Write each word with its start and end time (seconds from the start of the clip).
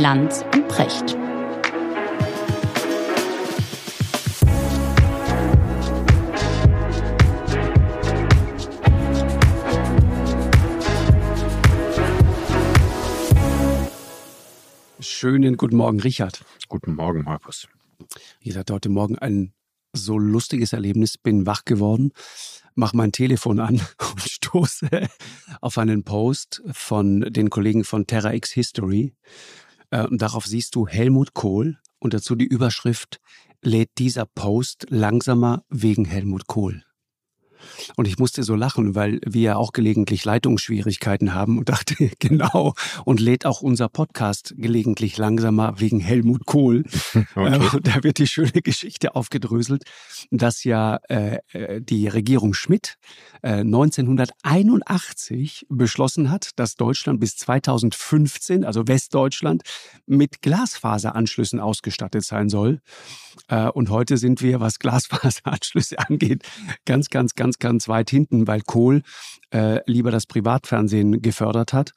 Lanz 0.00 0.42
und 0.54 0.66
Precht. 0.66 1.14
Schönen 15.00 15.58
guten 15.58 15.76
Morgen, 15.76 16.00
Richard. 16.00 16.42
Guten 16.70 16.94
Morgen, 16.94 17.24
Markus. 17.24 17.68
Ich 18.40 18.56
hatte 18.56 18.72
heute 18.72 18.88
Morgen 18.88 19.18
ein 19.18 19.52
so 19.92 20.18
lustiges 20.18 20.72
Erlebnis, 20.72 21.18
bin 21.18 21.44
wach 21.44 21.66
geworden, 21.66 22.12
mache 22.74 22.96
mein 22.96 23.12
Telefon 23.12 23.60
an 23.60 23.74
und 24.12 24.22
stoße 24.22 24.88
auf 25.60 25.76
einen 25.76 26.04
Post 26.04 26.62
von 26.72 27.20
den 27.20 27.50
Kollegen 27.50 27.84
von 27.84 28.06
Terra 28.06 28.32
X 28.32 28.50
History. 28.52 29.12
Äh, 29.90 30.06
und 30.06 30.22
darauf 30.22 30.46
siehst 30.46 30.74
du 30.74 30.86
Helmut 30.86 31.34
Kohl 31.34 31.78
und 31.98 32.14
dazu 32.14 32.34
die 32.34 32.46
Überschrift, 32.46 33.20
lädt 33.62 33.90
dieser 33.98 34.26
Post 34.26 34.86
langsamer 34.88 35.64
wegen 35.68 36.04
Helmut 36.04 36.46
Kohl. 36.46 36.84
Und 37.96 38.08
ich 38.08 38.18
musste 38.18 38.42
so 38.42 38.54
lachen, 38.54 38.94
weil 38.94 39.20
wir 39.26 39.42
ja 39.42 39.56
auch 39.56 39.72
gelegentlich 39.72 40.24
Leitungsschwierigkeiten 40.24 41.34
haben 41.34 41.58
und 41.58 41.68
dachte, 41.68 42.10
genau, 42.18 42.74
und 43.04 43.20
lädt 43.20 43.46
auch 43.46 43.60
unser 43.60 43.88
Podcast 43.88 44.54
gelegentlich 44.56 45.16
langsamer 45.16 45.78
wegen 45.78 46.00
Helmut 46.00 46.46
Kohl. 46.46 46.84
Okay. 47.34 47.76
Äh, 47.76 47.80
da 47.82 48.02
wird 48.02 48.18
die 48.18 48.26
schöne 48.26 48.62
Geschichte 48.62 49.14
aufgedröselt, 49.14 49.84
dass 50.30 50.64
ja 50.64 50.98
äh, 51.08 51.38
äh 51.52 51.80
die 51.80 52.08
Regierung 52.08 52.54
Schmidt 52.54 52.96
äh, 53.42 53.60
1981 53.60 55.66
beschlossen 55.68 56.30
hat, 56.30 56.50
dass 56.56 56.76
Deutschland 56.76 57.20
bis 57.20 57.36
2015, 57.36 58.64
also 58.64 58.88
Westdeutschland, 58.88 59.62
mit 60.06 60.42
Glasfaseranschlüssen 60.42 61.60
ausgestattet 61.60 62.24
sein 62.24 62.48
soll. 62.48 62.80
Äh, 63.48 63.68
und 63.68 63.90
heute 63.90 64.16
sind 64.16 64.42
wir, 64.42 64.60
was 64.60 64.78
Glasfaseranschlüsse 64.78 65.98
angeht, 65.98 66.44
ganz, 66.84 67.10
ganz, 67.10 67.34
ganz, 67.34 67.49
ganz 67.58 67.88
weit 67.88 68.10
hinten, 68.10 68.46
weil 68.46 68.60
Kohl 68.62 69.02
äh, 69.50 69.80
lieber 69.86 70.10
das 70.10 70.26
Privatfernsehen 70.26 71.22
gefördert 71.22 71.72
hat 71.72 71.92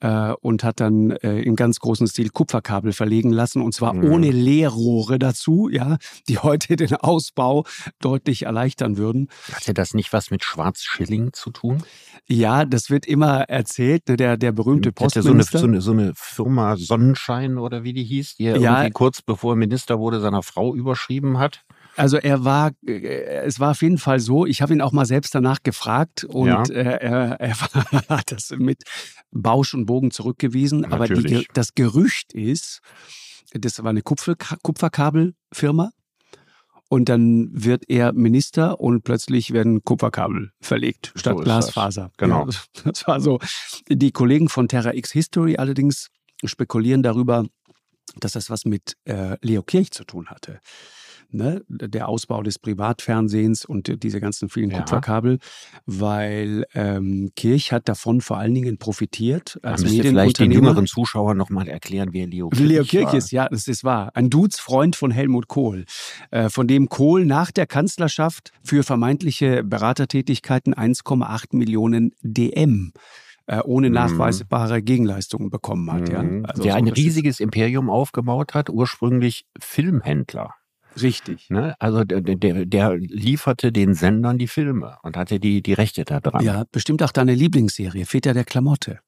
äh, 0.00 0.32
und 0.40 0.64
hat 0.64 0.80
dann 0.80 1.10
äh, 1.10 1.40
im 1.40 1.56
ganz 1.56 1.78
großen 1.78 2.06
Stil 2.06 2.30
Kupferkabel 2.30 2.92
verlegen 2.92 3.32
lassen 3.32 3.62
und 3.62 3.74
zwar 3.74 3.94
mhm. 3.94 4.10
ohne 4.10 4.30
Leerrohre 4.30 5.18
dazu, 5.18 5.68
ja, 5.70 5.98
die 6.28 6.38
heute 6.38 6.76
den 6.76 6.94
Ausbau 6.96 7.64
deutlich 8.00 8.44
erleichtern 8.44 8.96
würden. 8.96 9.28
Hatte 9.52 9.74
das 9.74 9.94
nicht 9.94 10.12
was 10.12 10.30
mit 10.30 10.44
Schwarzschilling 10.44 11.32
zu 11.32 11.50
tun? 11.50 11.82
Ja, 12.26 12.64
das 12.64 12.90
wird 12.90 13.06
immer 13.06 13.42
erzählt, 13.48 14.08
ne, 14.08 14.16
der, 14.16 14.36
der 14.36 14.52
berühmte 14.52 14.92
Postminister. 14.92 15.58
So 15.58 15.66
eine, 15.66 15.80
so, 15.80 15.92
eine, 15.92 16.02
so 16.02 16.06
eine 16.06 16.12
Firma 16.14 16.76
Sonnenschein 16.76 17.58
oder 17.58 17.84
wie 17.84 17.92
die 17.92 18.04
hieß, 18.04 18.36
die 18.36 18.44
er 18.44 18.58
ja, 18.58 18.76
irgendwie 18.78 18.92
kurz 18.92 19.22
bevor 19.22 19.54
er 19.54 19.56
Minister 19.56 19.98
wurde, 19.98 20.20
seiner 20.20 20.42
Frau 20.42 20.74
überschrieben 20.74 21.38
hat. 21.38 21.64
Also 21.98 22.16
er 22.16 22.44
war, 22.44 22.72
äh, 22.86 23.42
es 23.44 23.58
war 23.58 23.72
auf 23.72 23.82
jeden 23.82 23.98
Fall 23.98 24.20
so, 24.20 24.46
ich 24.46 24.62
habe 24.62 24.72
ihn 24.72 24.80
auch 24.80 24.92
mal 24.92 25.04
selbst 25.04 25.34
danach 25.34 25.62
gefragt 25.62 26.24
und 26.24 26.46
ja. 26.46 26.62
er, 26.62 27.00
er, 27.00 27.40
er 27.40 28.08
hat 28.08 28.30
das 28.30 28.50
mit 28.56 28.84
Bausch 29.32 29.74
und 29.74 29.86
Bogen 29.86 30.10
zurückgewiesen. 30.10 30.82
Natürlich. 30.82 31.18
Aber 31.18 31.42
die, 31.42 31.48
das 31.52 31.74
Gerücht 31.74 32.32
ist, 32.32 32.80
das 33.52 33.82
war 33.82 33.90
eine 33.90 34.02
Kupfer, 34.02 34.36
Kupferkabelfirma. 34.62 35.90
Und 36.90 37.10
dann 37.10 37.50
wird 37.52 37.84
er 37.88 38.14
Minister 38.14 38.80
und 38.80 39.02
plötzlich 39.02 39.52
werden 39.52 39.84
Kupferkabel 39.84 40.52
verlegt 40.58 41.12
statt 41.16 41.36
so 41.36 41.44
Glasfaser. 41.44 42.04
Das. 42.04 42.16
Genau. 42.16 42.48
Ja, 42.48 42.56
das 42.84 43.06
war 43.06 43.20
so. 43.20 43.40
Die 43.88 44.10
Kollegen 44.10 44.48
von 44.48 44.68
Terra 44.68 44.94
X 44.94 45.12
History 45.12 45.56
allerdings 45.58 46.08
spekulieren 46.44 47.02
darüber, 47.02 47.44
dass 48.16 48.32
das 48.32 48.48
was 48.48 48.64
mit 48.64 48.94
äh, 49.04 49.36
Leo 49.42 49.62
Kirch 49.62 49.90
zu 49.90 50.04
tun 50.04 50.28
hatte 50.28 50.60
ne, 51.30 51.62
der 51.68 52.08
Ausbau 52.08 52.42
des 52.42 52.58
Privatfernsehens 52.58 53.64
und 53.64 54.02
diese 54.02 54.20
ganzen 54.20 54.48
vielen 54.48 54.70
ja. 54.70 54.78
Kupferkabel, 54.78 55.38
weil 55.86 56.64
ähm, 56.74 57.30
Kirch 57.36 57.72
hat 57.72 57.88
davon 57.88 58.20
vor 58.20 58.38
allen 58.38 58.54
Dingen 58.54 58.78
profitiert. 58.78 59.58
Als 59.62 59.82
Man 59.82 59.92
müsste 59.92 60.08
vielleicht 60.08 60.38
den 60.38 60.52
jüngeren 60.52 60.86
Zuschauern 60.86 61.36
nochmal 61.36 61.68
erklären, 61.68 62.10
wer 62.12 62.26
Leo 62.26 62.48
Kirch 62.50 62.68
Leo 62.68 62.84
Kirch 62.84 63.06
war. 63.06 63.14
ist, 63.14 63.30
ja, 63.30 63.48
das 63.48 63.68
ist 63.68 63.84
wahr. 63.84 64.10
Ein 64.14 64.30
Dudes-Freund 64.30 64.96
von 64.96 65.10
Helmut 65.10 65.48
Kohl, 65.48 65.84
äh, 66.30 66.48
von 66.48 66.66
dem 66.66 66.88
Kohl 66.88 67.24
nach 67.24 67.50
der 67.50 67.66
Kanzlerschaft 67.66 68.52
für 68.62 68.82
vermeintliche 68.82 69.64
Beratertätigkeiten 69.64 70.74
1,8 70.74 71.56
Millionen 71.56 72.12
DM 72.22 72.92
äh, 73.48 73.60
ohne 73.64 73.88
mhm. 73.88 73.94
nachweisbare 73.94 74.82
Gegenleistungen 74.82 75.50
bekommen 75.50 75.90
hat. 75.90 76.08
Ja? 76.10 76.20
Also 76.44 76.62
der 76.62 76.72
so, 76.72 76.78
ein 76.78 76.88
riesiges 76.88 77.40
Imperium 77.40 77.90
aufgebaut 77.90 78.54
hat, 78.54 78.70
ursprünglich 78.70 79.46
Filmhändler. 79.58 80.54
Richtig. 81.00 81.50
Ne? 81.50 81.74
Also 81.78 82.04
der, 82.04 82.20
der, 82.20 82.66
der, 82.66 82.96
lieferte 82.96 83.72
den 83.72 83.94
Sendern 83.94 84.38
die 84.38 84.48
Filme 84.48 84.98
und 85.02 85.16
hatte 85.16 85.40
die, 85.40 85.62
die 85.62 85.72
Rechte 85.72 86.04
da 86.04 86.20
dran. 86.20 86.44
Ja, 86.44 86.64
bestimmt 86.70 87.02
auch 87.02 87.12
deine 87.12 87.34
Lieblingsserie, 87.34 88.06
Väter 88.06 88.34
der 88.34 88.44
Klamotte. 88.44 89.00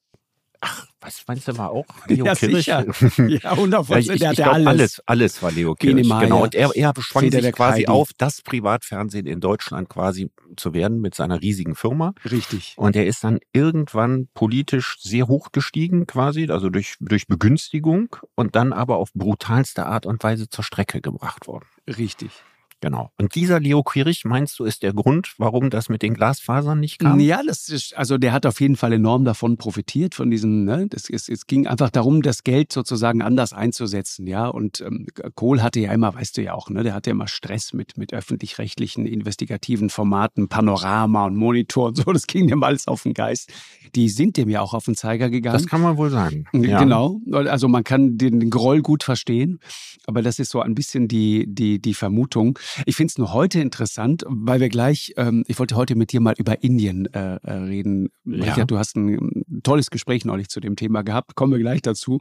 Ach, 0.62 0.86
was 1.00 1.24
meinst 1.26 1.48
du, 1.48 1.56
war 1.56 1.70
auch 1.70 1.86
Leo 2.06 2.24
ja, 2.26 2.34
Kirch? 2.34 2.56
Sicher. 2.56 2.84
Ja, 3.16 3.52
100 3.52 3.88
ich, 3.90 4.10
ich, 4.10 4.22
ich 4.22 4.36
glaub, 4.36 4.48
alles. 4.48 4.66
alles. 4.66 5.02
Alles 5.06 5.42
war 5.42 5.50
Leo 5.50 5.74
Kirch. 5.74 5.96
Genau, 5.96 6.20
ja. 6.20 6.34
und 6.34 6.54
er, 6.54 6.70
er 6.74 6.92
schwang 6.98 7.30
sich 7.30 7.52
quasi 7.52 7.80
Heidi. 7.80 7.86
auf, 7.86 8.10
das 8.16 8.42
Privatfernsehen 8.42 9.26
in 9.26 9.40
Deutschland 9.40 9.88
quasi 9.88 10.30
zu 10.56 10.74
werden 10.74 11.00
mit 11.00 11.14
seiner 11.14 11.40
riesigen 11.40 11.74
Firma. 11.74 12.12
Richtig. 12.30 12.74
Und 12.76 12.96
er 12.96 13.06
ist 13.06 13.24
dann 13.24 13.38
irgendwann 13.52 14.28
politisch 14.34 14.96
sehr 15.00 15.28
hoch 15.28 15.52
gestiegen 15.52 16.06
quasi, 16.06 16.48
also 16.50 16.68
durch, 16.68 16.96
durch 17.00 17.26
Begünstigung 17.26 18.16
und 18.34 18.54
dann 18.54 18.72
aber 18.72 18.96
auf 18.96 19.12
brutalste 19.14 19.86
Art 19.86 20.04
und 20.04 20.22
Weise 20.22 20.48
zur 20.48 20.64
Strecke 20.64 21.00
gebracht 21.00 21.46
worden. 21.46 21.64
Richtig. 21.86 22.30
Genau. 22.80 23.10
Und 23.18 23.34
dieser 23.34 23.60
Leo 23.60 23.82
Quirich, 23.82 24.24
meinst 24.24 24.58
du, 24.58 24.64
ist 24.64 24.82
der 24.82 24.94
Grund, 24.94 25.34
warum 25.36 25.68
das 25.68 25.90
mit 25.90 26.00
den 26.00 26.14
Glasfasern 26.14 26.80
nicht 26.80 26.98
kam? 26.98 27.20
Ja, 27.20 27.42
das 27.46 27.68
ist, 27.68 27.94
also 27.94 28.16
der 28.16 28.32
hat 28.32 28.46
auf 28.46 28.60
jeden 28.60 28.76
Fall 28.76 28.94
enorm 28.94 29.24
davon 29.24 29.58
profitiert, 29.58 30.14
von 30.14 30.30
diesem, 30.30 30.64
ne, 30.64 30.86
das, 30.88 31.10
es, 31.10 31.28
es 31.28 31.46
ging 31.46 31.66
einfach 31.66 31.90
darum, 31.90 32.22
das 32.22 32.42
Geld 32.42 32.72
sozusagen 32.72 33.20
anders 33.20 33.52
einzusetzen, 33.52 34.26
ja. 34.26 34.46
Und 34.46 34.80
ähm, 34.80 35.06
Kohl 35.34 35.62
hatte 35.62 35.80
ja 35.80 35.92
immer, 35.92 36.14
weißt 36.14 36.38
du 36.38 36.42
ja 36.42 36.54
auch, 36.54 36.70
ne, 36.70 36.82
der 36.82 36.94
hatte 36.94 37.10
ja 37.10 37.12
immer 37.12 37.28
Stress 37.28 37.74
mit, 37.74 37.98
mit 37.98 38.14
öffentlich-rechtlichen 38.14 39.06
investigativen 39.06 39.90
Formaten, 39.90 40.48
Panorama 40.48 41.26
und 41.26 41.36
Monitor 41.36 41.88
und 41.88 41.96
so, 41.98 42.12
das 42.12 42.26
ging 42.26 42.48
dem 42.48 42.62
alles 42.62 42.88
auf 42.88 43.02
den 43.02 43.12
Geist. 43.12 43.52
Die 43.94 44.08
sind 44.08 44.38
dem 44.38 44.48
ja 44.48 44.62
auch 44.62 44.72
auf 44.72 44.86
den 44.86 44.94
Zeiger 44.94 45.28
gegangen. 45.28 45.58
Das 45.58 45.66
kann 45.66 45.82
man 45.82 45.98
wohl 45.98 46.10
sagen. 46.10 46.46
Ja. 46.52 46.80
Genau. 46.80 47.20
Also 47.30 47.68
man 47.68 47.84
kann 47.84 48.16
den 48.16 48.48
Groll 48.48 48.80
gut 48.80 49.02
verstehen, 49.02 49.58
aber 50.06 50.22
das 50.22 50.38
ist 50.38 50.50
so 50.50 50.60
ein 50.60 50.74
bisschen 50.74 51.08
die, 51.08 51.44
die, 51.46 51.80
die 51.80 51.94
Vermutung. 51.94 52.58
Ich 52.86 52.96
finde 52.96 53.10
es 53.10 53.18
nur 53.18 53.32
heute 53.32 53.60
interessant, 53.60 54.24
weil 54.26 54.60
wir 54.60 54.68
gleich, 54.68 55.12
ähm, 55.16 55.44
ich 55.46 55.58
wollte 55.58 55.76
heute 55.76 55.94
mit 55.94 56.12
dir 56.12 56.20
mal 56.20 56.34
über 56.38 56.62
Indien 56.62 57.06
äh, 57.12 57.36
äh 57.36 57.52
reden. 57.52 58.10
Ja. 58.24 58.44
Richard, 58.44 58.70
du 58.70 58.78
hast 58.78 58.96
ein 58.96 59.44
tolles 59.62 59.90
Gespräch 59.90 60.24
neulich 60.24 60.48
zu 60.48 60.60
dem 60.60 60.76
Thema 60.76 61.02
gehabt, 61.02 61.34
kommen 61.34 61.52
wir 61.52 61.58
gleich 61.58 61.82
dazu. 61.82 62.20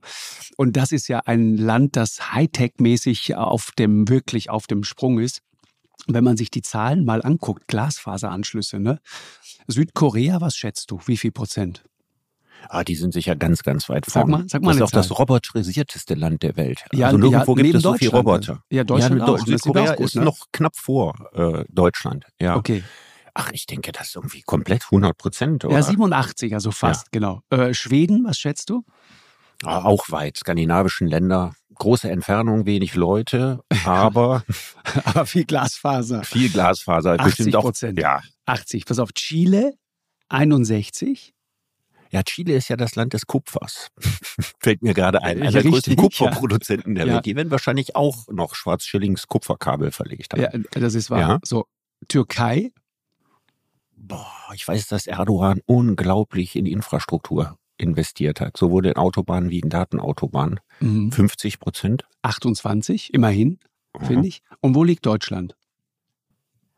Und 0.58 0.78
das 0.78 0.92
ist 0.92 1.08
ja 1.08 1.20
ein 1.26 1.58
Land, 1.58 1.96
das 1.96 2.34
Hightech-mäßig 2.34 3.36
auf 3.36 3.72
dem, 3.78 4.10
wirklich 4.10 4.50
auf 4.50 4.68
dem 4.68 4.84
Sprung 4.84 5.20
ist. 5.20 5.42
Wenn 6.08 6.24
man 6.24 6.38
sich 6.38 6.50
die 6.50 6.62
Zahlen 6.62 7.06
mal 7.06 7.22
anguckt, 7.22 7.68
Glasfaseranschlüsse, 7.68 8.80
ne? 8.80 9.00
Südkorea, 9.68 10.42
was 10.42 10.56
schätzt 10.56 10.92
du? 10.92 11.00
Wie 11.06 11.18
viel 11.18 11.32
Prozent? 11.32 11.84
Ah, 12.68 12.84
die 12.84 12.96
sind 12.96 13.14
sicher 13.14 13.36
ganz, 13.36 13.64
ganz 13.64 13.90
weit 13.90 14.06
vorne. 14.06 14.32
Sag 14.32 14.40
mal, 14.40 14.50
sag 14.50 14.62
mal 14.62 14.68
das 14.70 14.78
ist 14.78 14.82
auch 14.84 14.92
das 14.92 15.20
roboterisierteste 15.20 16.14
Land 16.16 16.44
der 16.44 16.58
Welt. 16.58 16.84
Ja, 16.92 17.08
also 17.08 17.18
nirgendwo 17.18 17.56
ja, 17.56 17.64
gibt 17.64 17.76
es 17.76 17.82
so 17.84 17.94
viele 17.94 18.12
Roboter. 18.12 18.64
Ja, 18.70 18.84
Deutschland 18.84 19.22
ja, 19.22 19.28
auch. 19.28 19.40
Südkorea 19.40 19.94
ist 19.94 20.16
ne? 20.16 20.24
noch 20.24 20.48
knapp 20.52 20.76
vor 20.76 21.16
äh, 21.34 21.66
Deutschland. 21.70 22.26
Ja. 22.40 22.56
Okay. 22.58 22.84
Ach, 23.34 23.52
ich 23.54 23.66
denke, 23.66 23.92
das 23.92 24.10
ist 24.10 24.16
irgendwie 24.16 24.42
komplett 24.42 24.84
100 24.84 25.18
Prozent, 25.18 25.64
Ja, 25.64 25.82
87, 25.82 26.54
also 26.54 26.72
fast, 26.72 27.06
ja. 27.06 27.10
genau. 27.12 27.42
Äh, 27.50 27.74
Schweden, 27.74 28.26
was 28.26 28.38
schätzt 28.38 28.70
du? 28.70 28.84
Ah, 29.64 29.84
auch 29.84 30.10
weit. 30.10 30.38
Skandinavischen 30.38 31.08
Länder. 31.08 31.54
Große 31.76 32.10
Entfernung, 32.10 32.66
wenig 32.66 32.96
Leute, 32.96 33.62
aber. 33.86 34.44
aber 35.06 35.26
viel 35.26 35.46
Glasfaser. 35.46 36.24
Viel 36.24 36.50
Glasfaser. 36.50 37.18
80 37.18 37.54
Prozent. 37.54 38.00
Ja. 38.00 38.22
80. 38.46 38.86
Pass 38.86 39.00
auf, 39.00 39.14
Chile 39.14 39.74
61. 40.28 41.34
Ja, 42.12 42.24
Chile 42.24 42.56
ist 42.56 42.70
ja 42.70 42.76
das 42.76 42.96
Land 42.96 43.14
des 43.14 43.28
Kupfers. 43.28 43.90
Fällt 44.60 44.82
mir 44.82 44.94
gerade 44.94 45.22
ein. 45.22 45.42
Einer 45.42 45.52
der 45.52 45.64
größten 45.64 45.96
Kupferproduzenten 45.96 46.96
ja. 46.96 47.06
der 47.06 47.14
Welt. 47.14 47.26
Die 47.26 47.36
werden 47.36 47.52
wahrscheinlich 47.52 47.96
auch 47.96 48.28
noch 48.30 48.56
Schwarzschillings 48.56 49.28
Kupferkabel 49.28 49.92
verlegt 49.92 50.34
haben. 50.34 50.42
Ja, 50.42 50.80
das 50.80 50.96
ist 50.96 51.10
wahr. 51.10 51.20
Ja. 51.20 51.40
So, 51.44 51.66
Türkei. 52.08 52.72
Boah, 53.96 54.32
ich 54.56 54.68
weiß, 54.68 54.88
dass 54.88 55.06
Erdogan 55.08 55.62
unglaublich 55.66 56.56
in 56.56 56.66
Infrastruktur 56.66 57.58
investiert 57.78 58.42
hat. 58.42 58.58
Sowohl 58.58 58.88
in 58.88 58.96
Autobahnen 58.96 59.50
wie 59.50 59.60
in 59.60 59.70
Datenautobahnen. 59.70 60.60
Mhm. 60.80 61.12
50 61.12 61.60
Prozent. 61.60 62.06
28, 62.24 63.14
immerhin, 63.14 63.60
finde 64.02 64.28
ich. 64.28 64.42
Und 64.62 64.76
wo 64.76 64.84
liegt 64.84 65.06
Deutschland? 65.06 65.56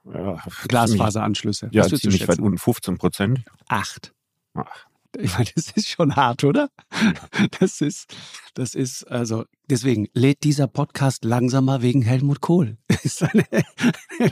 Ja, 0.03 0.43
Glasfaseranschlüsse. 0.67 1.69
Ja, 1.71 1.87
ziemlich 1.87 2.27
weit 2.27 2.39
unten, 2.39 2.57
15 2.57 2.97
Prozent. 2.97 3.43
Acht. 3.67 4.13
Ach. 4.55 4.87
Ich 5.19 5.33
meine, 5.33 5.49
das 5.55 5.71
ist 5.71 5.89
schon 5.89 6.15
hart, 6.15 6.43
oder? 6.43 6.69
Das 7.59 7.81
ist, 7.81 8.13
das 8.53 8.75
ist, 8.75 9.03
also, 9.03 9.45
deswegen 9.69 10.07
lädt 10.13 10.43
dieser 10.43 10.67
Podcast 10.67 11.25
langsamer 11.25 11.81
wegen 11.81 12.01
Helmut 12.01 12.41
Kohl. 12.41 12.77
Ist 13.03 13.23
eine, 13.23 13.45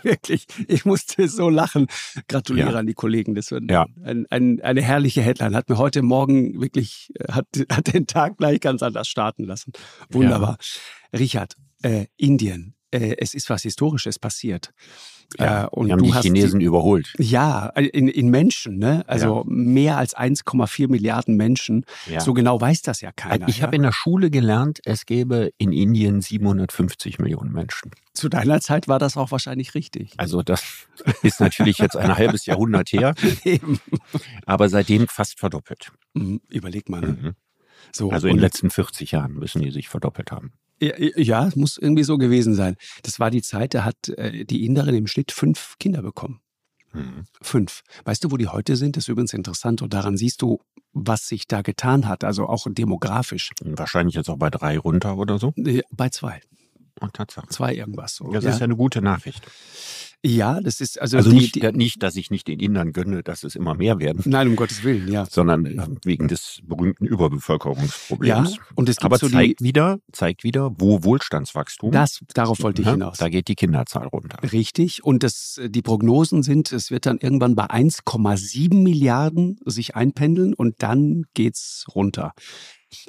wirklich, 0.04 0.46
ich 0.68 0.86
musste 0.86 1.28
so 1.28 1.50
lachen. 1.50 1.88
Gratuliere 2.28 2.72
ja. 2.72 2.80
an 2.80 2.88
die 2.88 2.94
Kollegen. 2.94 3.36
Das 3.36 3.52
wird 3.52 3.70
ja. 3.70 3.88
ein, 4.04 4.26
ein, 4.30 4.62
eine 4.62 4.81
herrliche 4.81 5.22
Headline. 5.22 5.56
Hat 5.56 5.70
mir 5.70 5.78
heute 5.78 6.02
Morgen 6.02 6.62
wirklich, 6.62 7.12
hat, 7.30 7.48
hat 7.72 7.94
den 7.94 8.06
Tag 8.06 8.38
gleich 8.38 8.60
ganz 8.60 8.84
anders 8.84 9.08
starten 9.08 9.44
lassen. 9.44 9.72
Wunderbar. 10.10 10.58
Ja. 11.12 11.20
Richard, 11.20 11.56
äh, 11.82 12.06
Indien, 12.18 12.75
äh, 12.91 13.15
es 13.18 13.33
ist 13.33 13.50
was 13.50 13.63
Historisches 13.63 14.19
passiert. 14.19 14.74
Ja, 15.38 15.65
äh, 15.65 15.68
und 15.68 15.88
die 15.88 15.91
haben 15.94 16.03
die 16.03 16.12
Chinesen 16.12 16.59
die, 16.59 16.65
überholt. 16.65 17.13
Ja, 17.19 17.68
in, 17.68 18.07
in 18.07 18.30
Menschen, 18.30 18.77
ne? 18.77 19.03
Also 19.07 19.39
ja. 19.39 19.44
mehr 19.45 19.97
als 19.97 20.18
1,4 20.18 20.89
Milliarden 20.89 21.36
Menschen. 21.36 21.86
Ja. 22.07 22.19
So 22.19 22.33
genau 22.33 22.59
weiß 22.59 22.81
das 22.81 23.01
ja 23.01 23.12
keiner. 23.12 23.47
Ich 23.47 23.62
habe 23.62 23.75
in 23.75 23.83
der 23.83 23.91
Schule 23.91 24.31
gelernt, 24.31 24.80
es 24.86 25.06
gäbe 25.06 25.51
in 25.57 25.71
Indien 25.71 26.21
750 26.21 27.19
Millionen 27.19 27.51
Menschen. 27.51 27.91
Zu 28.13 28.27
deiner 28.27 28.59
Zeit 28.59 28.88
war 28.88 28.97
das 28.97 29.18
auch 29.18 29.31
wahrscheinlich 29.31 29.75
richtig. 29.75 30.13
Also 30.18 30.41
das 30.41 30.88
ist 31.21 31.39
natürlich 31.39 31.77
jetzt 31.77 31.95
ein 31.95 32.18
halbes 32.18 32.45
Jahrhundert 32.47 32.91
her. 32.91 33.13
Eben. 33.44 33.80
Aber 34.45 34.68
seitdem 34.68 35.07
fast 35.07 35.39
verdoppelt. 35.39 35.91
Mhm, 36.15 36.41
überleg 36.50 36.89
mal. 36.89 37.01
Ne? 37.01 37.07
Mhm. 37.07 37.36
So, 37.91 38.09
also 38.12 38.27
in 38.27 38.36
den 38.36 38.41
letzten 38.41 38.69
40 38.71 39.12
Jahren 39.12 39.33
müssen 39.33 39.62
die 39.62 39.71
sich 39.71 39.89
verdoppelt 39.89 40.31
haben. 40.31 40.53
Ja, 40.80 40.94
ja, 40.98 41.50
muss 41.56 41.78
irgendwie 41.78 42.04
so 42.04 42.18
gewesen 42.18 42.56
sein. 42.56 42.76
Das 43.04 43.20
war 43.20 43.31
die 43.31 43.42
Zeit, 43.42 43.74
da 43.74 43.84
hat 43.84 44.10
äh, 44.10 44.46
die 44.46 44.66
Inderin 44.66 44.96
im 44.96 45.08
Schnitt 45.08 45.31
fünf 45.31 45.76
Kinder 45.80 46.02
bekommen. 46.02 46.40
Mhm. 46.94 47.26
Fünf. 47.42 47.81
Weißt 48.06 48.24
du, 48.24 48.31
wo 48.31 48.38
die 48.38 48.48
heute 48.48 48.76
sind? 48.76 48.96
Das 48.96 49.04
ist 49.04 49.10
übrigens 49.10 49.34
interessant. 49.34 49.81
Und 49.81 49.94
daran 49.94 50.18
siehst 50.18 50.42
du, 50.42 50.60
was 50.94 51.28
sich 51.28 51.48
da 51.48 51.62
getan 51.62 52.08
hat, 52.08 52.24
also 52.24 52.48
auch 52.48 52.66
demografisch. 52.70 53.52
Wahrscheinlich 53.62 54.16
jetzt 54.16 54.30
auch 54.30 54.38
bei 54.38 54.50
drei 54.50 54.78
runter 54.78 55.18
oder 55.18 55.38
so? 55.38 55.54
Bei 55.92 56.10
zwei. 56.10 56.42
Und 57.00 57.14
Tatsache. 57.14 57.48
Zwei 57.50 57.75
irgendwas 57.75 58.16
so. 58.16 58.32
Das 58.32 58.44
ja. 58.44 58.50
ist 58.50 58.60
ja 58.60 58.66
eine 58.66 58.75
gute 58.75 59.02
Nachricht. 59.02 59.46
Ja, 60.25 60.60
das 60.60 60.81
ist 60.81 61.00
also. 61.00 61.16
Also 61.16 61.30
die, 61.30 61.38
nicht, 61.38 61.56
die, 61.56 61.71
nicht, 61.71 62.04
dass 62.04 62.18
ich 62.18 62.30
nicht 62.30 62.48
den 62.48 62.60
Indern 62.60 62.92
gönne, 62.92 63.24
dass 63.24 63.44
es 63.44 63.56
immer 63.56 63.74
mehr 63.74 64.00
werden. 64.00 64.21
Nein, 64.25 64.50
um 64.50 64.56
Gottes 64.57 64.83
Willen, 64.83 65.10
ja. 65.10 65.25
Sondern 65.25 65.66
äh, 65.66 65.88
wegen 66.04 66.27
des 66.27 66.60
berühmten 66.63 67.06
Überbevölkerungsproblems. 67.06 68.56
Ja, 68.56 68.62
und 68.75 68.89
es 68.89 68.98
gibt 68.98 69.06
Aber 69.06 69.18
so 69.18 69.30
zeigt 69.30 69.62
wieder, 69.62 70.00
zeigt 70.12 70.44
wieder, 70.44 70.71
wo 70.77 71.04
Wohlstandswachstum. 71.04 71.92
Das, 71.92 72.19
darauf 72.33 72.62
wollte 72.62 72.81
ich 72.81 72.88
ja, 72.88 72.94
hinaus. 72.94 73.18
Da 73.18 73.30
geht 73.30 73.48
die 73.48 73.56
Kinderzahl 73.56 74.07
runter. 74.07 74.39
Richtig. 74.51 75.06
Und 75.06 75.24
das, 75.24 75.60
die 75.66 75.81
Prognosen 75.81 76.44
sind, 76.44 76.74
es 76.74 76.92
wird 76.92 77.06
dann 77.06 77.19
irgendwann 77.19 77.56
bei 77.56 77.68
1,7 77.68 78.75
Milliarden 78.75 79.57
sich 79.65 79.95
einpendeln 79.95 80.54
und 80.54 80.75
dann 80.80 81.24
geht's 81.33 81.86
runter. 81.95 82.33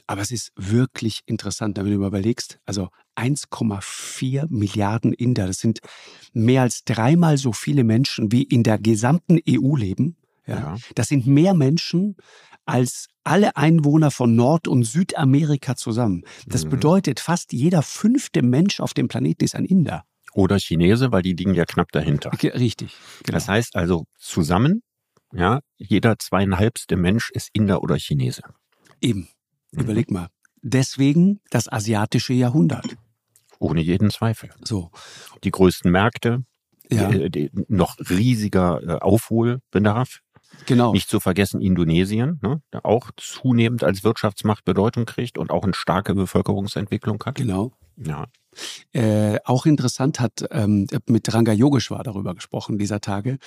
Aber 0.06 0.20
es 0.20 0.30
ist 0.30 0.52
wirklich 0.56 1.20
interessant, 1.26 1.76
wenn 1.78 1.86
du 1.86 1.92
überlegst, 1.92 2.58
also 2.66 2.88
1,4 3.16 4.46
Milliarden 4.48 5.12
Inder, 5.12 5.46
das 5.46 5.58
sind 5.58 5.80
mehr 6.32 6.62
als 6.62 6.84
dreimal 6.84 7.38
so 7.38 7.52
viele 7.52 7.84
Menschen, 7.84 8.32
wie 8.32 8.42
in 8.42 8.62
der 8.62 8.78
gesamten 8.78 9.38
EU 9.48 9.76
leben. 9.76 10.16
Ja. 10.46 10.56
ja. 10.56 10.76
Das 10.94 11.08
sind 11.08 11.26
mehr 11.26 11.54
Menschen 11.54 12.16
als 12.66 13.08
alle 13.24 13.56
Einwohner 13.56 14.10
von 14.10 14.36
Nord- 14.36 14.68
und 14.68 14.84
Südamerika 14.84 15.76
zusammen. 15.76 16.24
Das 16.46 16.64
mhm. 16.64 16.70
bedeutet, 16.70 17.20
fast 17.20 17.52
jeder 17.52 17.82
fünfte 17.82 18.42
Mensch 18.42 18.80
auf 18.80 18.94
dem 18.94 19.08
Planeten 19.08 19.44
ist 19.44 19.54
ein 19.54 19.64
Inder. 19.64 20.04
Oder 20.32 20.58
Chinese, 20.58 21.10
weil 21.10 21.22
die 21.22 21.32
liegen 21.32 21.54
ja 21.54 21.64
knapp 21.64 21.90
dahinter. 21.92 22.30
Richtig. 22.32 22.96
Genau. 23.24 23.36
Das 23.36 23.48
heißt 23.48 23.74
also 23.74 24.04
zusammen, 24.16 24.82
ja, 25.32 25.60
jeder 25.76 26.18
zweieinhalbste 26.18 26.96
Mensch 26.96 27.30
ist 27.32 27.50
Inder 27.52 27.82
oder 27.82 27.96
Chinese. 27.96 28.42
Eben. 29.00 29.28
Mhm. 29.72 29.80
Überleg 29.82 30.10
mal. 30.10 30.28
Deswegen 30.62 31.40
das 31.50 31.70
asiatische 31.70 32.32
Jahrhundert. 32.32 32.96
Ohne 33.58 33.80
jeden 33.80 34.10
Zweifel. 34.10 34.50
So. 34.64 34.90
Die 35.44 35.50
größten 35.50 35.90
Märkte, 35.90 36.44
ja. 36.90 37.08
die, 37.08 37.30
die, 37.30 37.50
noch 37.68 37.96
riesiger 37.98 38.82
äh, 38.82 38.92
Aufholbedarf. 39.00 40.20
Genau. 40.66 40.92
Nicht 40.92 41.08
zu 41.08 41.20
vergessen 41.20 41.60
Indonesien, 41.60 42.38
ne, 42.42 42.62
der 42.72 42.84
auch 42.84 43.10
zunehmend 43.16 43.84
als 43.84 44.04
Wirtschaftsmacht 44.04 44.64
Bedeutung 44.64 45.04
kriegt 45.04 45.38
und 45.38 45.50
auch 45.50 45.64
eine 45.64 45.74
starke 45.74 46.14
Bevölkerungsentwicklung 46.14 47.22
hat. 47.24 47.36
Genau. 47.36 47.72
Ja. 47.96 48.26
Äh, 48.92 49.38
auch 49.44 49.66
interessant 49.66 50.18
hat 50.20 50.44
ähm, 50.50 50.86
mit 51.06 51.32
Ranga 51.32 51.52
Yogeshwar 51.52 52.02
darüber 52.02 52.34
gesprochen 52.34 52.78
dieser 52.78 53.00
Tage. 53.00 53.38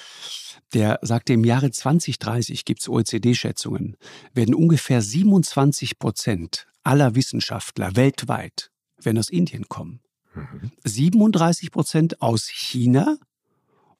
Der 0.73 0.99
sagte, 1.01 1.33
im 1.33 1.43
Jahre 1.43 1.71
2030 1.71 2.63
gibt 2.65 2.81
es 2.81 2.89
OECD-Schätzungen, 2.89 3.97
werden 4.33 4.55
ungefähr 4.55 5.01
27 5.01 5.99
Prozent 5.99 6.67
aller 6.83 7.15
Wissenschaftler 7.15 7.95
weltweit 7.95 8.71
werden 9.01 9.17
aus 9.17 9.29
Indien 9.29 9.67
kommen. 9.67 10.01
Mhm. 10.33 10.71
37 10.83 11.71
Prozent 11.71 12.21
aus 12.21 12.47
China 12.47 13.17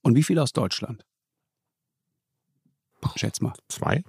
und 0.02 0.16
wie 0.16 0.24
viel 0.24 0.40
aus 0.40 0.54
Deutschland? 0.54 1.04
Schätz 3.16 3.42
mal. 3.42 3.54
Zwei? 3.70 4.04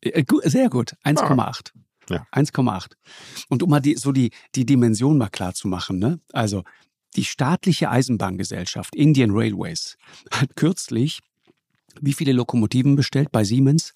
Äh, 0.00 0.24
sehr 0.44 0.70
gut, 0.70 0.94
1,8. 1.04 1.72
Ja. 2.08 2.26
1,8. 2.32 2.92
Und 3.48 3.62
um 3.62 3.70
mal 3.70 3.80
die, 3.80 3.96
so 3.96 4.12
die, 4.12 4.30
die 4.54 4.66
Dimension 4.66 5.18
mal 5.18 5.28
klar 5.28 5.54
zu 5.54 5.68
machen, 5.68 5.98
ne? 5.98 6.20
also 6.32 6.64
die 7.16 7.24
staatliche 7.24 7.90
Eisenbahngesellschaft 7.90 8.94
Indian 8.94 9.30
Railways 9.32 9.96
hat 10.30 10.56
kürzlich 10.56 11.20
wie 12.00 12.12
viele 12.12 12.32
Lokomotiven 12.32 12.96
bestellt 12.96 13.32
bei 13.32 13.44
Siemens? 13.44 13.94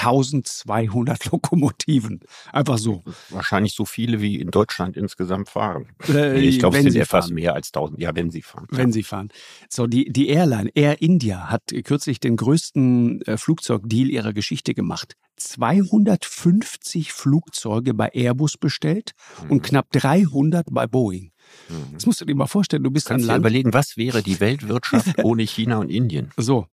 1200 0.00 1.30
Lokomotiven. 1.30 2.20
Einfach 2.52 2.78
so. 2.78 3.02
Wahrscheinlich 3.28 3.74
so 3.74 3.84
viele 3.84 4.20
wie 4.20 4.40
in 4.40 4.50
Deutschland 4.50 4.96
insgesamt 4.96 5.48
fahren. 5.48 5.88
Äh, 6.08 6.40
ich 6.40 6.58
glaube, 6.58 6.78
es 6.78 6.84
sind 6.84 6.96
etwas 6.96 7.30
mehr 7.30 7.54
als 7.54 7.68
1000. 7.68 8.00
Ja, 8.00 8.14
wenn 8.14 8.30
sie 8.30 8.42
fahren. 8.42 8.66
Wenn 8.70 8.88
ja. 8.88 8.92
sie 8.92 9.02
fahren. 9.02 9.28
So, 9.68 9.86
die, 9.86 10.10
die 10.10 10.28
Airline 10.28 10.70
Air 10.74 11.00
India 11.02 11.50
hat 11.50 11.72
kürzlich 11.84 12.20
den 12.20 12.36
größten 12.36 13.22
äh, 13.22 13.36
Flugzeugdeal 13.36 14.10
ihrer 14.10 14.32
Geschichte 14.32 14.74
gemacht. 14.74 15.16
250 15.36 17.12
Flugzeuge 17.12 17.94
bei 17.94 18.10
Airbus 18.12 18.58
bestellt 18.58 19.12
mhm. 19.44 19.50
und 19.50 19.62
knapp 19.62 19.90
300 19.92 20.66
bei 20.70 20.86
Boeing. 20.86 21.32
Mhm. 21.68 21.94
Das 21.94 22.06
musst 22.06 22.20
du 22.20 22.24
dir 22.24 22.34
mal 22.34 22.46
vorstellen. 22.46 22.84
Du 22.84 22.90
bist 22.90 23.08
Kannst 23.08 23.24
ein 23.24 23.28
Land. 23.28 23.40
überlegen, 23.40 23.72
was 23.72 23.96
wäre 23.96 24.22
die 24.22 24.40
Weltwirtschaft 24.40 25.18
ohne 25.24 25.42
China 25.42 25.78
und 25.78 25.90
Indien? 25.90 26.30
So? 26.36 26.66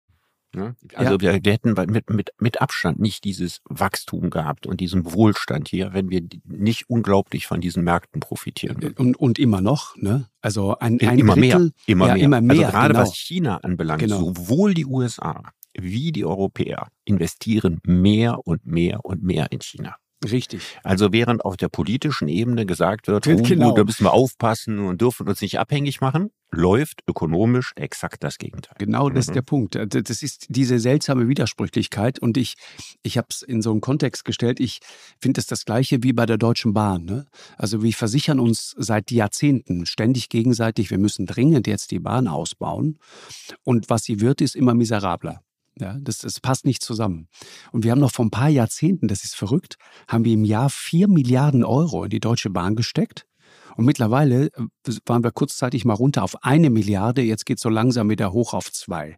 Also 0.96 1.14
ja. 1.14 1.22
wir, 1.22 1.44
wir, 1.44 1.52
hätten 1.52 1.74
mit, 1.74 2.10
mit, 2.10 2.30
mit 2.40 2.62
Abstand 2.62 3.00
nicht 3.00 3.24
dieses 3.24 3.62
Wachstum 3.66 4.30
gehabt 4.30 4.66
und 4.66 4.80
diesen 4.80 5.14
Wohlstand 5.14 5.68
hier, 5.68 5.94
wenn 5.94 6.10
wir 6.10 6.21
nicht 6.45 6.90
unglaublich 6.90 7.48
von 7.48 7.62
diesen 7.62 7.83
Märkten 7.83 8.21
profitieren. 8.21 8.81
Würden. 8.81 8.98
Und, 8.98 9.18
und 9.18 9.40
immer 9.40 9.62
noch, 9.62 9.95
ne? 9.98 10.28
Also 10.42 10.78
ein, 10.78 11.00
ein 11.02 11.19
immer 11.19 11.36
Drittel, 11.36 11.60
mehr, 11.60 11.71
immer 11.86 12.07
ja, 12.07 12.14
mehr. 12.14 12.24
Immer 12.24 12.42
mehr 12.42 12.68
also 12.68 12.71
gerade 12.71 12.94
genau. 12.94 13.06
was 13.06 13.16
China 13.16 13.57
anbelangt, 13.57 14.02
genau. 14.02 14.19
sowohl 14.19 14.74
die 14.74 14.86
USA 14.86 15.44
wie 15.78 16.12
die 16.12 16.26
Europäer 16.26 16.88
investieren 17.06 17.80
mehr 17.83 18.45
und 18.48 18.66
mehr 18.66 19.06
und 19.06 19.24
mehr 19.24 19.52
in 19.52 19.62
China. 19.62 19.95
Richtig. 20.24 20.80
Also 20.83 21.12
während 21.12 21.45
auf 21.45 21.57
der 21.57 21.69
politischen 21.69 22.28
Ebene 22.28 22.66
gesagt 22.66 23.07
wird, 23.07 23.28
oh, 23.28 23.36
genau. 23.44 23.76
da 23.76 23.83
müssen 23.83 24.04
wir 24.04 24.14
aufpassen 24.14 24.80
und 24.80 25.00
dürfen 25.00 25.28
uns 25.28 25.42
nicht 25.42 25.59
abhängig 25.59 26.02
machen, 26.02 26.31
läuft 26.52 27.04
ökonomisch 27.07 27.74
exakt 27.76 28.24
das 28.24 28.40
Gegenteil. 28.40 28.76
Genau, 28.80 29.09
das 29.09 29.28
mhm. 29.28 29.31
ist 29.31 29.36
der 29.36 29.42
Punkt. 29.44 29.76
Äh, 29.76 29.88
das 29.88 30.24
ist 30.24 30.47
diese 30.50 30.80
seltsame 30.80 31.28
Widersprüchlichkeit 31.28 32.18
und 32.18 32.38
ich, 32.38 32.56
ich 33.04 33.18
habe 33.18 33.28
es 33.30 33.44
in 33.44 33.62
so 33.62 33.69
einen 33.69 33.81
Kontext 33.81 34.26
gestellt. 34.26 34.59
Ich 34.59 34.80
finde 35.21 35.40
es 35.40 35.45
das 35.45 35.66
gleiche 35.66 36.02
wie 36.02 36.14
bei 36.14 36.26
der 36.26 36.38
Deutschen 36.38 36.74
Bahn. 36.74 37.06
Ne? 37.06 37.28
Also 37.56 37.83
wir 37.83 37.94
versichern 37.94 38.40
uns 38.40 38.74
seit 38.78 39.12
Jahrzehnten 39.12 39.86
ständig 39.86 40.30
gegenseitig, 40.30 40.90
wir 40.90 40.97
müssen 40.97 41.28
dringend 41.28 41.68
jetzt 41.68 41.92
die 41.92 42.00
Bahn 42.00 42.28
ausbauen 42.28 42.97
und 43.64 43.90
was 43.90 44.04
sie 44.04 44.19
wird, 44.19 44.42
ist 44.42 44.56
immer 44.56 44.74
miserabler. 44.74 45.44
Ja, 45.80 45.98
das, 46.02 46.19
das 46.19 46.40
passt 46.40 46.66
nicht 46.66 46.84
zusammen. 46.84 47.28
Und 47.72 47.84
wir 47.84 47.92
haben 47.92 48.00
noch 48.00 48.12
vor 48.12 48.26
ein 48.26 48.31
paar 48.31 48.50
Jahrzehnten, 48.50 49.07
das 49.07 49.24
ist 49.24 49.36
verrückt, 49.36 49.78
haben 50.07 50.26
wir 50.26 50.34
im 50.34 50.44
Jahr 50.44 50.69
vier 50.69 51.07
Milliarden 51.07 51.64
Euro 51.64 52.04
in 52.04 52.10
die 52.10 52.19
Deutsche 52.19 52.50
Bahn 52.50 52.76
gesteckt. 52.76 53.26
Und 53.76 53.86
mittlerweile 53.86 54.48
äh, 54.48 54.94
waren 55.06 55.24
wir 55.24 55.31
kurzzeitig 55.31 55.86
mal 55.86 55.94
runter 55.94 56.24
auf 56.24 56.44
eine 56.44 56.72
Milliarde, 56.72 57.22
jetzt 57.22 57.46
geht 57.46 57.57
es 57.57 57.62
so 57.62 57.69
langsam 57.69 58.10
wieder 58.10 58.34
hoch 58.34 58.54
auf 58.54 58.72
zwei. 58.72 59.18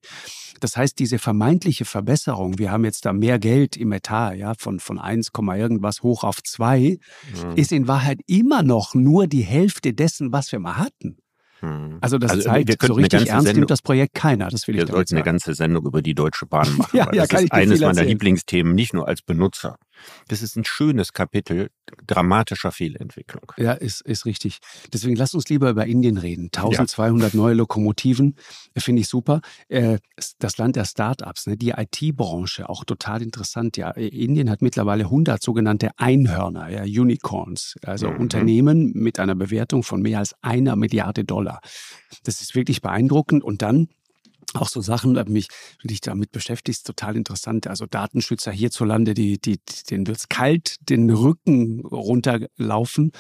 Das 0.60 0.76
heißt, 0.76 1.00
diese 1.00 1.18
vermeintliche 1.18 1.86
Verbesserung, 1.86 2.60
wir 2.60 2.70
haben 2.70 2.84
jetzt 2.84 3.06
da 3.06 3.14
mehr 3.14 3.40
Geld 3.40 3.78
im 3.78 3.94
Etat, 3.94 4.34
ja, 4.34 4.54
von, 4.58 4.82
von 4.82 5.00
1, 5.00 5.32
irgendwas 5.34 6.04
hoch 6.04 6.26
auf 6.26 6.44
zwei, 6.44 7.00
mhm. 7.34 7.56
ist 7.56 7.72
in 7.72 7.88
Wahrheit 7.88 8.20
immer 8.28 8.62
noch 8.62 8.94
nur 8.94 9.28
die 9.28 9.44
Hälfte 9.44 9.94
dessen, 9.94 10.34
was 10.34 10.52
wir 10.52 10.60
mal 10.60 10.78
hatten. 10.78 11.18
Hm. 11.62 11.98
Also 12.02 12.18
das 12.18 12.32
also 12.32 12.44
zeigt, 12.44 12.82
so 12.82 12.94
richtig 12.94 13.28
ernst 13.28 13.46
Sendung, 13.46 13.62
nimmt 13.62 13.72
das 13.72 13.82
Projekt 13.82 14.14
keiner. 14.14 14.48
Das 14.50 14.68
will 14.68 14.76
wir 14.76 14.84
ich 14.84 14.90
sollten 14.90 15.16
eine 15.16 15.24
ganze 15.24 15.54
Sendung 15.54 15.86
über 15.86 16.02
die 16.02 16.16
Deutsche 16.16 16.46
Bahn 16.46 16.68
machen. 16.78 16.98
ja, 16.98 17.12
ja, 17.14 17.26
das 17.26 17.44
ist 17.44 17.52
eines 17.52 17.82
meiner 17.82 18.04
Lieblingsthemen, 18.04 18.74
nicht 18.74 18.94
nur 18.94 19.08
als 19.08 19.22
Benutzer, 19.22 19.78
Das 20.28 20.42
ist 20.42 20.56
ein 20.56 20.66
schönes 20.66 21.14
Kapitel 21.14 21.70
dramatischer 22.08 22.72
Fehlentwicklung. 22.72 23.52
Ja, 23.58 23.74
ist, 23.74 24.02
ist 24.02 24.26
richtig. 24.26 24.60
Deswegen 24.94 25.16
lass 25.16 25.34
uns 25.34 25.50
lieber 25.50 25.70
über 25.70 25.86
Indien 25.86 26.18
reden. 26.18 26.46
1200 26.46 27.34
ja. 27.34 27.38
neue 27.40 27.54
Lokomotiven, 27.56 28.36
äh, 28.74 28.80
finde 28.80 29.02
ich 29.02 29.08
super. 29.08 29.42
Äh, 29.68 30.00
das 30.40 30.58
Land 30.58 30.76
der 30.76 30.86
Startups, 30.86 31.48
ne? 31.48 31.58
die 31.58 31.70
IT-Branche, 31.70 32.70
auch 32.70 32.84
total 32.84 33.22
interessant. 33.22 33.78
Ja, 33.78 33.92
Indien 33.92 34.50
hat 34.50 34.62
mittlerweile 34.62 35.06
100 35.06 35.42
sogenannte 35.42 35.90
Einhörner, 35.98 36.70
ja, 36.70 36.84
Unicorns, 36.84 37.76
also 37.84 38.10
mhm. 38.10 38.18
Unternehmen 38.18 38.92
mit 38.94 39.20
einer 39.20 39.36
Bewertung 39.36 39.84
von 39.84 40.02
mehr 40.02 40.20
als 40.20 40.36
einer 40.42 40.76
Milliarde 40.76 41.24
Dollar. 41.24 41.62
Das 42.24 42.42
ist 42.42 42.56
wirklich 42.56 42.82
beeindruckend. 42.82 43.44
Und 43.44 43.62
dann 43.62 43.88
auch 44.56 44.70
so 44.70 44.82
Sachen, 44.82 45.16
die 45.16 45.32
mich 45.32 45.48
dich 45.84 46.02
damit 46.02 46.32
beschäftigst, 46.32 46.86
total 46.86 47.16
interessant. 47.16 47.68
Also 47.68 47.86
Datenschützer 47.86 48.52
hierzulande, 48.52 49.14
die, 49.14 49.40
die, 49.40 49.60
denen 49.90 50.08
wird's 50.08 50.30
kalt, 50.30 50.78
den 50.90 51.10
Rücken 51.10 51.82
runterlaufen. 51.82 53.12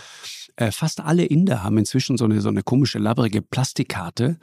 Äh, 0.56 0.72
fast 0.72 1.02
alle 1.02 1.26
Inder 1.26 1.64
haben 1.64 1.78
inzwischen 1.78 2.18
so 2.18 2.26
eine, 2.26 2.42
so 2.42 2.50
eine 2.50 2.64
komische, 2.64 3.00
labbrige 3.00 3.42
Plastikkarte 3.42 4.38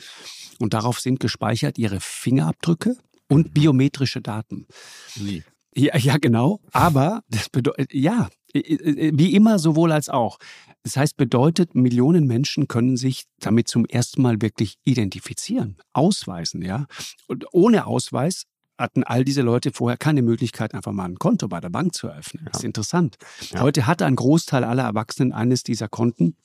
und 0.58 0.74
darauf 0.74 1.00
sind 1.00 1.20
gespeichert 1.20 1.78
ihre 1.78 2.00
Fingerabdrücke 2.00 2.96
und 3.28 3.54
biometrische 3.54 4.20
Daten. 4.20 4.66
Wie? 5.14 5.42
Ja, 5.74 5.96
ja, 5.98 6.16
genau. 6.16 6.60
Aber 6.72 7.22
das 7.28 7.50
bedeutet, 7.50 7.92
ja, 7.92 8.28
wie 8.54 9.34
immer 9.34 9.58
sowohl 9.58 9.92
als 9.92 10.08
auch. 10.08 10.38
Das 10.86 10.96
heißt, 10.96 11.16
bedeutet, 11.16 11.74
Millionen 11.74 12.28
Menschen 12.28 12.68
können 12.68 12.96
sich 12.96 13.24
damit 13.40 13.66
zum 13.66 13.86
ersten 13.86 14.22
Mal 14.22 14.40
wirklich 14.40 14.76
identifizieren, 14.84 15.78
ausweisen, 15.92 16.62
ja. 16.62 16.86
Und 17.26 17.44
ohne 17.50 17.86
Ausweis 17.88 18.44
hatten 18.78 19.02
all 19.02 19.24
diese 19.24 19.42
Leute 19.42 19.72
vorher 19.72 19.96
keine 19.96 20.22
Möglichkeit, 20.22 20.74
einfach 20.74 20.92
mal 20.92 21.06
ein 21.06 21.18
Konto 21.18 21.48
bei 21.48 21.58
der 21.58 21.70
Bank 21.70 21.92
zu 21.92 22.06
eröffnen. 22.06 22.44
Ja. 22.44 22.52
Das 22.52 22.60
ist 22.60 22.64
interessant. 22.64 23.16
Ja. 23.50 23.62
Heute 23.62 23.88
hat 23.88 24.00
ein 24.00 24.14
Großteil 24.14 24.62
aller 24.62 24.84
Erwachsenen 24.84 25.32
eines 25.32 25.64
dieser 25.64 25.88
Konten. 25.88 26.36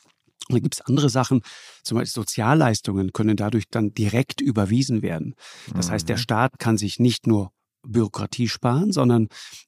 Und 0.49 0.55
da 0.55 0.57
gibt 0.57 0.73
es 0.73 0.81
andere 0.81 1.11
Sachen, 1.11 1.43
zum 1.83 1.99
Beispiel 1.99 2.23
Sozialleistungen 2.23 3.13
können 3.13 3.37
dadurch 3.37 3.65
dann 3.69 3.93
direkt 3.93 4.41
überwiesen 4.41 5.03
werden. 5.03 5.35
Das 5.75 5.91
heißt, 5.91 6.09
der 6.09 6.17
mhm. 6.17 6.21
Staat 6.21 6.57
kann 6.57 6.79
sich 6.79 6.97
nicht 6.97 7.27
nur 7.27 7.51
Bürokratie 7.83 8.47
sparen, 8.47 8.91
sondern 8.91 9.27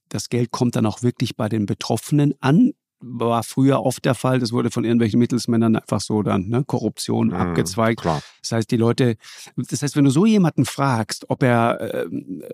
das 0.10 0.30
Geld 0.30 0.50
kommt 0.50 0.76
dann 0.76 0.88
auch 0.88 1.04
wirklich 1.04 1.36
bei 1.36 1.48
den 1.48 1.68
Betroffenen 1.68 2.34
an, 2.40 2.72
war 3.06 3.44
früher 3.44 3.84
oft 3.84 4.06
der 4.06 4.16
Fall. 4.16 4.40
Das 4.40 4.52
wurde 4.52 4.72
von 4.72 4.84
irgendwelchen 4.84 5.20
Mittelsmännern 5.20 5.76
einfach 5.76 6.02
so 6.02 6.24
dann, 6.24 6.48
ne, 6.48 6.64
Korruption 6.66 7.28
mhm, 7.28 7.34
abgezweigt. 7.34 8.02
Klar. 8.02 8.22
Das 8.42 8.52
heißt, 8.54 8.72
die 8.72 8.78
Leute, 8.78 9.18
das 9.56 9.82
heißt, 9.82 9.96
wenn 9.96 10.06
du 10.06 10.10
so 10.12 10.26
jemanden 10.26 10.66
fragst, 10.66 11.30
ob 11.30 11.44
er 11.44 12.06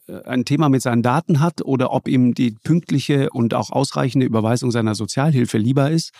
äh, 0.07 0.23
ein 0.25 0.45
Thema 0.45 0.69
mit 0.69 0.81
seinen 0.81 1.03
Daten 1.03 1.39
hat 1.39 1.61
oder 1.61 1.91
ob 1.91 2.07
ihm 2.07 2.33
die 2.33 2.51
pünktliche 2.51 3.29
und 3.31 3.53
auch 3.53 3.69
ausreichende 3.71 4.25
Überweisung 4.25 4.71
seiner 4.71 4.95
Sozialhilfe 4.95 5.57
lieber 5.57 5.89
ist, 5.91 6.11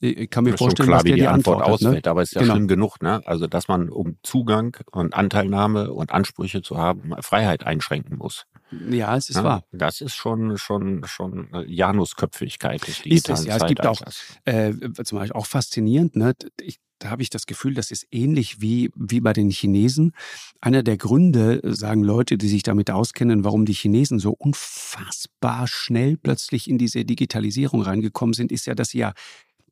ich 0.00 0.30
kann 0.30 0.44
mir 0.44 0.50
das 0.50 0.58
vorstellen, 0.58 0.88
klar, 0.88 0.98
dass 0.98 1.04
der 1.04 1.14
die, 1.14 1.20
die 1.22 1.28
Antwort, 1.28 1.62
Antwort 1.62 1.74
ausfällt. 1.74 2.04
Ne? 2.04 2.10
Aber 2.10 2.22
es 2.22 2.30
ist 2.30 2.34
ja 2.34 2.42
genau. 2.42 2.54
schlimm 2.54 2.68
genug, 2.68 3.02
ne? 3.02 3.22
Also, 3.24 3.46
dass 3.46 3.68
man 3.68 3.88
um 3.88 4.16
Zugang 4.22 4.76
und 4.90 5.14
Anteilnahme 5.14 5.92
und 5.92 6.12
Ansprüche 6.12 6.62
zu 6.62 6.76
haben, 6.76 7.12
Freiheit 7.20 7.64
einschränken 7.64 8.16
muss. 8.18 8.44
Ja, 8.70 9.16
es 9.16 9.30
ist 9.30 9.36
ja, 9.36 9.44
wahr. 9.44 9.64
Das 9.72 10.00
ist 10.00 10.14
schon, 10.14 10.58
schon, 10.58 11.04
schon 11.06 11.48
Janusköpfigkeit 11.66 12.86
des 12.86 13.02
digitalen 13.02 13.36
ist 13.36 13.40
es, 13.40 13.46
ja, 13.46 13.56
Es 13.56 13.66
gibt 13.66 13.86
auch, 13.86 14.00
äh, 14.44 14.72
zum 15.04 15.18
Beispiel 15.18 15.32
auch 15.32 15.46
faszinierend, 15.46 16.16
ne? 16.16 16.34
Ich, 16.60 16.78
da 16.98 17.10
habe 17.10 17.22
ich 17.22 17.30
das 17.30 17.46
Gefühl, 17.46 17.74
das 17.74 17.90
ist 17.90 18.06
ähnlich 18.10 18.60
wie, 18.60 18.90
wie 18.96 19.20
bei 19.20 19.32
den 19.32 19.50
Chinesen. 19.50 20.12
Einer 20.60 20.82
der 20.82 20.96
Gründe, 20.96 21.60
sagen 21.62 22.02
Leute, 22.02 22.36
die 22.36 22.48
sich 22.48 22.62
damit 22.62 22.90
auskennen, 22.90 23.44
warum 23.44 23.64
die 23.64 23.72
Chinesen 23.72 24.18
so 24.18 24.32
unfassbar 24.32 25.68
schnell 25.68 26.16
plötzlich 26.16 26.68
in 26.68 26.78
diese 26.78 27.04
Digitalisierung 27.04 27.82
reingekommen 27.82 28.32
sind, 28.32 28.50
ist 28.50 28.66
ja, 28.66 28.74
dass 28.74 28.90
sie 28.90 28.98
ja 28.98 29.12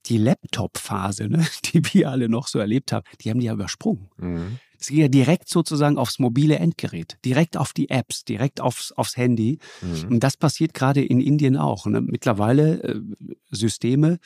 die 0.07 0.19
Laptop-Phase, 0.19 1.29
ne, 1.29 1.45
die 1.65 1.83
wir 1.93 2.11
alle 2.11 2.29
noch 2.29 2.47
so 2.47 2.59
erlebt 2.59 2.93
haben, 2.93 3.05
die 3.21 3.31
haben 3.31 3.41
die 3.41 3.47
ja 3.47 3.53
übersprungen. 3.53 4.09
Mhm. 4.19 4.59
Es 4.79 4.89
ging 4.89 4.99
ja 4.99 5.09
direkt 5.09 5.49
sozusagen 5.49 5.99
aufs 5.99 6.19
mobile 6.19 6.57
Endgerät, 6.59 7.19
direkt 7.25 7.57
auf 7.57 7.73
die 7.73 7.91
Apps, 7.91 8.25
direkt 8.25 8.61
aufs, 8.61 8.93
aufs 8.93 9.17
Handy. 9.17 9.59
Mhm. 9.83 10.13
Und 10.13 10.21
das 10.21 10.37
passiert 10.37 10.75
gerade 10.75 11.05
in 11.05 11.21
Indien 11.21 11.57
auch. 11.57 11.87
Ne? 11.87 12.01
Mittlerweile 12.01 12.83
äh, 12.83 13.01
Systeme, 13.51 14.19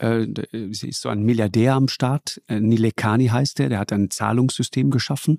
äh, 0.00 0.26
ist 0.52 1.00
so 1.00 1.08
ein 1.08 1.22
Milliardär 1.22 1.74
am 1.74 1.88
Start, 1.88 2.40
äh, 2.48 2.58
Nilekani 2.58 3.26
heißt 3.26 3.58
der, 3.58 3.68
der 3.68 3.78
hat 3.78 3.92
ein 3.92 4.10
Zahlungssystem 4.10 4.90
geschaffen, 4.90 5.38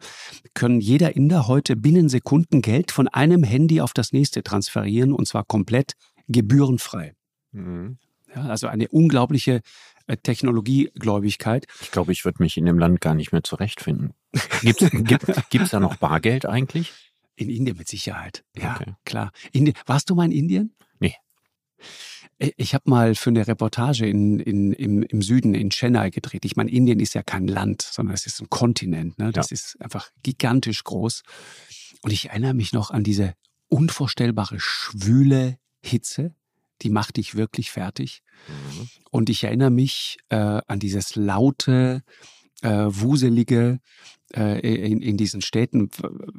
können 0.53 0.79
jeder 0.79 1.15
Inder 1.15 1.47
heute 1.47 1.75
binnen 1.75 2.09
Sekunden 2.09 2.61
Geld 2.61 2.91
von 2.91 3.07
einem 3.07 3.43
Handy 3.43 3.81
auf 3.81 3.93
das 3.93 4.13
nächste 4.13 4.43
transferieren 4.43 5.13
und 5.13 5.27
zwar 5.27 5.45
komplett 5.45 5.93
gebührenfrei. 6.27 7.13
Mhm. 7.51 7.97
Ja, 8.35 8.43
also 8.43 8.67
eine 8.67 8.87
unglaubliche 8.87 9.61
äh, 10.07 10.17
Technologiegläubigkeit. 10.17 11.67
Ich 11.81 11.91
glaube, 11.91 12.11
ich 12.11 12.25
würde 12.25 12.41
mich 12.41 12.57
in 12.57 12.65
dem 12.65 12.79
Land 12.79 13.01
gar 13.01 13.15
nicht 13.15 13.31
mehr 13.31 13.43
zurechtfinden. 13.43 14.13
Gibt's, 14.61 14.85
gibt 15.49 15.65
es 15.65 15.69
da 15.71 15.79
noch 15.79 15.95
Bargeld 15.95 16.45
eigentlich? 16.45 16.93
In 17.35 17.49
Indien 17.49 17.77
mit 17.77 17.87
Sicherheit. 17.87 18.43
Ja, 18.55 18.75
okay. 18.75 18.93
klar. 19.05 19.31
Indien. 19.51 19.75
Warst 19.85 20.09
du 20.09 20.15
mal 20.15 20.25
in 20.25 20.31
Indien? 20.31 20.75
Nee. 20.99 21.15
Äh, 22.39 22.51
ich 22.57 22.73
habe 22.73 22.89
mal 22.89 23.15
für 23.15 23.29
eine 23.29 23.47
Reportage 23.47 24.05
in, 24.05 24.39
in, 24.39 24.73
im, 24.73 25.03
im 25.03 25.21
Süden 25.21 25.53
in 25.53 25.69
Chennai 25.69 26.09
gedreht. 26.09 26.45
Ich 26.45 26.55
meine, 26.55 26.71
Indien 26.71 26.99
ist 26.99 27.13
ja 27.13 27.23
kein 27.23 27.47
Land, 27.47 27.81
sondern 27.81 28.13
es 28.13 28.25
ist 28.25 28.41
ein 28.41 28.49
Kontinent. 28.49 29.17
Ne? 29.17 29.31
Das 29.31 29.49
ja. 29.49 29.55
ist 29.55 29.77
einfach 29.81 30.09
gigantisch 30.23 30.83
groß. 30.83 31.23
Und 32.01 32.11
ich 32.11 32.29
erinnere 32.29 32.53
mich 32.53 32.73
noch 32.73 32.91
an 32.91 33.03
diese 33.03 33.33
unvorstellbare 33.67 34.59
schwüle 34.59 35.57
Hitze 35.81 36.35
die 36.81 36.89
macht 36.89 37.17
dich 37.17 37.35
wirklich 37.35 37.71
fertig. 37.71 38.21
Mhm. 38.47 38.89
Und 39.11 39.29
ich 39.29 39.43
erinnere 39.43 39.71
mich 39.71 40.17
äh, 40.29 40.61
an 40.67 40.79
dieses 40.79 41.15
laute, 41.15 42.03
äh, 42.61 42.85
wuselige 42.87 43.79
äh, 44.33 44.59
in, 44.59 45.01
in 45.01 45.17
diesen 45.17 45.41
Städten. 45.41 45.89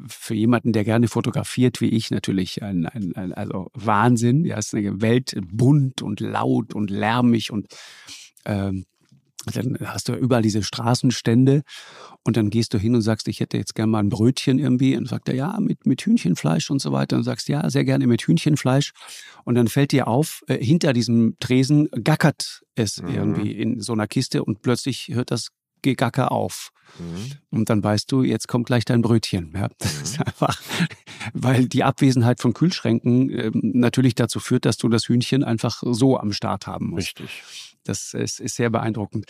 Für 0.09 0.35
jemanden, 0.35 0.73
der 0.73 0.85
gerne 0.85 1.09
fotografiert, 1.09 1.81
wie 1.81 1.89
ich, 1.89 2.11
natürlich 2.11 2.63
ein, 2.63 2.87
ein, 2.87 3.15
ein 3.15 3.33
also 3.33 3.71
Wahnsinn. 3.75 4.45
Ja, 4.45 4.59
es 4.59 4.67
ist 4.67 4.75
eine 4.75 5.01
Welt 5.01 5.39
bunt 5.45 6.03
und 6.03 6.21
laut 6.21 6.75
und 6.75 6.91
lärmig 6.91 7.51
und 7.51 7.69
ähm, 8.45 8.85
dann 9.51 9.77
hast 9.85 10.09
du 10.09 10.15
überall 10.15 10.43
diese 10.43 10.63
Straßenstände 10.63 11.63
und 12.25 12.37
dann 12.37 12.51
gehst 12.51 12.75
du 12.75 12.79
hin 12.79 12.95
und 12.95 13.03
sagst, 13.03 13.27
ich 13.29 13.41
hätte 13.41 13.57
jetzt 13.57 13.75
gerne 13.75 13.91
mal 13.91 13.99
ein 13.99 14.09
Brötchen 14.09 14.59
irgendwie. 14.59 14.97
Und 14.97 15.09
sagt 15.09 15.29
er, 15.29 15.35
ja, 15.35 15.59
mit, 15.61 15.87
mit 15.87 16.03
Hühnchenfleisch 16.03 16.71
und 16.71 16.81
so 16.81 16.93
weiter. 16.93 17.17
Und 17.17 17.25
sagst, 17.25 17.49
ja, 17.49 17.69
sehr 17.69 17.85
gerne 17.85 18.07
mit 18.07 18.23
Hühnchenfleisch. 18.23 18.93
Und 19.45 19.57
dann 19.57 19.69
fällt 19.69 19.93
dir 19.93 20.07
auf, 20.07 20.43
äh, 20.47 20.59
hinter 20.59 20.93
diesem 20.93 21.37
Tresen 21.41 21.89
gackert 22.05 22.63
es 22.75 23.03
mhm. 23.03 23.09
irgendwie 23.09 23.53
in 23.53 23.81
so 23.81 23.93
einer 23.93 24.07
Kiste 24.07 24.45
und 24.45 24.63
plötzlich 24.63 25.09
hört 25.13 25.31
das 25.31 25.49
Gegacker 25.83 26.33
auf. 26.33 26.71
Mhm. 26.99 27.33
Und 27.51 27.71
dann 27.71 27.83
weißt 27.83 28.11
du, 28.11 28.23
jetzt 28.23 28.49
kommt 28.49 28.67
gleich 28.67 28.85
dein 28.85 29.03
Brötchen. 29.03 29.53
Ja, 29.55 29.69
das 29.79 29.97
mhm. 29.97 30.03
ist 30.03 30.21
einfach, 30.21 30.61
weil 31.33 31.67
die 31.69 31.85
Abwesenheit 31.85 32.41
von 32.41 32.55
Kühlschränken 32.55 33.31
äh, 33.31 33.51
natürlich 33.53 34.15
dazu 34.15 34.41
führt, 34.41 34.65
dass 34.65 34.77
du 34.77 34.89
das 34.89 35.09
Hühnchen 35.09 35.45
einfach 35.45 35.83
so 35.85 36.19
am 36.19 36.33
Start 36.33 36.67
haben 36.67 36.91
musst. 36.91 37.21
Richtig. 37.21 37.43
Das 37.85 38.15
ist, 38.15 38.41
ist 38.41 38.57
sehr 38.57 38.71
beeindruckend. 38.71 39.27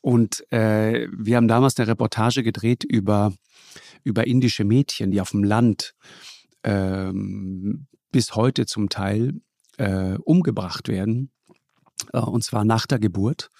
Und 0.00 0.50
äh, 0.52 1.08
wir 1.12 1.36
haben 1.36 1.48
damals 1.48 1.76
eine 1.78 1.88
Reportage 1.88 2.42
gedreht 2.42 2.84
über, 2.84 3.32
über 4.04 4.26
indische 4.26 4.64
Mädchen, 4.64 5.10
die 5.10 5.20
auf 5.20 5.30
dem 5.30 5.42
Land 5.42 5.94
ähm, 6.62 7.86
bis 8.12 8.34
heute 8.34 8.66
zum 8.66 8.88
Teil 8.88 9.40
äh, 9.78 10.16
umgebracht 10.18 10.88
werden. 10.88 11.30
Äh, 12.12 12.18
und 12.18 12.44
zwar 12.44 12.64
nach 12.64 12.86
der 12.86 12.98
Geburt. 12.98 13.50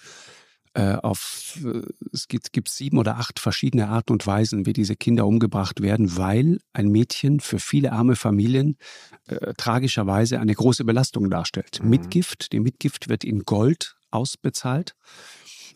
Äh, 0.77 0.97
auf, 1.01 1.57
äh, 1.65 1.81
es 2.13 2.27
gibt, 2.27 2.53
gibt 2.53 2.69
sieben 2.69 2.99
oder 2.99 3.17
acht 3.17 3.39
verschiedene 3.39 3.87
Arten 3.87 4.13
und 4.13 4.27
Weisen, 4.27 4.67
wie 4.67 4.73
diese 4.73 4.95
Kinder 4.95 5.25
umgebracht 5.25 5.81
werden, 5.81 6.17
weil 6.17 6.59
ein 6.71 6.89
Mädchen 6.89 7.39
für 7.39 7.57
viele 7.57 7.93
arme 7.93 8.15
Familien 8.15 8.77
äh, 9.25 9.55
tragischerweise 9.57 10.39
eine 10.39 10.53
große 10.53 10.85
Belastung 10.85 11.31
darstellt. 11.31 11.79
Mhm. 11.81 11.89
Mitgift, 11.89 12.51
die 12.51 12.59
Mitgift 12.59 13.09
wird 13.09 13.23
in 13.23 13.39
Gold 13.39 13.95
ausbezahlt. 14.11 14.93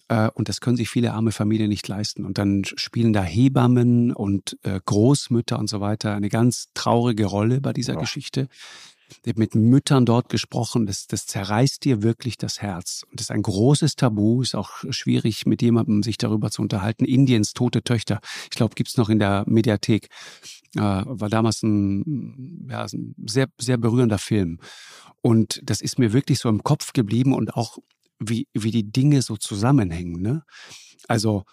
Äh, 0.07 0.29
und 0.35 0.49
das 0.49 0.61
können 0.61 0.77
sich 0.77 0.89
viele 0.89 1.13
arme 1.13 1.31
Familien 1.31 1.69
nicht 1.69 1.87
leisten. 1.87 2.23
Und 2.23 2.37
dann 2.37 2.63
spielen 2.63 3.11
da 3.11 3.23
Hebammen 3.23 4.13
und 4.13 4.55
äh, 4.61 4.79
Großmütter 4.85 5.57
und 5.57 5.67
so 5.67 5.81
weiter 5.81 6.13
eine 6.13 6.29
ganz 6.29 6.67
traurige 6.75 7.25
Rolle 7.25 7.59
bei 7.59 7.73
dieser 7.73 7.93
ja. 7.93 7.99
Geschichte. 7.99 8.49
Mit 9.35 9.55
Müttern 9.55 10.05
dort 10.05 10.29
gesprochen, 10.29 10.85
das, 10.85 11.07
das 11.07 11.25
zerreißt 11.25 11.83
dir 11.83 12.03
wirklich 12.03 12.37
das 12.37 12.61
Herz. 12.61 13.03
Und 13.09 13.19
das 13.19 13.25
ist 13.25 13.31
ein 13.31 13.41
großes 13.41 13.95
Tabu, 13.95 14.41
ist 14.41 14.55
auch 14.55 14.83
schwierig, 14.89 15.45
mit 15.45 15.61
jemandem 15.61 16.03
sich 16.03 16.17
darüber 16.17 16.51
zu 16.51 16.61
unterhalten. 16.61 17.05
Indiens 17.05 17.53
tote 17.53 17.83
Töchter, 17.83 18.19
ich 18.45 18.51
glaube, 18.51 18.75
gibt's 18.75 18.97
noch 18.97 19.09
in 19.09 19.19
der 19.19 19.43
Mediathek. 19.47 20.07
Äh, 20.75 20.81
war 20.81 21.29
damals 21.29 21.63
ein, 21.63 22.67
ja, 22.69 22.85
ein 22.85 23.15
sehr, 23.25 23.47
sehr 23.59 23.77
berührender 23.77 24.17
Film. 24.17 24.59
Und 25.21 25.61
das 25.63 25.81
ist 25.81 25.99
mir 25.99 26.13
wirklich 26.13 26.39
so 26.39 26.49
im 26.49 26.63
Kopf 26.63 26.93
geblieben 26.93 27.33
und 27.33 27.55
auch 27.55 27.77
wie, 28.19 28.47
wie 28.53 28.71
die 28.71 28.91
Dinge 28.91 29.21
so 29.21 29.35
zusammenhängen. 29.35 30.21
Ne? 30.21 30.43
Also 31.07 31.43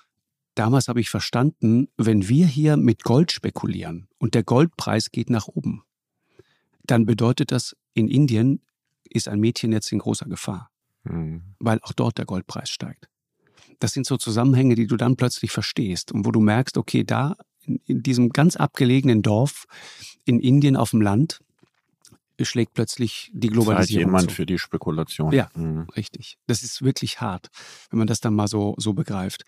damals 0.55 0.89
habe 0.89 1.01
ich 1.01 1.11
verstanden, 1.11 1.89
wenn 1.97 2.29
wir 2.29 2.47
hier 2.47 2.77
mit 2.77 3.03
Gold 3.05 3.33
spekulieren 3.33 4.09
und 4.19 4.35
der 4.35 4.43
Goldpreis 4.43 5.11
geht 5.11 5.31
nach 5.31 5.49
oben, 5.49 5.83
dann 6.91 7.07
bedeutet 7.07 7.53
das 7.53 7.77
in 7.95 8.09
Indien 8.09 8.63
ist 9.09 9.29
ein 9.29 9.41
Mädchen 9.41 9.73
jetzt 9.73 9.91
in 9.93 9.99
großer 9.99 10.27
Gefahr, 10.27 10.71
mhm. 11.05 11.43
weil 11.59 11.79
auch 11.83 11.93
dort 11.93 12.19
der 12.19 12.27
Goldpreis 12.27 12.71
steigt. 12.71 13.09
Das 13.79 13.93
sind 13.93 14.07
so 14.07 14.17
Zusammenhänge, 14.17 14.75
die 14.75 14.87
du 14.87 14.97
dann 14.97 15.17
plötzlich 15.17 15.51
verstehst 15.51 16.13
und 16.13 16.27
wo 16.27 16.31
du 16.31 16.41
merkst, 16.41 16.77
okay, 16.77 17.05
da 17.05 17.37
in, 17.65 17.81
in 17.87 18.03
diesem 18.03 18.31
ganz 18.31 18.57
abgelegenen 18.57 19.23
Dorf 19.23 19.67
in 20.25 20.41
Indien 20.41 20.77
auf 20.77 20.91
dem 20.91 21.01
Land 21.01 21.41
schlägt 22.41 22.75
plötzlich 22.75 23.31
die 23.33 23.49
Globalisierung. 23.49 24.05
Zahlt 24.05 24.13
jemand 24.13 24.31
zu. 24.31 24.37
für 24.37 24.47
die 24.47 24.59
Spekulation. 24.59 25.33
Ja, 25.33 25.49
mhm. 25.55 25.87
richtig. 25.97 26.39
Das 26.47 26.63
ist 26.63 26.83
wirklich 26.83 27.21
hart, 27.21 27.49
wenn 27.91 27.99
man 27.99 28.07
das 28.07 28.21
dann 28.21 28.35
mal 28.35 28.49
so, 28.49 28.75
so 28.79 28.93
begreift. 28.93 29.45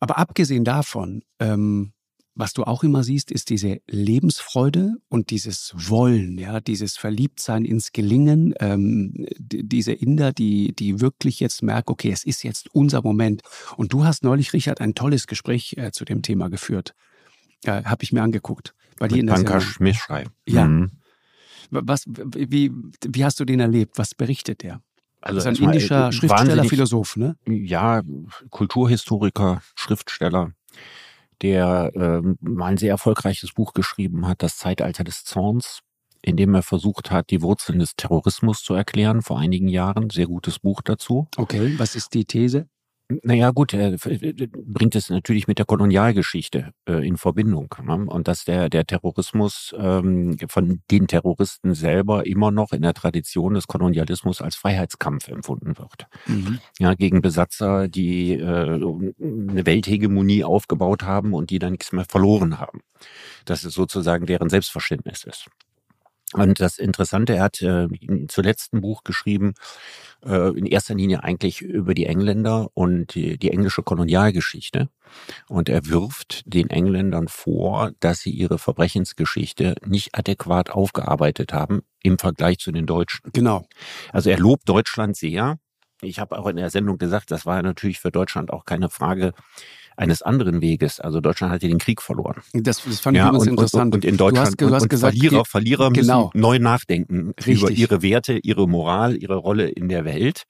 Aber 0.00 0.18
abgesehen 0.18 0.64
davon, 0.64 1.22
ähm, 1.38 1.92
was 2.34 2.52
du 2.52 2.64
auch 2.64 2.84
immer 2.84 3.02
siehst, 3.02 3.30
ist 3.30 3.50
diese 3.50 3.80
Lebensfreude 3.86 4.94
und 5.08 5.30
dieses 5.30 5.72
Wollen, 5.74 6.38
ja, 6.38 6.60
dieses 6.60 6.96
Verliebtsein 6.96 7.64
ins 7.64 7.92
Gelingen. 7.92 8.54
Ähm, 8.60 9.26
diese 9.38 9.92
Inder, 9.92 10.32
die, 10.32 10.74
die 10.74 11.00
wirklich 11.00 11.40
jetzt 11.40 11.62
merken, 11.62 11.90
okay, 11.90 12.10
es 12.10 12.24
ist 12.24 12.42
jetzt 12.44 12.72
unser 12.74 13.02
Moment. 13.02 13.42
Und 13.76 13.92
du 13.92 14.04
hast 14.04 14.22
neulich, 14.22 14.52
Richard, 14.52 14.80
ein 14.80 14.94
tolles 14.94 15.26
Gespräch 15.26 15.74
äh, 15.76 15.90
zu 15.90 16.04
dem 16.04 16.22
Thema 16.22 16.48
geführt. 16.48 16.94
Äh, 17.64 17.84
Habe 17.84 18.04
ich 18.04 18.12
mir 18.12 18.22
angeguckt. 18.22 18.74
Bei 18.98 19.08
dir 19.08 19.18
in 19.18 19.26
der 19.26 19.34
Pankaj 19.34 19.64
Mishrai. 19.78 20.26
Ja. 20.46 20.66
Mhm. 20.66 20.90
Was, 21.70 22.04
wie, 22.06 22.72
wie 23.06 23.24
hast 23.24 23.38
du 23.40 23.44
den 23.44 23.60
erlebt? 23.60 23.96
Was 23.96 24.14
berichtet 24.14 24.62
der? 24.62 24.82
Also 25.20 25.38
ist 25.38 25.46
ein 25.46 25.56
indischer 25.56 26.08
äh, 26.08 26.12
Schriftsteller, 26.12 26.64
Philosoph, 26.64 27.16
ne? 27.16 27.36
Ja, 27.46 28.02
Kulturhistoriker, 28.50 29.62
Schriftsteller, 29.74 30.52
der 31.42 31.92
äh, 31.94 32.20
mal 32.40 32.66
ein 32.66 32.76
sehr 32.76 32.90
erfolgreiches 32.90 33.52
Buch 33.52 33.72
geschrieben 33.72 34.26
hat, 34.26 34.42
Das 34.42 34.56
Zeitalter 34.56 35.04
des 35.04 35.24
Zorns, 35.24 35.80
in 36.22 36.36
dem 36.36 36.54
er 36.54 36.62
versucht 36.62 37.10
hat, 37.10 37.30
die 37.30 37.42
Wurzeln 37.42 37.78
des 37.78 37.96
Terrorismus 37.96 38.62
zu 38.62 38.74
erklären 38.74 39.22
vor 39.22 39.38
einigen 39.38 39.68
Jahren. 39.68 40.10
Sehr 40.10 40.26
gutes 40.26 40.58
Buch 40.58 40.82
dazu. 40.82 41.28
Okay, 41.36 41.74
was 41.78 41.96
ist 41.96 42.14
die 42.14 42.24
These? 42.24 42.68
Naja 43.22 43.50
gut, 43.50 43.74
er 43.74 43.96
bringt 43.98 44.94
es 44.94 45.10
natürlich 45.10 45.48
mit 45.48 45.58
der 45.58 45.66
Kolonialgeschichte 45.66 46.72
äh, 46.88 47.06
in 47.06 47.16
Verbindung. 47.16 47.74
Ne? 47.82 48.06
Und 48.06 48.28
dass 48.28 48.44
der, 48.44 48.68
der 48.68 48.86
Terrorismus 48.86 49.74
ähm, 49.76 50.36
von 50.48 50.82
den 50.90 51.08
Terroristen 51.08 51.74
selber 51.74 52.26
immer 52.26 52.50
noch 52.50 52.72
in 52.72 52.82
der 52.82 52.94
Tradition 52.94 53.54
des 53.54 53.66
Kolonialismus 53.66 54.40
als 54.40 54.56
Freiheitskampf 54.56 55.28
empfunden 55.28 55.76
wird. 55.78 56.06
Mhm. 56.26 56.60
Ja, 56.78 56.94
gegen 56.94 57.20
Besatzer, 57.20 57.88
die 57.88 58.34
äh, 58.34 58.44
eine 58.44 59.66
Welthegemonie 59.66 60.44
aufgebaut 60.44 61.02
haben 61.02 61.34
und 61.34 61.50
die 61.50 61.58
dann 61.58 61.72
nichts 61.72 61.92
mehr 61.92 62.04
verloren 62.08 62.58
haben. 62.58 62.80
Dass 63.44 63.64
es 63.64 63.74
sozusagen 63.74 64.26
deren 64.26 64.50
Selbstverständnis 64.50 65.24
ist. 65.24 65.48
Und 66.32 66.60
das 66.60 66.78
Interessante, 66.78 67.34
er 67.34 67.42
hat 67.42 67.60
äh, 67.60 67.88
zuletzt 68.28 68.72
ein 68.72 68.80
Buch 68.80 69.02
geschrieben, 69.02 69.54
äh, 70.24 70.56
in 70.56 70.64
erster 70.64 70.94
Linie 70.94 71.24
eigentlich 71.24 71.60
über 71.60 71.92
die 71.92 72.06
Engländer 72.06 72.68
und 72.74 73.14
die, 73.14 73.36
die 73.36 73.50
englische 73.50 73.82
Kolonialgeschichte. 73.82 74.88
Und 75.48 75.68
er 75.68 75.86
wirft 75.86 76.42
den 76.46 76.70
Engländern 76.70 77.26
vor, 77.26 77.90
dass 77.98 78.20
sie 78.20 78.30
ihre 78.30 78.58
Verbrechensgeschichte 78.58 79.74
nicht 79.84 80.16
adäquat 80.16 80.70
aufgearbeitet 80.70 81.52
haben 81.52 81.82
im 82.00 82.16
Vergleich 82.16 82.58
zu 82.58 82.70
den 82.70 82.86
Deutschen. 82.86 83.30
Genau. 83.32 83.66
Also 84.12 84.30
er 84.30 84.38
lobt 84.38 84.68
Deutschland 84.68 85.16
sehr. 85.16 85.58
Ich 86.00 86.20
habe 86.20 86.38
auch 86.38 86.46
in 86.46 86.56
der 86.56 86.70
Sendung 86.70 86.96
gesagt, 86.96 87.32
das 87.32 87.44
war 87.44 87.60
natürlich 87.62 87.98
für 87.98 88.12
Deutschland 88.12 88.52
auch 88.52 88.64
keine 88.64 88.88
Frage, 88.88 89.32
eines 90.00 90.22
anderen 90.22 90.62
Weges. 90.62 90.98
Also 90.98 91.20
Deutschland 91.20 91.52
hat 91.52 91.62
ja 91.62 91.68
den 91.68 91.78
Krieg 91.78 92.00
verloren. 92.00 92.42
Das, 92.54 92.82
das 92.82 93.00
fand 93.00 93.16
ich 93.16 93.22
ja, 93.22 93.28
und, 93.30 93.46
interessant. 93.46 93.94
Und, 93.94 94.04
und 94.04 94.04
in 94.06 94.16
Deutschland 94.16 94.60
du 94.60 94.64
hast, 94.64 94.70
du 94.70 94.74
hast 94.74 94.88
gesagt, 94.88 95.16
Verlierer, 95.16 95.44
Verlierer 95.44 95.90
müssen 95.90 96.02
genau. 96.02 96.30
neu 96.34 96.58
nachdenken 96.58 97.34
Richtig. 97.38 97.60
über 97.60 97.70
ihre 97.70 98.02
Werte, 98.02 98.38
ihre 98.42 98.66
Moral, 98.66 99.16
ihre 99.16 99.36
Rolle 99.36 99.68
in 99.68 99.88
der 99.88 100.04
Welt. 100.04 100.44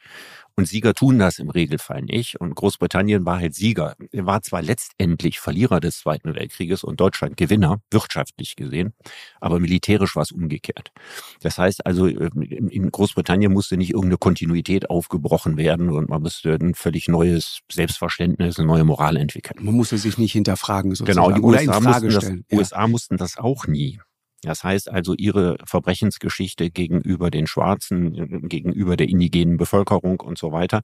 Und 0.61 0.67
Sieger 0.67 0.93
tun 0.93 1.19
das 1.19 1.39
im 1.39 1.49
Regelfall 1.49 2.03
nicht. 2.03 2.39
Und 2.39 2.55
Großbritannien 2.55 3.25
war 3.25 3.39
halt 3.39 3.55
Sieger. 3.55 3.95
Er 4.13 4.27
war 4.27 4.43
zwar 4.43 4.61
letztendlich 4.61 5.41
Verlierer 5.41 5.81
des 5.81 6.01
Zweiten 6.01 6.35
Weltkrieges 6.35 6.85
und 6.85 7.01
Deutschland 7.01 7.39
Gewinner, 7.39 7.81
wirtschaftlich 7.91 8.57
gesehen, 8.57 8.93
aber 9.41 9.59
militärisch 9.59 10.17
war 10.17 10.23
es 10.23 10.33
umgekehrt. 10.33 10.93
Das 11.41 11.57
heißt 11.57 11.87
also, 11.87 12.05
in 12.05 12.91
Großbritannien 12.91 13.51
musste 13.51 13.79
nicht 13.79 13.93
irgendeine 13.93 14.19
Kontinuität 14.19 14.91
aufgebrochen 14.91 15.57
werden 15.57 15.89
und 15.89 16.11
man 16.11 16.21
musste 16.21 16.53
ein 16.53 16.75
völlig 16.75 17.09
neues 17.09 17.61
Selbstverständnis, 17.73 18.59
eine 18.59 18.67
neue 18.67 18.85
Moral 18.85 19.17
entwickeln. 19.17 19.65
Man 19.65 19.75
musste 19.75 19.97
sich 19.97 20.19
nicht 20.19 20.33
hinterfragen. 20.33 20.95
Sozusagen. 20.95 21.27
Genau, 21.27 21.39
die 21.39 21.41
USA, 21.41 21.81
mussten 21.81 22.11
das, 22.11 22.29
ja. 22.29 22.59
USA 22.59 22.87
mussten 22.87 23.17
das 23.17 23.39
auch 23.39 23.67
nie. 23.67 23.99
Das 24.43 24.65
heißt 24.65 24.91
also, 24.91 25.15
ihre 25.15 25.57
Verbrechensgeschichte 25.65 26.71
gegenüber 26.71 27.31
den 27.31 27.47
Schwarzen, 27.47 28.49
gegenüber 28.49 28.97
der 28.97 29.09
indigenen 29.09 29.57
Bevölkerung 29.57 30.21
und 30.21 30.39
so 30.39 30.53
weiter, 30.53 30.83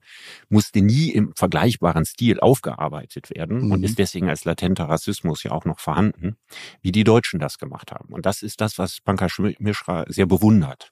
musste 0.49 0.81
nie 0.81 1.09
im 1.09 1.33
vergleichbaren 1.35 2.05
Stil 2.05 2.39
aufgearbeitet 2.39 3.29
werden 3.31 3.65
mhm. 3.65 3.71
und 3.71 3.83
ist 3.83 3.97
deswegen 3.97 4.29
als 4.29 4.45
latenter 4.45 4.85
Rassismus 4.85 5.43
ja 5.43 5.51
auch 5.51 5.65
noch 5.65 5.79
vorhanden, 5.79 6.37
wie 6.81 6.91
die 6.91 7.03
Deutschen 7.03 7.39
das 7.39 7.57
gemacht 7.57 7.91
haben. 7.91 8.13
Und 8.13 8.25
das 8.25 8.43
ist 8.43 8.61
das, 8.61 8.77
was 8.77 8.99
Pankaj 9.01 9.55
Mishra 9.59 10.05
sehr 10.07 10.25
bewundert. 10.25 10.91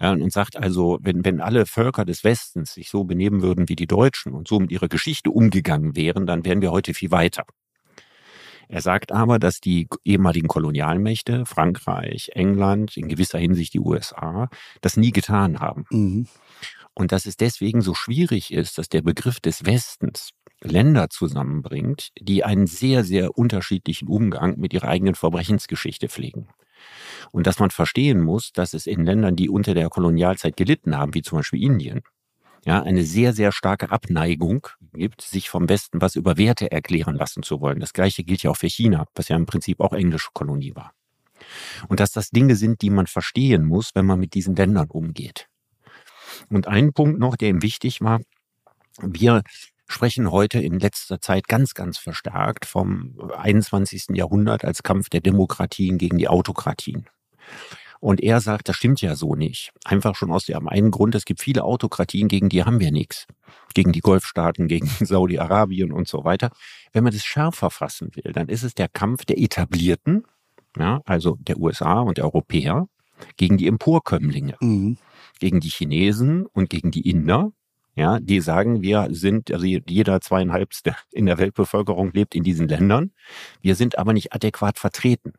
Ja, 0.00 0.12
und 0.12 0.32
sagt 0.32 0.56
also, 0.56 0.98
wenn, 1.02 1.24
wenn 1.24 1.40
alle 1.40 1.66
Völker 1.66 2.04
des 2.04 2.24
Westens 2.24 2.74
sich 2.74 2.88
so 2.88 3.04
benehmen 3.04 3.42
würden 3.42 3.68
wie 3.68 3.76
die 3.76 3.86
Deutschen 3.86 4.32
und 4.32 4.48
so 4.48 4.58
mit 4.58 4.72
ihrer 4.72 4.88
Geschichte 4.88 5.30
umgegangen 5.30 5.94
wären, 5.94 6.26
dann 6.26 6.44
wären 6.44 6.62
wir 6.62 6.70
heute 6.70 6.94
viel 6.94 7.10
weiter. 7.10 7.44
Er 8.70 8.82
sagt 8.82 9.10
aber, 9.10 9.40
dass 9.40 9.60
die 9.60 9.88
ehemaligen 10.04 10.46
Kolonialmächte, 10.46 11.44
Frankreich, 11.44 12.30
England, 12.34 12.96
in 12.96 13.08
gewisser 13.08 13.40
Hinsicht 13.40 13.74
die 13.74 13.80
USA, 13.80 14.48
das 14.80 14.96
nie 14.96 15.10
getan 15.10 15.58
haben. 15.58 15.86
Mhm. 15.90 16.28
Und 16.94 17.10
dass 17.10 17.26
es 17.26 17.36
deswegen 17.36 17.82
so 17.82 17.94
schwierig 17.94 18.52
ist, 18.52 18.78
dass 18.78 18.88
der 18.88 19.02
Begriff 19.02 19.40
des 19.40 19.64
Westens 19.64 20.30
Länder 20.62 21.08
zusammenbringt, 21.10 22.10
die 22.20 22.44
einen 22.44 22.68
sehr, 22.68 23.02
sehr 23.02 23.36
unterschiedlichen 23.36 24.06
Umgang 24.06 24.58
mit 24.60 24.72
ihrer 24.72 24.88
eigenen 24.88 25.16
Verbrechensgeschichte 25.16 26.08
pflegen. 26.08 26.48
Und 27.32 27.48
dass 27.48 27.58
man 27.58 27.70
verstehen 27.70 28.20
muss, 28.20 28.52
dass 28.52 28.72
es 28.72 28.86
in 28.86 29.04
Ländern, 29.04 29.34
die 29.34 29.48
unter 29.48 29.74
der 29.74 29.88
Kolonialzeit 29.88 30.56
gelitten 30.56 30.96
haben, 30.96 31.14
wie 31.14 31.22
zum 31.22 31.38
Beispiel 31.38 31.62
Indien, 31.62 32.02
ja, 32.64 32.82
eine 32.82 33.04
sehr, 33.04 33.32
sehr 33.32 33.52
starke 33.52 33.90
Abneigung 33.90 34.66
gibt, 34.92 35.22
sich 35.22 35.48
vom 35.48 35.68
Westen 35.68 36.00
was 36.00 36.16
über 36.16 36.36
Werte 36.36 36.70
erklären 36.70 37.14
lassen 37.14 37.42
zu 37.42 37.60
wollen. 37.60 37.80
Das 37.80 37.92
Gleiche 37.92 38.24
gilt 38.24 38.42
ja 38.42 38.50
auch 38.50 38.56
für 38.56 38.68
China, 38.68 39.06
was 39.14 39.28
ja 39.28 39.36
im 39.36 39.46
Prinzip 39.46 39.80
auch 39.80 39.92
englische 39.92 40.30
Kolonie 40.32 40.74
war. 40.74 40.92
Und 41.88 42.00
dass 42.00 42.12
das 42.12 42.30
Dinge 42.30 42.56
sind, 42.56 42.82
die 42.82 42.90
man 42.90 43.06
verstehen 43.06 43.64
muss, 43.64 43.94
wenn 43.94 44.04
man 44.04 44.20
mit 44.20 44.34
diesen 44.34 44.54
Ländern 44.56 44.90
umgeht. 44.90 45.48
Und 46.48 46.68
ein 46.68 46.92
Punkt 46.92 47.18
noch, 47.18 47.36
der 47.36 47.48
ihm 47.48 47.62
wichtig 47.62 48.00
war, 48.02 48.20
wir 49.00 49.42
sprechen 49.88 50.30
heute 50.30 50.60
in 50.60 50.78
letzter 50.78 51.20
Zeit 51.20 51.48
ganz, 51.48 51.74
ganz 51.74 51.98
verstärkt 51.98 52.66
vom 52.66 53.18
21. 53.36 54.08
Jahrhundert 54.10 54.64
als 54.64 54.82
Kampf 54.82 55.08
der 55.08 55.20
Demokratien 55.20 55.98
gegen 55.98 56.18
die 56.18 56.28
Autokratien. 56.28 57.06
Und 58.00 58.22
er 58.22 58.40
sagt, 58.40 58.68
das 58.68 58.76
stimmt 58.76 59.02
ja 59.02 59.14
so 59.14 59.34
nicht. 59.34 59.72
Einfach 59.84 60.16
schon 60.16 60.32
aus 60.32 60.46
dem 60.46 60.68
einen 60.68 60.90
Grund, 60.90 61.14
es 61.14 61.26
gibt 61.26 61.40
viele 61.40 61.64
Autokratien, 61.64 62.28
gegen 62.28 62.48
die 62.48 62.64
haben 62.64 62.80
wir 62.80 62.90
nichts. 62.90 63.26
Gegen 63.74 63.92
die 63.92 64.00
Golfstaaten, 64.00 64.68
gegen 64.68 64.86
Saudi-Arabien 64.86 65.92
und 65.92 66.08
so 66.08 66.24
weiter. 66.24 66.50
Wenn 66.92 67.04
man 67.04 67.12
das 67.12 67.24
schärfer 67.24 67.70
fassen 67.70 68.10
will, 68.14 68.32
dann 68.32 68.48
ist 68.48 68.62
es 68.62 68.74
der 68.74 68.88
Kampf 68.88 69.26
der 69.26 69.38
Etablierten, 69.38 70.24
ja, 70.78 71.02
also 71.04 71.36
der 71.40 71.58
USA 71.58 72.00
und 72.00 72.16
der 72.16 72.24
Europäer, 72.24 72.88
gegen 73.36 73.58
die 73.58 73.66
Emporkömmlinge, 73.66 74.56
mhm. 74.60 74.96
gegen 75.38 75.60
die 75.60 75.68
Chinesen 75.68 76.46
und 76.46 76.70
gegen 76.70 76.90
die 76.90 77.08
Inder, 77.08 77.52
ja, 77.96 78.18
die 78.18 78.40
sagen, 78.40 78.80
wir 78.80 79.08
sind, 79.10 79.52
also 79.52 79.66
jeder 79.66 80.22
zweieinhalbste 80.22 80.96
in 81.12 81.26
der 81.26 81.36
Weltbevölkerung 81.36 82.12
lebt 82.14 82.34
in 82.34 82.44
diesen 82.44 82.66
Ländern. 82.66 83.12
Wir 83.60 83.74
sind 83.74 83.98
aber 83.98 84.14
nicht 84.14 84.32
adäquat 84.32 84.78
vertreten 84.78 85.34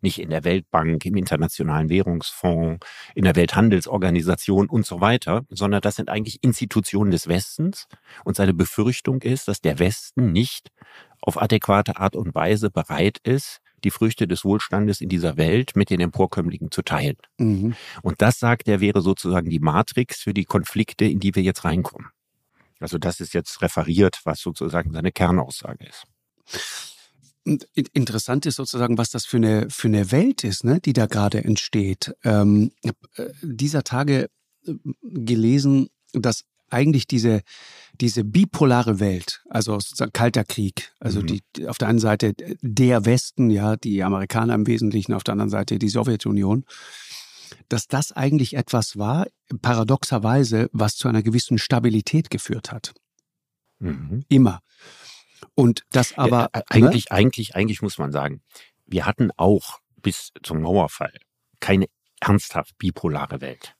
nicht 0.00 0.18
in 0.18 0.30
der 0.30 0.44
Weltbank, 0.44 1.04
im 1.04 1.16
Internationalen 1.16 1.88
Währungsfonds, 1.88 2.84
in 3.14 3.24
der 3.24 3.36
Welthandelsorganisation 3.36 4.68
und 4.68 4.86
so 4.86 5.00
weiter, 5.00 5.44
sondern 5.48 5.80
das 5.80 5.96
sind 5.96 6.08
eigentlich 6.08 6.42
Institutionen 6.42 7.10
des 7.10 7.28
Westens. 7.28 7.86
Und 8.24 8.36
seine 8.36 8.54
Befürchtung 8.54 9.22
ist, 9.22 9.48
dass 9.48 9.60
der 9.60 9.78
Westen 9.78 10.32
nicht 10.32 10.70
auf 11.20 11.40
adäquate 11.40 11.96
Art 11.96 12.16
und 12.16 12.34
Weise 12.34 12.70
bereit 12.70 13.18
ist, 13.22 13.60
die 13.84 13.90
Früchte 13.90 14.26
des 14.26 14.44
Wohlstandes 14.44 15.00
in 15.00 15.08
dieser 15.08 15.36
Welt 15.36 15.76
mit 15.76 15.90
den 15.90 16.00
Emporkömmlingen 16.00 16.70
zu 16.70 16.82
teilen. 16.82 17.16
Mhm. 17.38 17.74
Und 18.02 18.22
das, 18.22 18.38
sagt 18.38 18.66
er, 18.68 18.80
wäre 18.80 19.02
sozusagen 19.02 19.50
die 19.50 19.60
Matrix 19.60 20.20
für 20.20 20.34
die 20.34 20.44
Konflikte, 20.44 21.04
in 21.04 21.20
die 21.20 21.34
wir 21.34 21.42
jetzt 21.42 21.64
reinkommen. 21.64 22.08
Also 22.80 22.98
das 22.98 23.20
ist 23.20 23.34
jetzt 23.34 23.62
referiert, 23.62 24.20
was 24.24 24.40
sozusagen 24.40 24.92
seine 24.92 25.12
Kernaussage 25.12 25.86
ist. 25.86 26.04
Interessant 27.44 28.46
ist 28.46 28.56
sozusagen, 28.56 28.96
was 28.96 29.10
das 29.10 29.26
für 29.26 29.36
eine, 29.36 29.68
für 29.68 29.88
eine 29.88 30.10
Welt 30.10 30.44
ist, 30.44 30.64
ne, 30.64 30.80
die 30.80 30.94
da 30.94 31.06
gerade 31.06 31.44
entsteht. 31.44 32.14
Ähm, 32.24 32.72
ich 32.80 32.90
habe 32.90 33.30
äh, 33.30 33.32
dieser 33.42 33.84
Tage 33.84 34.30
äh, 34.66 34.74
gelesen, 35.02 35.90
dass 36.12 36.44
eigentlich 36.70 37.06
diese, 37.06 37.42
diese 38.00 38.24
bipolare 38.24 38.98
Welt, 38.98 39.42
also 39.48 39.74
sozusagen 39.74 40.12
Kalter 40.12 40.44
Krieg, 40.44 40.92
also 40.98 41.20
mhm. 41.20 41.26
die, 41.26 41.68
auf 41.68 41.78
der 41.78 41.88
einen 41.88 41.98
Seite 41.98 42.34
der 42.62 43.04
Westen, 43.04 43.50
ja, 43.50 43.76
die 43.76 44.02
Amerikaner 44.02 44.54
im 44.54 44.66
Wesentlichen, 44.66 45.12
auf 45.12 45.24
der 45.24 45.32
anderen 45.32 45.50
Seite 45.50 45.78
die 45.78 45.88
Sowjetunion, 45.88 46.64
dass 47.68 47.86
das 47.86 48.12
eigentlich 48.12 48.56
etwas 48.56 48.96
war, 48.96 49.26
paradoxerweise, 49.62 50.68
was 50.72 50.96
zu 50.96 51.08
einer 51.08 51.22
gewissen 51.22 51.58
Stabilität 51.58 52.30
geführt 52.30 52.72
hat. 52.72 52.94
Mhm. 53.78 54.24
Immer. 54.28 54.60
Und 55.54 55.82
das 55.90 56.16
aber. 56.16 56.50
Ja, 56.54 56.62
eigentlich, 56.68 57.06
ne? 57.06 57.16
eigentlich, 57.16 57.54
eigentlich 57.54 57.82
muss 57.82 57.98
man 57.98 58.12
sagen, 58.12 58.42
wir 58.86 59.06
hatten 59.06 59.30
auch 59.36 59.80
bis 59.96 60.32
zum 60.42 60.60
Mauerfall 60.60 61.12
keine 61.60 61.86
ernsthaft 62.20 62.76
bipolare 62.78 63.40
Welt. 63.40 63.74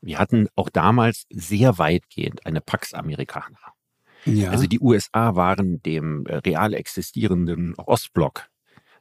Wir 0.00 0.18
hatten 0.18 0.48
auch 0.56 0.68
damals 0.68 1.26
sehr 1.30 1.78
weitgehend 1.78 2.44
eine 2.44 2.60
Pax 2.60 2.92
Americana. 2.92 3.58
Ja. 4.24 4.50
Also 4.50 4.66
die 4.66 4.80
USA 4.80 5.34
waren 5.36 5.82
dem 5.82 6.26
äh, 6.26 6.36
real 6.36 6.74
existierenden 6.74 7.74
Ostblock 7.76 8.48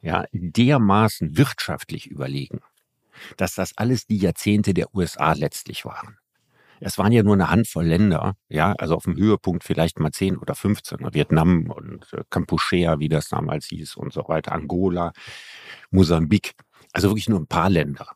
ja 0.01 0.25
dermaßen 0.31 1.37
wirtschaftlich 1.37 2.07
überlegen, 2.07 2.61
dass 3.37 3.55
das 3.55 3.77
alles 3.77 4.07
die 4.07 4.17
Jahrzehnte 4.17 4.73
der 4.73 4.93
USA 4.95 5.33
letztlich 5.33 5.85
waren. 5.85 6.17
Es 6.83 6.97
waren 6.97 7.11
ja 7.11 7.21
nur 7.21 7.35
eine 7.35 7.49
Handvoll 7.49 7.85
Länder, 7.85 8.35
ja, 8.49 8.73
also 8.73 8.95
auf 8.95 9.03
dem 9.03 9.15
Höhepunkt 9.15 9.63
vielleicht 9.63 9.99
mal 9.99 10.11
10 10.11 10.37
oder 10.37 10.55
15, 10.55 11.13
Vietnam 11.13 11.69
und 11.69 12.11
äh, 12.13 12.23
Kampuchea, 12.29 12.99
wie 12.99 13.07
das 13.07 13.29
damals 13.29 13.67
hieß 13.67 13.95
und 13.95 14.11
so 14.11 14.27
weiter, 14.27 14.51
Angola, 14.51 15.13
Mosambik, 15.91 16.53
also 16.91 17.09
wirklich 17.09 17.29
nur 17.29 17.39
ein 17.39 17.47
paar 17.47 17.69
Länder, 17.69 18.07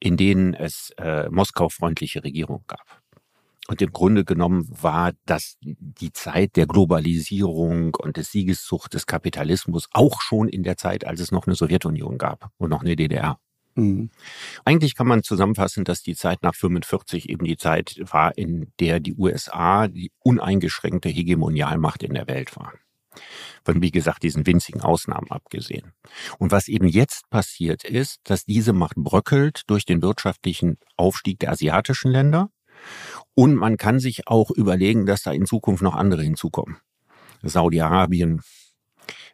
in 0.00 0.16
denen 0.16 0.52
es 0.52 0.90
äh, 0.98 1.30
Moskau-freundliche 1.30 2.24
Regierung 2.24 2.64
gab. 2.66 3.00
Und 3.68 3.80
im 3.80 3.92
Grunde 3.92 4.24
genommen 4.24 4.66
war 4.68 5.12
das 5.24 5.56
die 5.60 6.12
Zeit 6.12 6.56
der 6.56 6.66
Globalisierung 6.66 7.94
und 7.94 8.16
des 8.16 8.32
Siegeszucht 8.32 8.94
des 8.94 9.06
Kapitalismus 9.06 9.88
auch 9.92 10.20
schon 10.20 10.48
in 10.48 10.64
der 10.64 10.76
Zeit, 10.76 11.06
als 11.06 11.20
es 11.20 11.30
noch 11.30 11.46
eine 11.46 11.54
Sowjetunion 11.54 12.18
gab 12.18 12.50
und 12.58 12.70
noch 12.70 12.82
eine 12.82 12.96
DDR. 12.96 13.38
Mhm. 13.74 14.10
Eigentlich 14.64 14.94
kann 14.94 15.06
man 15.06 15.22
zusammenfassen, 15.22 15.84
dass 15.84 16.02
die 16.02 16.14
Zeit 16.14 16.42
nach 16.42 16.54
45 16.54 17.28
eben 17.28 17.44
die 17.44 17.56
Zeit 17.56 18.00
war, 18.00 18.36
in 18.36 18.72
der 18.80 19.00
die 19.00 19.14
USA 19.14 19.88
die 19.88 20.12
uneingeschränkte 20.20 21.08
Hegemonialmacht 21.08 22.02
in 22.02 22.14
der 22.14 22.26
Welt 22.28 22.56
war. 22.56 22.74
Von, 23.64 23.82
wie 23.82 23.90
gesagt, 23.90 24.22
diesen 24.22 24.46
winzigen 24.46 24.80
Ausnahmen 24.80 25.30
abgesehen. 25.30 25.92
Und 26.38 26.50
was 26.50 26.68
eben 26.68 26.88
jetzt 26.88 27.28
passiert 27.30 27.84
ist, 27.84 28.20
dass 28.24 28.44
diese 28.44 28.72
Macht 28.72 28.96
bröckelt 28.96 29.62
durch 29.66 29.84
den 29.84 30.02
wirtschaftlichen 30.02 30.78
Aufstieg 30.96 31.38
der 31.38 31.50
asiatischen 31.50 32.10
Länder. 32.10 32.50
Und 33.34 33.54
man 33.54 33.76
kann 33.76 34.00
sich 34.00 34.28
auch 34.28 34.50
überlegen, 34.50 35.06
dass 35.06 35.22
da 35.22 35.32
in 35.32 35.46
Zukunft 35.46 35.82
noch 35.82 35.94
andere 35.94 36.22
hinzukommen. 36.22 36.78
Saudi-Arabien, 37.42 38.40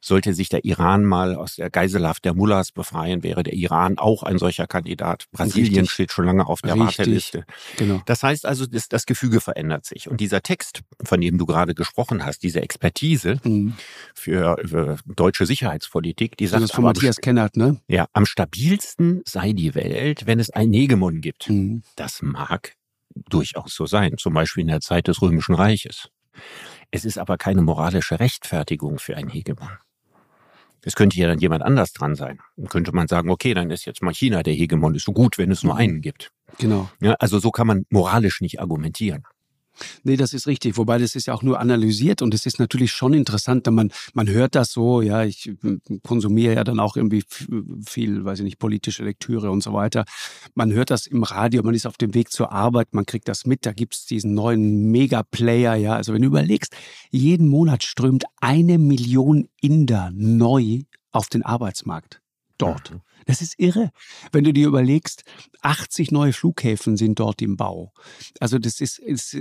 sollte 0.01 0.35
sich 0.35 0.49
der 0.49 0.65
Iran 0.65 1.05
mal 1.05 1.35
aus 1.35 1.57
der 1.57 1.71
Geiselhaft 1.71 2.25
der 2.25 2.35
Mullahs 2.35 2.73
befreien, 2.73 3.23
wäre 3.23 3.43
der 3.43 3.55
Iran 3.55 3.99
auch 3.99 4.23
ein 4.23 4.39
solcher 4.39 4.67
Kandidat. 4.67 5.27
Brasilien 5.33 5.81
Richtig. 5.81 5.91
steht 5.91 6.13
schon 6.13 6.25
lange 6.25 6.47
auf 6.47 6.61
der 6.61 6.75
Richtig. 6.75 6.99
Warteliste. 6.99 7.45
Genau. 7.77 8.03
Das 8.07 8.23
heißt 8.23 8.47
also, 8.47 8.67
das, 8.67 8.89
das, 8.89 9.07
Gefüge 9.07 9.41
verändert 9.41 9.87
sich. 9.87 10.09
Und 10.09 10.21
dieser 10.21 10.43
Text, 10.43 10.83
von 11.03 11.21
dem 11.21 11.39
du 11.39 11.47
gerade 11.47 11.75
gesprochen 11.75 12.25
hast, 12.25 12.43
diese 12.43 12.61
Expertise 12.61 13.41
mhm. 13.43 13.75
für, 14.15 14.57
für, 14.65 14.99
deutsche 15.07 15.47
Sicherheitspolitik, 15.47 16.37
die 16.37 16.47
sagt, 16.47 16.63
das 16.63 16.73
von 16.73 16.85
Matthias 16.85 17.17
Kennert, 17.17 17.57
ne? 17.57 17.81
Ja, 17.89 18.07
am 18.13 18.27
stabilsten 18.27 19.23
sei 19.27 19.53
die 19.53 19.75
Welt, 19.75 20.27
wenn 20.27 20.41
es 20.41 20.51
ein 20.51 20.73
Hegemon 20.73 21.21
gibt. 21.21 21.49
Mhm. 21.49 21.83
Das 21.97 22.21
mag 22.23 22.75
durchaus 23.15 23.75
so 23.75 23.87
sein, 23.87 24.15
zum 24.19 24.35
Beispiel 24.35 24.63
in 24.63 24.69
der 24.69 24.81
Zeit 24.81 25.09
des 25.09 25.23
Römischen 25.23 25.55
Reiches. 25.55 26.11
Es 26.91 27.05
ist 27.05 27.19
aber 27.19 27.37
keine 27.37 27.63
moralische 27.63 28.21
Rechtfertigung 28.21 28.99
für 28.99 29.17
ein 29.17 29.29
Hegemon. 29.29 29.71
Es 30.83 30.95
könnte 30.95 31.19
ja 31.19 31.27
dann 31.27 31.39
jemand 31.39 31.63
anders 31.63 31.93
dran 31.93 32.15
sein. 32.15 32.39
Dann 32.57 32.69
könnte 32.69 32.93
man 32.93 33.09
sagen, 33.09 33.31
okay, 33.31 33.55
dann 33.55 33.71
ist 33.71 33.85
jetzt 33.85 34.03
mal 34.03 34.15
China 34.15 34.43
der 34.43 34.55
Hegemon, 34.55 34.95
ist 34.95 35.05
so 35.05 35.13
gut, 35.13 35.39
wenn 35.39 35.51
es 35.51 35.63
nur 35.63 35.77
einen 35.77 36.01
gibt. 36.01 36.31
Genau. 36.59 36.89
Ja, 37.01 37.15
also 37.15 37.39
so 37.39 37.51
kann 37.51 37.67
man 37.67 37.85
moralisch 37.91 38.41
nicht 38.41 38.61
argumentieren. 38.61 39.25
Nee, 40.03 40.17
das 40.17 40.33
ist 40.35 40.47
richtig. 40.47 40.77
Wobei 40.77 40.99
das 40.99 41.15
ist 41.15 41.27
ja 41.27 41.35
auch 41.35 41.43
nur 41.43 41.61
analysiert 41.61 42.23
und 42.23 42.35
es 42.35 42.47
ist 42.47 42.59
natürlich 42.59 42.93
schon 42.93 43.15
interessant, 43.15 43.67
denn 43.67 43.75
man, 43.75 43.93
man 44.15 44.29
hört 44.29 44.55
das 44.55 44.73
so, 44.73 45.03
ja, 45.03 45.25
ich 45.25 45.53
konsumiere 46.03 46.55
ja 46.55 46.65
dann 46.65 46.81
auch 46.81 46.97
irgendwie 46.97 47.25
viel, 47.87 48.25
weiß 48.25 48.41
ich 48.41 48.45
nicht, 48.45 48.59
politische 48.59 49.05
Lektüre 49.05 49.51
und 49.51 49.63
so 49.63 49.73
weiter. 49.73 50.05
Man 50.55 50.73
hört 50.73 50.91
das 50.91 51.07
im 51.07 51.23
Radio, 51.23 51.63
man 51.63 51.75
ist 51.75 51.87
auf 51.87 51.97
dem 51.97 52.15
Weg 52.15 52.31
zur 52.31 52.53
Arbeit, 52.53 52.89
man 52.93 53.07
kriegt 53.07 53.29
das 53.29 53.47
mit, 53.47 53.67
da 53.67 53.73
gibt's 53.73 54.07
diesen 54.07 54.35
neuen 54.35 54.91
Mega-Player, 54.91 55.75
ja. 55.77 55.95
Also 55.95 56.13
wenn 56.13 56.23
du 56.23 56.29
überlegst, 56.29 56.75
jeden 57.11 57.49
Monat 57.49 57.85
strömt 57.85 58.25
eine 58.41 58.79
Million 58.79 59.49
Inder 59.61 60.11
neu 60.15 60.83
auf 61.11 61.29
den 61.29 61.43
Arbeitsmarkt 61.43 62.21
dort. 62.59 62.93
Mhm. 62.93 63.01
Das 63.29 63.43
ist 63.43 63.59
irre. 63.59 63.91
Wenn 64.33 64.45
du 64.45 64.55
dir 64.55 64.67
überlegst, 64.67 65.23
80 65.61 66.13
neue 66.13 66.33
Flughäfen 66.33 66.97
sind 66.97 67.19
dort 67.21 67.43
im 67.43 67.57
Bau. 67.57 67.93
Also 68.41 68.59
das 68.59 68.81
ist, 68.81 68.99
ist 68.99 69.37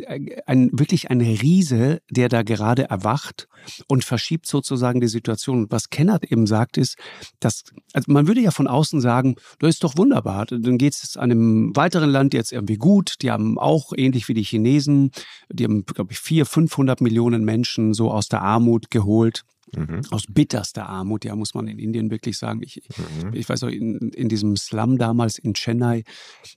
ein, 0.45 0.69
wirklich 0.73 1.09
ein 1.09 1.21
Riese, 1.21 2.01
der 2.09 2.27
da 2.27 2.43
gerade 2.43 2.89
erwacht 2.89 3.47
und 3.87 4.03
verschiebt 4.03 4.45
sozusagen 4.45 4.99
die 4.99 5.07
Situation. 5.07 5.59
Und 5.59 5.71
was 5.71 5.89
Kennert 5.89 6.25
eben 6.25 6.47
sagt, 6.47 6.77
ist, 6.77 6.97
dass, 7.39 7.63
also 7.93 8.11
man 8.11 8.27
würde 8.27 8.41
ja 8.41 8.51
von 8.51 8.67
außen 8.67 8.99
sagen, 8.99 9.35
das 9.59 9.75
ist 9.75 9.83
doch 9.85 9.95
wunderbar. 9.95 10.47
Dann 10.47 10.77
geht 10.77 10.93
es 10.93 11.15
einem 11.15 11.73
weiteren 11.73 12.09
Land 12.09 12.33
jetzt 12.33 12.51
irgendwie 12.51 12.77
gut. 12.77 13.15
Die 13.21 13.31
haben 13.31 13.57
auch 13.57 13.93
ähnlich 13.95 14.27
wie 14.27 14.33
die 14.33 14.43
Chinesen, 14.43 15.11
die 15.49 15.63
haben, 15.63 15.85
glaube 15.85 16.11
ich, 16.11 16.19
400, 16.19 16.49
500 16.51 17.01
Millionen 17.01 17.45
Menschen 17.45 17.93
so 17.93 18.11
aus 18.11 18.27
der 18.27 18.41
Armut 18.41 18.91
geholt. 18.91 19.45
Mhm. 19.75 20.01
Aus 20.11 20.23
bitterster 20.29 20.87
Armut, 20.87 21.25
ja, 21.25 21.35
muss 21.35 21.53
man 21.53 21.67
in 21.67 21.79
Indien 21.79 22.09
wirklich 22.09 22.37
sagen. 22.37 22.61
Ich, 22.63 22.81
mhm. 22.97 23.33
ich 23.33 23.47
weiß 23.47 23.63
auch, 23.63 23.69
in, 23.69 24.11
in 24.11 24.29
diesem 24.29 24.55
Slum 24.55 24.97
damals 24.97 25.37
in 25.37 25.53
Chennai, 25.53 26.03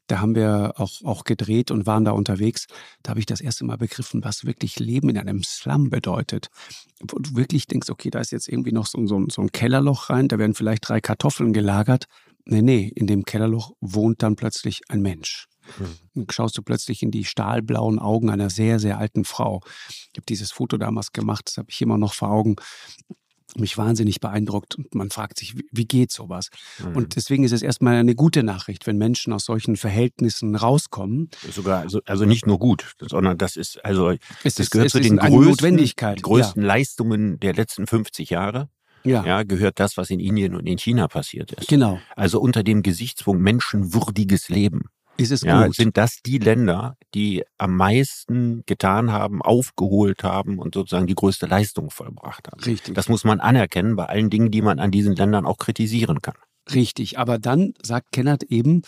da 0.07 0.21
haben 0.21 0.35
wir 0.35 0.75
auch, 0.77 1.03
auch 1.05 1.25
gedreht 1.25 1.71
und 1.71 1.87
waren 1.87 2.05
da 2.05 2.13
unterwegs. 2.13 2.67
Da 3.03 3.11
habe 3.11 3.21
ich 3.21 3.27
das 3.27 3.41
erste 3.41 3.65
Mal 3.65 3.79
begriffen, 3.79 4.23
was 4.25 4.45
wirklich 4.45 4.79
Leben 4.79 5.09
in 5.09 5.19
einem 5.19 5.43
Slum 5.43 5.91
bedeutet. 5.91 6.49
Wo 7.01 7.19
du 7.19 7.35
wirklich 7.35 7.67
denkst, 7.67 7.91
okay, 7.91 8.11
da 8.11 8.21
ist 8.21 8.31
jetzt 8.31 8.49
irgendwie 8.49 8.73
noch 8.73 8.87
so, 8.87 9.05
so, 9.07 9.25
so 9.29 9.43
ein 9.43 9.53
Kellerloch 9.53 10.11
rein, 10.11 10.29
da 10.29 10.39
werden 10.39 10.55
vielleicht 10.55 10.89
drei 10.89 11.01
Kartoffeln 11.01 11.53
gelagert. 11.53 12.07
Nee, 12.45 12.63
nee, 12.63 12.93
in 12.95 13.07
dem 13.07 13.25
Kellerloch 13.25 13.73
wohnt 13.81 14.23
dann 14.23 14.37
plötzlich 14.37 14.83
ein 14.89 15.03
Mensch. 15.03 15.50
Dann 16.15 16.27
schaust 16.31 16.57
du 16.59 16.63
plötzlich 16.63 17.03
in 17.03 17.11
die 17.11 17.25
stahlblauen 17.25 17.99
Augen 17.99 18.31
einer 18.31 18.51
sehr, 18.51 18.79
sehr 18.79 18.99
alten 18.99 19.25
Frau. 19.25 19.61
Ich 19.89 20.17
habe 20.17 20.27
dieses 20.29 20.53
Foto 20.53 20.77
damals 20.77 21.13
gemacht, 21.13 21.43
das 21.47 21.57
habe 21.59 21.69
ich 21.71 21.81
immer 21.81 21.99
noch 21.99 22.15
vor 22.15 22.31
Augen 22.31 22.57
mich 23.57 23.77
wahnsinnig 23.77 24.21
beeindruckt 24.21 24.77
und 24.77 24.95
man 24.95 25.11
fragt 25.11 25.39
sich, 25.39 25.55
wie 25.73 25.85
geht 25.85 26.13
sowas? 26.13 26.51
Mhm. 26.79 26.97
Und 26.97 27.17
deswegen 27.17 27.45
ist 27.45 27.53
es 27.53 27.63
erstmal 27.63 27.97
eine 27.97 28.15
gute 28.15 28.43
Nachricht, 28.43 28.87
wenn 28.87 28.97
Menschen 28.97 29.33
aus 29.33 29.45
solchen 29.45 29.77
Verhältnissen 29.77 30.55
rauskommen. 30.55 31.31
Sogar, 31.51 31.81
also, 31.81 32.01
also 32.07 32.25
nicht 32.25 32.47
nur 32.47 32.59
gut, 32.59 32.95
sondern 33.01 33.39
das 33.39 33.57
ist, 33.57 33.85
also, 33.85 34.11
es 34.11 34.19
das 34.43 34.61
ist, 34.61 34.71
gehört 34.71 34.91
zu 34.91 35.01
den 35.01 35.17
größten, 35.17 35.77
größten 36.23 36.63
ja. 36.63 36.69
Leistungen 36.69 37.41
der 37.41 37.55
letzten 37.55 37.87
50 37.87 38.31
Jahre. 38.31 38.69
Ja. 39.03 39.25
ja, 39.25 39.43
gehört 39.45 39.81
das, 39.81 39.97
was 39.97 40.11
in 40.11 40.21
Indien 40.21 40.55
und 40.55 40.67
in 40.67 40.77
China 40.77 41.09
passiert 41.09 41.53
ist. 41.53 41.69
Genau. 41.69 41.99
Also 42.17 42.39
unter 42.39 42.63
dem 42.63 42.83
Gesichtspunkt 42.83 43.43
menschenwürdiges 43.43 44.51
Leben 44.51 44.83
ist 45.21 45.31
es 45.31 45.43
ja, 45.43 45.67
gut. 45.67 45.75
Sind 45.75 45.97
das 45.97 46.21
die 46.25 46.39
Länder, 46.39 46.97
die 47.15 47.45
am 47.59 47.77
meisten 47.77 48.63
getan 48.67 49.13
haben, 49.13 49.43
aufgeholt 49.43 50.25
haben 50.25 50.59
und 50.59 50.75
sozusagen 50.75 51.07
die 51.07 51.15
größte 51.15 51.47
Leistung 51.47 51.91
vollbracht 51.91 52.49
haben? 52.49 52.61
Richtig. 52.63 52.95
Das 52.95 53.09
muss 53.09 53.25
man 53.25 53.41
anerkennen 53.41 53.97
bei 53.97 54.07
allen 54.07 54.31
Dingen, 54.31 54.51
die 54.51 54.63
man 54.63 54.79
an 54.79 54.91
diesen 54.91 55.15
Ländern 55.15 55.47
auch 55.47 55.59
kritisieren 55.59 56.23
kann. 56.23 56.37
Richtig. 56.73 57.19
Aber 57.19 57.39
dann 57.39 57.75
sagt 57.83 58.13
Kennert 58.13 58.45
eben, 58.45 58.83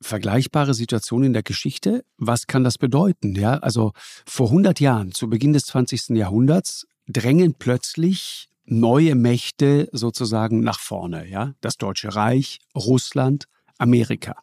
vergleichbare 0.00 0.74
Situation 0.74 1.22
in 1.22 1.32
der 1.32 1.42
Geschichte. 1.42 2.04
Was 2.18 2.46
kann 2.46 2.64
das 2.64 2.78
bedeuten? 2.78 3.34
Ja, 3.34 3.58
also 3.58 3.92
vor 4.26 4.48
100 4.48 4.80
Jahren, 4.80 5.12
zu 5.12 5.28
Beginn 5.28 5.52
des 5.52 5.66
20. 5.66 6.10
Jahrhunderts, 6.10 6.86
drängen 7.06 7.54
plötzlich 7.54 8.48
neue 8.64 9.14
Mächte 9.14 9.88
sozusagen 9.92 10.60
nach 10.60 10.80
vorne. 10.80 11.28
Ja, 11.28 11.54
das 11.60 11.76
Deutsche 11.76 12.14
Reich, 12.14 12.60
Russland, 12.74 13.46
Amerika. 13.78 14.36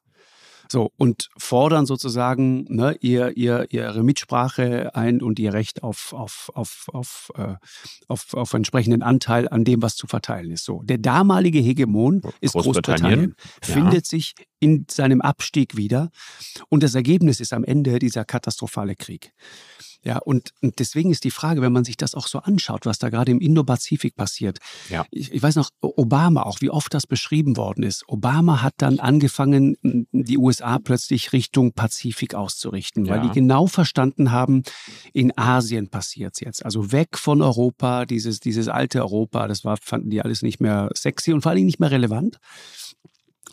So, 0.71 0.91
und 0.97 1.29
fordern 1.35 1.87
sozusagen 1.87 2.65
ne, 2.69 2.95
ihr, 3.01 3.35
ihr, 3.35 3.65
ihre 3.71 4.03
Mitsprache 4.03 4.95
ein 4.95 5.21
und 5.21 5.39
ihr 5.39 5.51
Recht 5.51 5.81
auf, 5.81 6.13
auf, 6.13 6.51
auf, 6.53 6.89
auf, 6.93 7.31
äh, 7.35 7.55
auf, 8.07 8.35
auf 8.35 8.53
entsprechenden 8.53 9.01
Anteil 9.01 9.49
an 9.49 9.63
dem, 9.63 9.81
was 9.81 9.95
zu 9.95 10.05
verteilen 10.05 10.51
ist. 10.51 10.65
So, 10.65 10.83
der 10.83 10.99
damalige 10.99 11.57
Hegemon 11.59 12.21
ist 12.39 12.53
Großbritannien, 12.53 13.33
Großbritannien 13.33 13.35
findet 13.61 14.05
ja. 14.05 14.09
sich 14.09 14.35
in 14.59 14.85
seinem 14.89 15.21
Abstieg 15.21 15.75
wieder 15.75 16.11
und 16.69 16.83
das 16.83 16.93
Ergebnis 16.93 17.39
ist 17.39 17.51
am 17.51 17.63
Ende 17.63 17.97
dieser 17.97 18.23
katastrophale 18.23 18.95
Krieg. 18.95 19.33
Ja, 20.03 20.17
und, 20.19 20.53
und 20.61 20.79
deswegen 20.79 21.11
ist 21.11 21.25
die 21.25 21.31
Frage, 21.31 21.61
wenn 21.61 21.73
man 21.73 21.83
sich 21.83 21.97
das 21.97 22.15
auch 22.15 22.27
so 22.27 22.39
anschaut, 22.39 22.85
was 22.85 22.99
da 22.99 23.09
gerade 23.09 23.31
im 23.31 23.41
Indo-Pazifik 23.41 24.15
passiert. 24.15 24.59
Ja. 24.89 25.05
Ich, 25.11 25.33
ich 25.33 25.43
weiß 25.43 25.55
noch, 25.55 25.71
Obama 25.81 26.43
auch, 26.43 26.61
wie 26.61 26.69
oft 26.69 26.93
das 26.93 27.05
beschrieben 27.05 27.57
worden 27.57 27.83
ist. 27.83 28.07
Obama 28.07 28.61
hat 28.61 28.75
dann 28.77 28.99
angefangen, 28.99 29.75
die 29.83 30.37
USA 30.37 30.79
plötzlich 30.79 31.33
Richtung 31.33 31.73
Pazifik 31.73 32.33
auszurichten, 32.33 33.05
ja. 33.05 33.15
weil 33.15 33.21
die 33.27 33.33
genau 33.33 33.67
verstanden 33.67 34.31
haben, 34.31 34.63
in 35.11 35.37
Asien 35.37 35.89
passiert 35.89 36.33
es 36.35 36.39
jetzt. 36.39 36.65
Also 36.65 36.93
weg 36.93 37.17
von 37.17 37.41
Europa, 37.41 38.05
dieses, 38.05 38.39
dieses 38.39 38.69
alte 38.69 39.01
Europa, 39.01 39.47
das 39.47 39.65
war, 39.65 39.75
fanden 39.81 40.09
die 40.09 40.21
alles 40.21 40.43
nicht 40.43 40.61
mehr 40.61 40.89
sexy 40.95 41.33
und 41.33 41.41
vor 41.41 41.51
allem 41.51 41.65
nicht 41.65 41.79
mehr 41.79 41.91
relevant. 41.91 42.39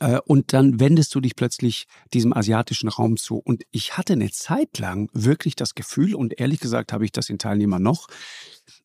Äh, 0.00 0.20
und 0.26 0.52
dann 0.52 0.80
wendest 0.80 1.14
du 1.14 1.20
dich 1.20 1.36
plötzlich 1.36 1.86
diesem 2.12 2.32
asiatischen 2.32 2.88
Raum 2.88 3.16
zu. 3.16 3.36
Und 3.38 3.64
ich 3.70 3.96
hatte 3.96 4.14
eine 4.14 4.30
Zeit 4.30 4.78
lang 4.78 5.08
wirklich 5.12 5.56
das 5.56 5.74
Gefühl, 5.74 6.14
und 6.14 6.38
ehrlich 6.38 6.60
gesagt 6.60 6.92
habe 6.92 7.04
ich 7.04 7.12
das 7.12 7.28
in 7.30 7.38
Teilnehmern 7.38 7.82
noch, 7.82 8.08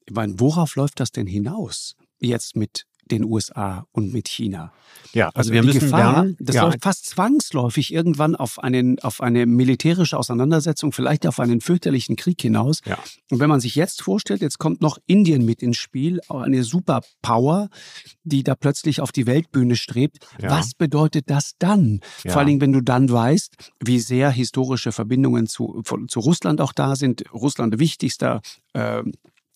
ich 0.05 0.13
meine, 0.13 0.39
worauf 0.39 0.75
läuft 0.75 0.99
das 0.99 1.11
denn 1.11 1.27
hinaus? 1.27 1.95
Jetzt 2.19 2.55
mit 2.55 2.85
den 3.11 3.23
USA 3.23 3.85
und 3.91 4.13
mit 4.13 4.27
China. 4.27 4.71
Ja, 5.13 5.27
also, 5.27 5.37
also 5.37 5.53
wir 5.53 5.63
müssen 5.63 5.79
Gefahr, 5.79 6.13
lernen, 6.13 6.37
das 6.39 6.55
ja. 6.55 6.63
läuft 6.63 6.83
fast 6.83 7.05
zwangsläufig 7.05 7.93
irgendwann 7.93 8.35
auf, 8.35 8.59
einen, 8.59 8.99
auf 8.99 9.21
eine 9.21 9.45
militärische 9.45 10.17
Auseinandersetzung, 10.17 10.91
vielleicht 10.91 11.27
auf 11.27 11.39
einen 11.39 11.61
fürchterlichen 11.61 12.15
Krieg 12.15 12.41
hinaus. 12.41 12.79
Ja. 12.85 12.97
Und 13.29 13.39
wenn 13.39 13.49
man 13.49 13.59
sich 13.59 13.75
jetzt 13.75 14.01
vorstellt, 14.01 14.41
jetzt 14.41 14.57
kommt 14.57 14.81
noch 14.81 14.97
Indien 15.07 15.45
mit 15.45 15.61
ins 15.61 15.77
Spiel, 15.77 16.21
eine 16.29 16.63
Superpower, 16.63 17.69
die 18.23 18.43
da 18.43 18.55
plötzlich 18.55 19.01
auf 19.01 19.11
die 19.11 19.25
Weltbühne 19.25 19.75
strebt. 19.75 20.19
Ja. 20.41 20.51
Was 20.51 20.73
bedeutet 20.73 21.29
das 21.29 21.53
dann? 21.59 22.01
Vor 22.25 22.37
allen 22.37 22.47
Dingen, 22.47 22.61
wenn 22.61 22.73
du 22.73 22.81
dann 22.81 23.09
weißt, 23.09 23.71
wie 23.83 23.99
sehr 23.99 24.29
historische 24.29 24.91
Verbindungen 24.91 25.47
zu, 25.47 25.81
zu 26.07 26.19
Russland 26.19 26.61
auch 26.61 26.73
da 26.73 26.95
sind. 26.95 27.23
Russland 27.33 27.79
wichtigster 27.79 28.41
äh, 28.73 29.03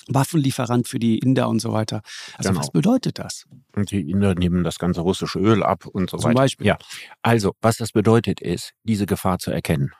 Waffenlieferant 0.07 0.87
für 0.87 0.99
die 0.99 1.17
Inder 1.19 1.49
und 1.49 1.59
so 1.59 1.73
weiter. 1.73 2.01
Also 2.37 2.49
genau. 2.49 2.61
was 2.61 2.71
bedeutet 2.71 3.19
das? 3.19 3.45
Und 3.75 3.91
die 3.91 4.09
Inder 4.09 4.35
nehmen 4.35 4.63
das 4.63 4.79
ganze 4.79 5.01
russische 5.01 5.39
Öl 5.39 5.63
ab 5.63 5.85
und 5.85 6.09
so 6.09 6.17
Zum 6.17 6.29
weiter. 6.29 6.41
Beispiel. 6.41 6.67
Ja. 6.67 6.77
Also, 7.21 7.53
was 7.61 7.77
das 7.77 7.91
bedeutet, 7.91 8.41
ist, 8.41 8.73
diese 8.83 9.05
Gefahr 9.05 9.39
zu 9.39 9.51
erkennen. 9.51 9.91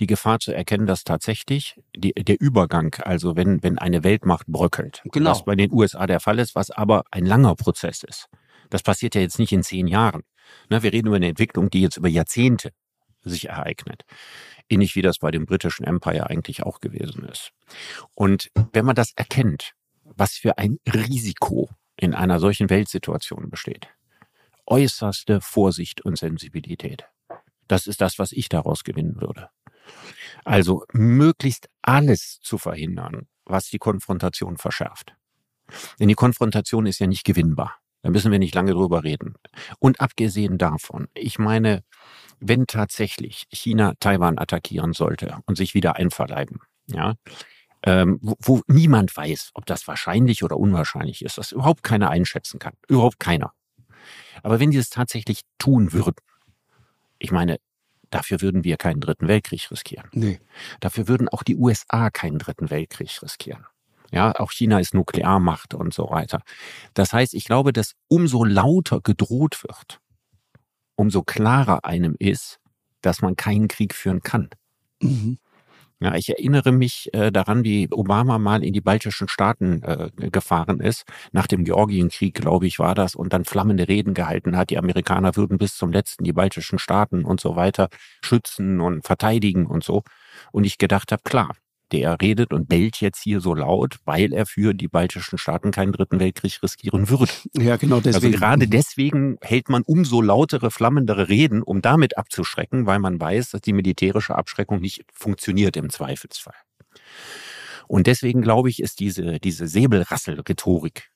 Die 0.00 0.06
Gefahr 0.06 0.38
zu 0.38 0.54
erkennen, 0.54 0.86
dass 0.86 1.04
tatsächlich 1.04 1.78
die, 1.94 2.12
der 2.12 2.40
Übergang, 2.40 2.94
also 3.02 3.36
wenn, 3.36 3.62
wenn 3.62 3.78
eine 3.78 4.04
Weltmacht 4.04 4.46
bröckelt, 4.46 5.02
genau. 5.12 5.30
was 5.30 5.44
bei 5.44 5.54
den 5.54 5.70
USA 5.70 6.06
der 6.06 6.20
Fall 6.20 6.38
ist, 6.38 6.54
was 6.54 6.70
aber 6.70 7.04
ein 7.10 7.26
langer 7.26 7.54
Prozess 7.56 8.02
ist. 8.02 8.28
Das 8.70 8.82
passiert 8.82 9.14
ja 9.14 9.20
jetzt 9.20 9.38
nicht 9.38 9.52
in 9.52 9.62
zehn 9.62 9.86
Jahren. 9.86 10.22
Ne, 10.70 10.82
wir 10.82 10.92
reden 10.92 11.08
über 11.08 11.16
eine 11.16 11.28
Entwicklung, 11.28 11.68
die 11.68 11.82
jetzt 11.82 11.98
über 11.98 12.08
Jahrzehnte 12.08 12.70
sich 13.22 13.48
ereignet. 13.48 14.04
Ähnlich 14.68 14.96
wie 14.96 15.02
das 15.02 15.18
bei 15.18 15.30
dem 15.30 15.46
britischen 15.46 15.84
Empire 15.84 16.28
eigentlich 16.28 16.62
auch 16.62 16.80
gewesen 16.80 17.24
ist. 17.24 17.52
Und 18.14 18.50
wenn 18.72 18.84
man 18.84 18.94
das 18.94 19.12
erkennt, 19.16 19.74
was 20.04 20.34
für 20.34 20.58
ein 20.58 20.78
Risiko 20.86 21.70
in 21.96 22.14
einer 22.14 22.40
solchen 22.40 22.70
Weltsituation 22.70 23.50
besteht, 23.50 23.88
äußerste 24.66 25.40
Vorsicht 25.40 26.00
und 26.02 26.18
Sensibilität. 26.18 27.04
Das 27.68 27.86
ist 27.86 28.00
das, 28.00 28.18
was 28.18 28.32
ich 28.32 28.48
daraus 28.48 28.84
gewinnen 28.84 29.20
würde. 29.20 29.48
Also 30.44 30.84
möglichst 30.92 31.68
alles 31.82 32.40
zu 32.42 32.58
verhindern, 32.58 33.28
was 33.44 33.68
die 33.68 33.78
Konfrontation 33.78 34.56
verschärft. 34.56 35.14
Denn 35.98 36.08
die 36.08 36.14
Konfrontation 36.14 36.86
ist 36.86 36.98
ja 36.98 37.06
nicht 37.06 37.24
gewinnbar. 37.24 37.81
Da 38.02 38.10
müssen 38.10 38.32
wir 38.32 38.38
nicht 38.38 38.54
lange 38.54 38.72
drüber 38.72 39.04
reden. 39.04 39.34
Und 39.78 40.00
abgesehen 40.00 40.58
davon, 40.58 41.08
ich 41.14 41.38
meine, 41.38 41.84
wenn 42.40 42.66
tatsächlich 42.66 43.46
China 43.50 43.94
Taiwan 44.00 44.38
attackieren 44.38 44.92
sollte 44.92 45.38
und 45.46 45.56
sich 45.56 45.74
wieder 45.74 45.96
einverleiben, 45.96 46.58
ja, 46.86 47.14
ähm, 47.84 48.18
wo, 48.20 48.36
wo 48.40 48.60
niemand 48.66 49.16
weiß, 49.16 49.50
ob 49.54 49.66
das 49.66 49.86
wahrscheinlich 49.88 50.42
oder 50.44 50.56
unwahrscheinlich 50.56 51.24
ist, 51.24 51.38
das 51.38 51.52
überhaupt 51.52 51.82
keiner 51.82 52.10
einschätzen 52.10 52.58
kann. 52.58 52.74
Überhaupt 52.88 53.18
keiner. 53.18 53.52
Aber 54.42 54.60
wenn 54.60 54.70
die 54.70 54.78
es 54.78 54.90
tatsächlich 54.90 55.42
tun 55.58 55.92
würden, 55.92 56.16
ich 57.18 57.30
meine, 57.30 57.58
dafür 58.10 58.40
würden 58.40 58.64
wir 58.64 58.76
keinen 58.76 59.00
dritten 59.00 59.28
Weltkrieg 59.28 59.70
riskieren. 59.70 60.08
Nee. 60.12 60.40
Dafür 60.80 61.08
würden 61.08 61.28
auch 61.28 61.42
die 61.42 61.56
USA 61.56 62.10
keinen 62.10 62.38
dritten 62.38 62.70
Weltkrieg 62.70 63.22
riskieren. 63.22 63.66
Ja, 64.12 64.32
auch 64.38 64.52
China 64.52 64.78
ist 64.78 64.94
Nuklearmacht 64.94 65.74
und 65.74 65.94
so 65.94 66.10
weiter. 66.10 66.42
Das 66.94 67.12
heißt, 67.12 67.34
ich 67.34 67.44
glaube, 67.44 67.72
dass 67.72 67.94
umso 68.08 68.44
lauter 68.44 69.00
gedroht 69.00 69.64
wird, 69.66 70.00
umso 70.96 71.22
klarer 71.22 71.84
einem 71.84 72.14
ist, 72.18 72.60
dass 73.00 73.22
man 73.22 73.36
keinen 73.36 73.68
Krieg 73.68 73.94
führen 73.94 74.22
kann. 74.22 74.50
Mhm. 75.00 75.38
Ja, 76.02 76.16
ich 76.16 76.28
erinnere 76.30 76.72
mich 76.72 77.14
äh, 77.14 77.30
daran, 77.30 77.62
wie 77.62 77.88
Obama 77.92 78.38
mal 78.38 78.64
in 78.64 78.72
die 78.72 78.80
baltischen 78.80 79.28
Staaten 79.28 79.82
äh, 79.84 80.10
gefahren 80.30 80.80
ist, 80.80 81.04
nach 81.30 81.46
dem 81.46 81.62
Georgienkrieg, 81.62 82.34
glaube 82.34 82.66
ich, 82.66 82.80
war 82.80 82.96
das, 82.96 83.14
und 83.14 83.32
dann 83.32 83.44
flammende 83.44 83.86
Reden 83.86 84.12
gehalten 84.12 84.56
hat. 84.56 84.70
Die 84.70 84.78
Amerikaner 84.78 85.36
würden 85.36 85.58
bis 85.58 85.76
zum 85.76 85.92
letzten 85.92 86.24
die 86.24 86.32
baltischen 86.32 86.80
Staaten 86.80 87.24
und 87.24 87.40
so 87.40 87.54
weiter 87.54 87.88
schützen 88.20 88.80
und 88.80 89.06
verteidigen 89.06 89.64
und 89.66 89.84
so. 89.84 90.02
Und 90.50 90.64
ich 90.64 90.76
gedacht 90.76 91.12
habe, 91.12 91.22
klar, 91.22 91.54
der 91.92 92.20
redet 92.20 92.52
und 92.52 92.68
bellt 92.68 93.00
jetzt 93.00 93.22
hier 93.22 93.40
so 93.40 93.54
laut, 93.54 93.98
weil 94.04 94.32
er 94.32 94.46
für 94.46 94.74
die 94.74 94.88
baltischen 94.88 95.38
Staaten 95.38 95.70
keinen 95.70 95.92
dritten 95.92 96.18
Weltkrieg 96.18 96.62
riskieren 96.62 97.08
würde. 97.08 97.32
Ja, 97.56 97.76
genau 97.76 97.96
also 97.96 98.10
deswegen. 98.10 98.34
Also 98.34 98.38
gerade 98.38 98.68
deswegen 98.68 99.38
hält 99.40 99.68
man 99.68 99.82
umso 99.82 100.20
lautere, 100.20 100.70
flammendere 100.70 101.28
Reden, 101.28 101.62
um 101.62 101.82
damit 101.82 102.16
abzuschrecken, 102.16 102.86
weil 102.86 102.98
man 102.98 103.20
weiß, 103.20 103.50
dass 103.50 103.60
die 103.60 103.72
militärische 103.72 104.34
Abschreckung 104.34 104.80
nicht 104.80 105.04
funktioniert 105.12 105.76
im 105.76 105.90
Zweifelsfall. 105.90 106.56
Und 107.86 108.06
deswegen 108.06 108.42
glaube 108.42 108.70
ich, 108.70 108.80
ist 108.80 109.00
diese, 109.00 109.38
diese 109.38 109.66
Säbelrassel-Rhetorik 109.66 111.10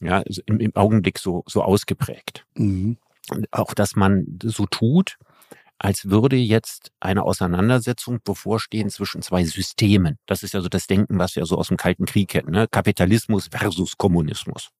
ja, 0.00 0.22
im, 0.46 0.60
im 0.60 0.74
Augenblick 0.76 1.18
so, 1.18 1.44
so 1.46 1.62
ausgeprägt. 1.62 2.44
Mhm. 2.54 2.98
Auch, 3.50 3.74
dass 3.74 3.94
man 3.94 4.38
so 4.42 4.66
tut, 4.66 5.18
als 5.78 6.10
würde 6.10 6.36
jetzt 6.36 6.90
eine 7.00 7.22
Auseinandersetzung 7.22 8.18
bevorstehen 8.24 8.90
zwischen 8.90 9.22
zwei 9.22 9.44
Systemen. 9.44 10.18
Das 10.26 10.42
ist 10.42 10.54
ja 10.54 10.60
so 10.60 10.68
das 10.68 10.86
Denken, 10.86 11.18
was 11.18 11.36
wir 11.36 11.46
so 11.46 11.56
aus 11.56 11.68
dem 11.68 11.76
Kalten 11.76 12.04
Krieg 12.04 12.28
kennen. 12.28 12.50
Ne? 12.50 12.66
Kapitalismus 12.70 13.48
versus 13.50 13.96
Kommunismus. 13.96 14.70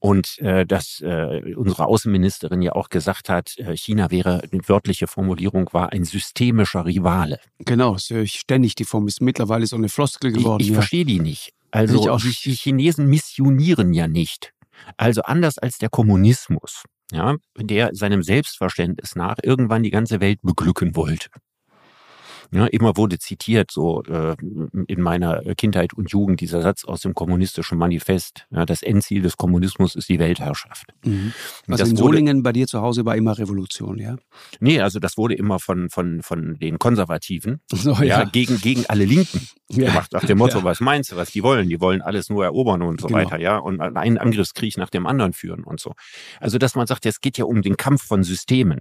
Und 0.00 0.40
äh, 0.40 0.66
dass 0.66 1.00
äh, 1.00 1.54
unsere 1.54 1.86
Außenministerin 1.86 2.60
ja 2.60 2.72
auch 2.72 2.88
gesagt 2.88 3.28
hat, 3.28 3.56
äh, 3.58 3.76
China 3.76 4.10
wäre, 4.10 4.42
die 4.52 4.68
wörtliche 4.68 5.06
Formulierung 5.06 5.68
war, 5.72 5.92
ein 5.92 6.04
systemischer 6.04 6.84
Rivale. 6.84 7.38
Genau, 7.60 7.98
ständig 7.98 8.74
die 8.74 8.84
Form, 8.84 9.06
ist 9.06 9.20
mittlerweile 9.20 9.64
so 9.68 9.76
eine 9.76 9.88
Floskel 9.88 10.32
geworden. 10.32 10.60
Ich, 10.60 10.66
ich 10.66 10.72
ja. 10.72 10.80
verstehe 10.80 11.04
die 11.04 11.20
nicht. 11.20 11.52
Also 11.70 12.18
die, 12.18 12.34
die 12.44 12.54
Chinesen 12.54 13.06
missionieren 13.06 13.94
ja 13.94 14.08
nicht. 14.08 14.52
Also 14.96 15.22
anders 15.22 15.58
als 15.58 15.78
der 15.78 15.88
Kommunismus 15.88 16.82
ja, 17.12 17.36
der 17.58 17.90
seinem 17.94 18.22
Selbstverständnis 18.22 19.16
nach 19.16 19.36
irgendwann 19.42 19.82
die 19.82 19.90
ganze 19.90 20.20
Welt 20.20 20.40
beglücken 20.42 20.96
wollte. 20.96 21.28
Ja, 22.54 22.66
immer 22.66 22.98
wurde 22.98 23.18
zitiert, 23.18 23.70
so 23.70 24.02
äh, 24.02 24.36
in 24.86 25.00
meiner 25.00 25.40
Kindheit 25.54 25.94
und 25.94 26.10
Jugend, 26.10 26.40
dieser 26.42 26.60
Satz 26.60 26.84
aus 26.84 27.00
dem 27.00 27.14
kommunistischen 27.14 27.78
Manifest. 27.78 28.46
Ja, 28.50 28.66
das 28.66 28.82
Endziel 28.82 29.22
des 29.22 29.38
Kommunismus 29.38 29.94
ist 29.94 30.10
die 30.10 30.18
Weltherrschaft. 30.18 30.92
Mhm. 31.02 31.32
Also 31.68 31.86
in 31.86 31.96
Solingen 31.96 32.42
bei 32.42 32.52
dir 32.52 32.66
zu 32.66 32.82
Hause 32.82 33.06
war 33.06 33.16
immer 33.16 33.38
Revolution, 33.38 33.98
ja? 33.98 34.16
Nee, 34.60 34.80
also 34.80 34.98
das 34.98 35.16
wurde 35.16 35.34
immer 35.34 35.60
von, 35.60 35.88
von, 35.88 36.22
von 36.22 36.58
den 36.58 36.78
Konservativen 36.78 37.60
so, 37.72 37.92
ja. 37.94 38.04
ja. 38.04 38.24
gegen, 38.24 38.60
gegen 38.60 38.84
alle 38.86 39.06
Linken 39.06 39.48
ja. 39.70 39.88
gemacht, 39.88 40.12
nach 40.12 40.26
dem 40.26 40.36
Motto, 40.36 40.58
ja. 40.58 40.64
was 40.64 40.80
meinst 40.80 41.10
du, 41.12 41.16
was 41.16 41.30
die 41.30 41.42
wollen? 41.42 41.70
Die 41.70 41.80
wollen 41.80 42.02
alles 42.02 42.28
nur 42.28 42.44
erobern 42.44 42.82
und 42.82 43.00
so 43.00 43.06
genau. 43.06 43.20
weiter, 43.20 43.40
ja, 43.40 43.56
und 43.56 43.80
einen 43.80 44.18
Angriffskrieg 44.18 44.76
nach 44.76 44.90
dem 44.90 45.06
anderen 45.06 45.32
führen 45.32 45.64
und 45.64 45.80
so. 45.80 45.94
Also, 46.38 46.58
dass 46.58 46.74
man 46.74 46.86
sagt, 46.86 47.06
es 47.06 47.20
geht 47.20 47.38
ja 47.38 47.46
um 47.46 47.62
den 47.62 47.78
Kampf 47.78 48.02
von 48.02 48.22
Systemen. 48.22 48.80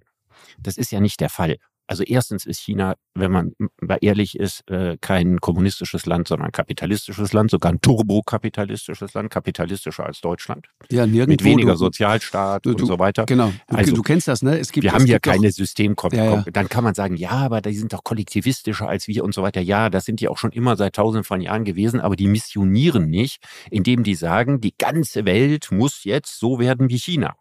Das 0.59 0.77
ist 0.77 0.91
ja 0.91 0.99
nicht 0.99 1.21
der 1.21 1.29
Fall. 1.29 1.57
Also 1.87 2.03
erstens 2.03 2.45
ist 2.45 2.59
China, 2.59 2.95
wenn 3.15 3.31
man 3.31 3.53
mal 3.81 3.97
ehrlich 4.01 4.39
ist, 4.39 4.69
äh, 4.69 4.97
kein 5.01 5.39
kommunistisches 5.39 6.05
Land, 6.05 6.27
sondern 6.27 6.47
ein 6.47 6.51
kapitalistisches 6.51 7.33
Land, 7.33 7.51
sogar 7.51 7.71
ein 7.71 7.81
turbokapitalistisches 7.81 9.13
Land, 9.13 9.29
kapitalistischer 9.29 10.05
als 10.05 10.21
Deutschland. 10.21 10.67
Ja, 10.89 11.05
nirgendwo. 11.05 11.31
Mit 11.31 11.43
weniger 11.43 11.73
du, 11.73 11.77
Sozialstaat 11.77 12.65
du, 12.65 12.71
und 12.71 12.85
so 12.85 12.97
weiter. 12.97 13.25
Genau. 13.25 13.51
Also, 13.67 13.93
du 13.93 14.01
kennst 14.03 14.27
das, 14.27 14.41
ne? 14.41 14.57
Es 14.57 14.71
gibt, 14.71 14.83
wir 14.85 14.93
haben 14.93 15.05
ja 15.05 15.19
keine 15.19 15.51
Systemkompetenz. 15.51 16.29
Ja, 16.29 16.43
ja. 16.45 16.51
Dann 16.51 16.69
kann 16.69 16.83
man 16.83 16.93
sagen, 16.93 17.15
ja, 17.17 17.31
aber 17.31 17.61
die 17.61 17.73
sind 17.73 17.91
doch 17.91 18.03
kollektivistischer 18.03 18.87
als 18.87 19.07
wir 19.07 19.23
und 19.23 19.33
so 19.33 19.41
weiter. 19.41 19.61
Ja, 19.61 19.89
das 19.89 20.05
sind 20.05 20.21
die 20.21 20.27
auch 20.27 20.37
schon 20.37 20.51
immer 20.51 20.77
seit 20.77 20.95
tausenden 20.95 21.25
von 21.25 21.41
Jahren 21.41 21.65
gewesen, 21.65 21.99
aber 21.99 22.15
die 22.15 22.27
missionieren 22.27 23.09
nicht, 23.09 23.43
indem 23.69 24.03
die 24.03 24.15
sagen, 24.15 24.61
die 24.61 24.73
ganze 24.77 25.25
Welt 25.25 25.69
muss 25.71 26.03
jetzt 26.03 26.39
so 26.39 26.59
werden 26.59 26.89
wie 26.89 26.99
China. 26.99 27.35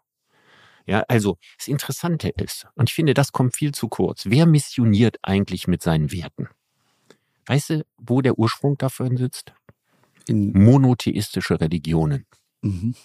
Ja, 0.85 1.03
also 1.07 1.37
das 1.57 1.67
Interessante 1.67 2.29
ist, 2.29 2.67
und 2.75 2.89
ich 2.89 2.93
finde, 2.93 3.13
das 3.13 3.31
kommt 3.31 3.55
viel 3.55 3.73
zu 3.73 3.87
kurz. 3.87 4.25
Wer 4.25 4.45
missioniert 4.45 5.17
eigentlich 5.21 5.67
mit 5.67 5.81
seinen 5.81 6.11
Werten? 6.11 6.47
Weißt 7.45 7.69
du, 7.71 7.85
wo 7.97 8.21
der 8.21 8.37
Ursprung 8.37 8.77
davon 8.77 9.17
sitzt? 9.17 9.53
In 10.27 10.53
monotheistische 10.53 11.59
Religionen. 11.59 12.25
Mhm. 12.61 12.95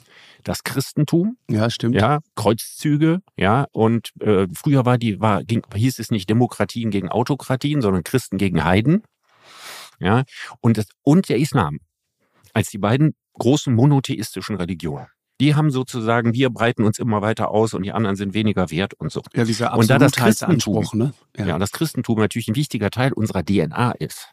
Das 0.45 0.65
Christentum, 0.65 1.39
ja, 1.49 1.71
stimmt. 1.71 1.95
Ja, 1.95 2.21
Kreuzzüge, 2.35 3.21
ja, 3.37 3.67
und 3.73 4.11
äh, 4.21 4.47
früher 4.55 4.85
war 4.85 4.99
die, 4.99 5.19
war, 5.19 5.45
ging, 5.45 5.63
hieß 5.75 5.99
es 5.99 6.11
nicht 6.11 6.29
Demokratien 6.29 6.91
gegen 6.91 7.09
Autokratien, 7.09 7.81
sondern 7.81 8.05
Christen 8.05 8.37
gegen 8.37 8.65
Heiden. 8.65 9.03
Ja, 9.99 10.25
und, 10.61 10.77
das, 10.77 10.87
und 11.03 11.29
der 11.31 11.39
Islam 11.39 11.79
als 12.53 12.71
die 12.71 12.79
beiden 12.79 13.15
großen 13.35 13.75
monotheistischen 13.75 14.57
Religionen. 14.57 15.07
Die 15.41 15.55
haben 15.55 15.71
sozusagen, 15.71 16.33
wir 16.33 16.51
breiten 16.51 16.83
uns 16.85 16.99
immer 16.99 17.21
weiter 17.21 17.51
aus 17.51 17.75
und 17.75 17.83
die 17.83 17.93
anderen 17.93 18.17
sind 18.17 18.33
weniger 18.33 18.71
wert 18.71 18.95
und 18.95 19.13
so. 19.13 19.23
Ja, 19.35 19.45
dieser 19.45 19.77
und 19.77 19.91
da 19.91 19.99
das 19.99 20.13
Christentum, 20.13 20.87
ne? 20.95 21.13
Ja. 21.37 21.47
ja, 21.47 21.59
das 21.59 21.73
Christentum 21.73 22.19
natürlich 22.19 22.49
ein 22.49 22.57
wichtiger 22.57 22.91
Teil 22.91 23.13
unserer 23.13 23.45
DNA 23.45 23.93
ist, 23.93 24.31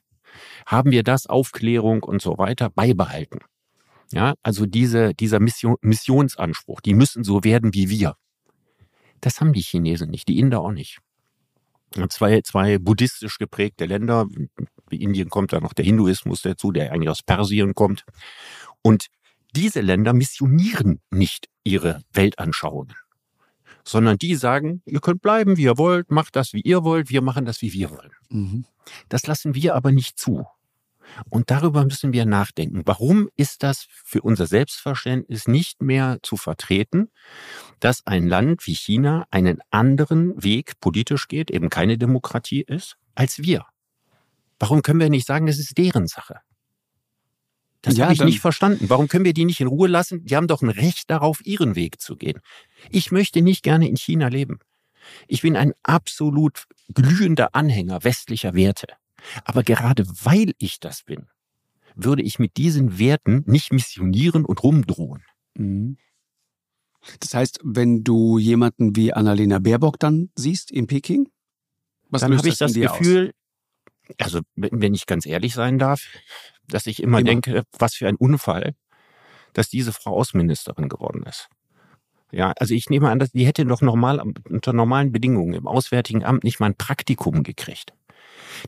haben 0.65 0.91
wir 0.91 1.03
das 1.03 1.27
Aufklärung 1.27 2.03
und 2.03 2.21
so 2.21 2.37
weiter 2.37 2.69
beibehalten. 2.69 3.39
Ja, 4.13 4.35
also 4.43 4.65
diese, 4.65 5.13
dieser 5.13 5.39
Mission, 5.39 5.75
Missionsanspruch, 5.81 6.81
die 6.81 6.93
müssen 6.93 7.23
so 7.23 7.43
werden 7.43 7.73
wie 7.73 7.89
wir. 7.89 8.15
Das 9.21 9.41
haben 9.41 9.53
die 9.53 9.61
Chinesen 9.61 10.09
nicht, 10.09 10.27
die 10.27 10.39
Inder 10.39 10.61
auch 10.61 10.71
nicht. 10.71 10.99
Zwei, 12.09 12.41
zwei 12.41 12.79
buddhistisch 12.79 13.37
geprägte 13.37 13.85
Länder, 13.85 14.27
wie 14.89 15.01
Indien 15.01 15.29
kommt 15.29 15.53
da 15.53 15.59
noch 15.59 15.73
der 15.73 15.85
Hinduismus 15.85 16.41
dazu, 16.41 16.71
der 16.71 16.91
eigentlich 16.91 17.09
aus 17.09 17.23
Persien 17.23 17.75
kommt. 17.75 18.03
Und 18.81 19.07
diese 19.55 19.81
Länder 19.81 20.13
missionieren 20.13 21.01
nicht 21.09 21.47
ihre 21.63 22.01
Weltanschauungen, 22.11 22.95
sondern 23.83 24.17
die 24.17 24.35
sagen, 24.35 24.81
ihr 24.85 24.99
könnt 24.99 25.21
bleiben, 25.21 25.57
wie 25.57 25.63
ihr 25.63 25.77
wollt, 25.77 26.11
macht 26.11 26.35
das, 26.35 26.53
wie 26.53 26.61
ihr 26.61 26.83
wollt, 26.83 27.09
wir 27.09 27.21
machen 27.21 27.45
das, 27.45 27.61
wie 27.61 27.73
wir 27.73 27.91
wollen. 27.91 28.11
Mhm. 28.29 28.65
Das 29.09 29.27
lassen 29.27 29.55
wir 29.55 29.75
aber 29.75 29.91
nicht 29.91 30.17
zu. 30.17 30.45
Und 31.29 31.51
darüber 31.51 31.83
müssen 31.83 32.13
wir 32.13 32.25
nachdenken. 32.25 32.81
Warum 32.85 33.29
ist 33.35 33.63
das 33.63 33.87
für 33.89 34.21
unser 34.21 34.47
Selbstverständnis 34.47 35.47
nicht 35.47 35.81
mehr 35.81 36.19
zu 36.23 36.37
vertreten, 36.37 37.09
dass 37.79 38.05
ein 38.05 38.27
Land 38.27 38.65
wie 38.67 38.73
China 38.73 39.25
einen 39.29 39.59
anderen 39.69 40.41
Weg 40.41 40.79
politisch 40.79 41.27
geht, 41.27 41.51
eben 41.51 41.69
keine 41.69 41.97
Demokratie 41.97 42.61
ist, 42.61 42.97
als 43.15 43.39
wir? 43.39 43.65
Warum 44.59 44.81
können 44.81 44.99
wir 44.99 45.09
nicht 45.09 45.27
sagen, 45.27 45.47
es 45.47 45.59
ist 45.59 45.77
deren 45.77 46.07
Sache? 46.07 46.39
Das 47.83 47.97
ja, 47.97 48.05
habe 48.05 48.13
ich 48.13 48.23
nicht 48.23 48.39
verstanden. 48.39 48.89
Warum 48.89 49.09
können 49.09 49.25
wir 49.25 49.33
die 49.33 49.43
nicht 49.43 49.59
in 49.59 49.67
Ruhe 49.67 49.89
lassen? 49.89 50.25
Die 50.25 50.35
haben 50.37 50.47
doch 50.47 50.61
ein 50.61 50.69
Recht 50.69 51.09
darauf, 51.09 51.45
ihren 51.45 51.75
Weg 51.75 51.99
zu 51.99 52.15
gehen. 52.15 52.39
Ich 52.89 53.11
möchte 53.11 53.41
nicht 53.41 53.61
gerne 53.61 53.89
in 53.89 53.97
China 53.97 54.29
leben. 54.29 54.59
Ich 55.27 55.41
bin 55.41 55.57
ein 55.57 55.73
absolut 55.83 56.63
glühender 56.93 57.53
Anhänger 57.53 58.05
westlicher 58.05 58.53
Werte. 58.53 58.87
Aber 59.43 59.63
gerade 59.63 60.07
weil 60.23 60.53
ich 60.59 60.79
das 60.79 61.03
bin, 61.03 61.27
würde 61.93 62.23
ich 62.23 62.39
mit 62.39 62.55
diesen 62.55 62.99
Werten 62.99 63.43
nicht 63.47 63.73
missionieren 63.73 64.45
und 64.45 64.63
rumdrohen. 64.63 65.23
Mhm. 65.55 65.97
Das 67.19 67.33
heißt, 67.33 67.59
wenn 67.63 68.05
du 68.05 68.37
jemanden 68.37 68.95
wie 68.95 69.11
Annalena 69.11 69.59
Baerbock 69.59 69.99
dann 69.99 70.29
siehst 70.35 70.71
in 70.71 70.87
Peking, 70.87 71.27
was 72.09 72.21
dann 72.21 72.37
habe 72.37 72.47
ich 72.47 72.57
das 72.57 72.73
Gefühl, 72.73 73.27
aus? 73.27 73.42
Also 74.19 74.41
wenn 74.55 74.93
ich 74.93 75.05
ganz 75.05 75.25
ehrlich 75.25 75.53
sein 75.53 75.79
darf, 75.79 76.05
dass 76.67 76.87
ich 76.87 77.01
immer, 77.01 77.19
immer 77.19 77.25
denke, 77.25 77.63
was 77.77 77.95
für 77.95 78.07
ein 78.07 78.15
Unfall, 78.15 78.75
dass 79.53 79.69
diese 79.69 79.93
Frau 79.93 80.15
Außenministerin 80.17 80.89
geworden 80.89 81.23
ist. 81.23 81.49
Ja, 82.31 82.53
also 82.57 82.73
ich 82.73 82.89
nehme 82.89 83.09
an, 83.09 83.19
dass 83.19 83.31
die 83.31 83.45
hätte 83.45 83.65
doch 83.65 83.81
normal 83.81 84.19
unter 84.49 84.73
normalen 84.73 85.11
Bedingungen 85.11 85.53
im 85.53 85.67
Auswärtigen 85.67 86.23
Amt 86.23 86.43
nicht 86.43 86.59
mal 86.59 86.67
ein 86.67 86.75
Praktikum 86.75 87.43
gekriegt 87.43 87.93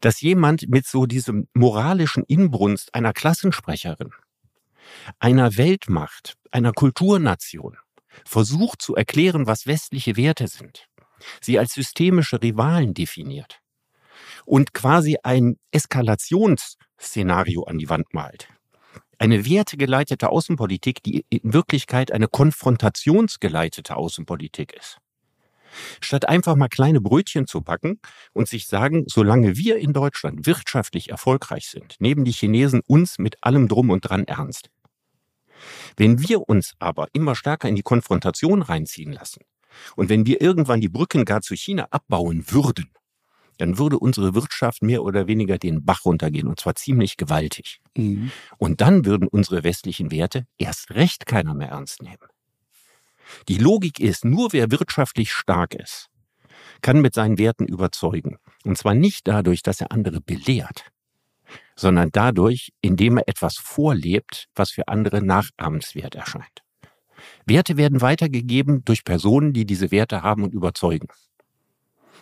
dass 0.01 0.21
jemand 0.21 0.69
mit 0.69 0.85
so 0.85 1.05
diesem 1.05 1.47
moralischen 1.53 2.23
Inbrunst 2.23 2.93
einer 2.93 3.13
Klassensprecherin, 3.13 4.11
einer 5.19 5.57
Weltmacht, 5.57 6.35
einer 6.51 6.73
Kulturnation 6.73 7.77
versucht 8.25 8.81
zu 8.81 8.95
erklären, 8.95 9.47
was 9.47 9.67
westliche 9.67 10.15
Werte 10.15 10.47
sind, 10.47 10.87
sie 11.41 11.59
als 11.59 11.73
systemische 11.73 12.41
Rivalen 12.41 12.93
definiert 12.93 13.59
und 14.45 14.73
quasi 14.73 15.17
ein 15.23 15.57
Eskalationsszenario 15.71 17.63
an 17.63 17.77
die 17.77 17.89
Wand 17.89 18.13
malt. 18.13 18.47
Eine 19.17 19.45
wertegeleitete 19.45 20.29
Außenpolitik, 20.29 21.01
die 21.03 21.25
in 21.29 21.53
Wirklichkeit 21.53 22.11
eine 22.11 22.27
konfrontationsgeleitete 22.27 23.95
Außenpolitik 23.95 24.73
ist. 24.73 24.97
Statt 25.99 26.27
einfach 26.27 26.55
mal 26.55 26.69
kleine 26.69 27.01
Brötchen 27.01 27.47
zu 27.47 27.61
packen 27.61 27.99
und 28.33 28.47
sich 28.47 28.67
sagen, 28.67 29.03
solange 29.07 29.57
wir 29.57 29.77
in 29.77 29.93
Deutschland 29.93 30.45
wirtschaftlich 30.45 31.09
erfolgreich 31.09 31.67
sind, 31.67 31.95
nehmen 31.99 32.25
die 32.25 32.31
Chinesen 32.31 32.81
uns 32.87 33.17
mit 33.17 33.37
allem 33.41 33.67
drum 33.67 33.89
und 33.89 34.01
dran 34.01 34.25
ernst. 34.25 34.69
Wenn 35.97 36.27
wir 36.27 36.47
uns 36.47 36.73
aber 36.79 37.07
immer 37.13 37.35
stärker 37.35 37.69
in 37.69 37.75
die 37.75 37.81
Konfrontation 37.81 38.61
reinziehen 38.61 39.13
lassen 39.13 39.41
und 39.95 40.09
wenn 40.09 40.25
wir 40.25 40.41
irgendwann 40.41 40.81
die 40.81 40.89
Brücken 40.89 41.25
gar 41.25 41.41
zu 41.41 41.55
China 41.55 41.87
abbauen 41.91 42.45
würden, 42.49 42.91
dann 43.57 43.77
würde 43.77 43.99
unsere 43.99 44.35
Wirtschaft 44.35 44.81
mehr 44.81 45.03
oder 45.03 45.27
weniger 45.27 45.57
den 45.57 45.85
Bach 45.85 46.05
runtergehen 46.05 46.47
und 46.47 46.59
zwar 46.59 46.75
ziemlich 46.75 47.17
gewaltig. 47.17 47.79
Mhm. 47.95 48.31
Und 48.57 48.81
dann 48.81 49.05
würden 49.05 49.27
unsere 49.27 49.63
westlichen 49.63 50.11
Werte 50.11 50.45
erst 50.57 50.91
recht 50.91 51.25
keiner 51.25 51.53
mehr 51.53 51.69
ernst 51.69 52.01
nehmen. 52.01 52.17
Die 53.47 53.57
Logik 53.57 53.99
ist, 53.99 54.25
nur 54.25 54.53
wer 54.53 54.71
wirtschaftlich 54.71 55.31
stark 55.31 55.73
ist, 55.73 56.09
kann 56.81 57.01
mit 57.01 57.13
seinen 57.13 57.37
Werten 57.37 57.65
überzeugen. 57.65 58.37
Und 58.63 58.77
zwar 58.77 58.93
nicht 58.93 59.27
dadurch, 59.27 59.63
dass 59.63 59.81
er 59.81 59.91
andere 59.91 60.21
belehrt, 60.21 60.85
sondern 61.75 62.09
dadurch, 62.11 62.71
indem 62.81 63.17
er 63.17 63.27
etwas 63.27 63.57
vorlebt, 63.57 64.47
was 64.55 64.71
für 64.71 64.87
andere 64.87 65.21
nachahmenswert 65.21 66.15
erscheint. 66.15 66.63
Werte 67.45 67.77
werden 67.77 68.01
weitergegeben 68.01 68.83
durch 68.85 69.03
Personen, 69.03 69.53
die 69.53 69.65
diese 69.65 69.91
Werte 69.91 70.21
haben 70.21 70.43
und 70.43 70.53
überzeugen. 70.53 71.07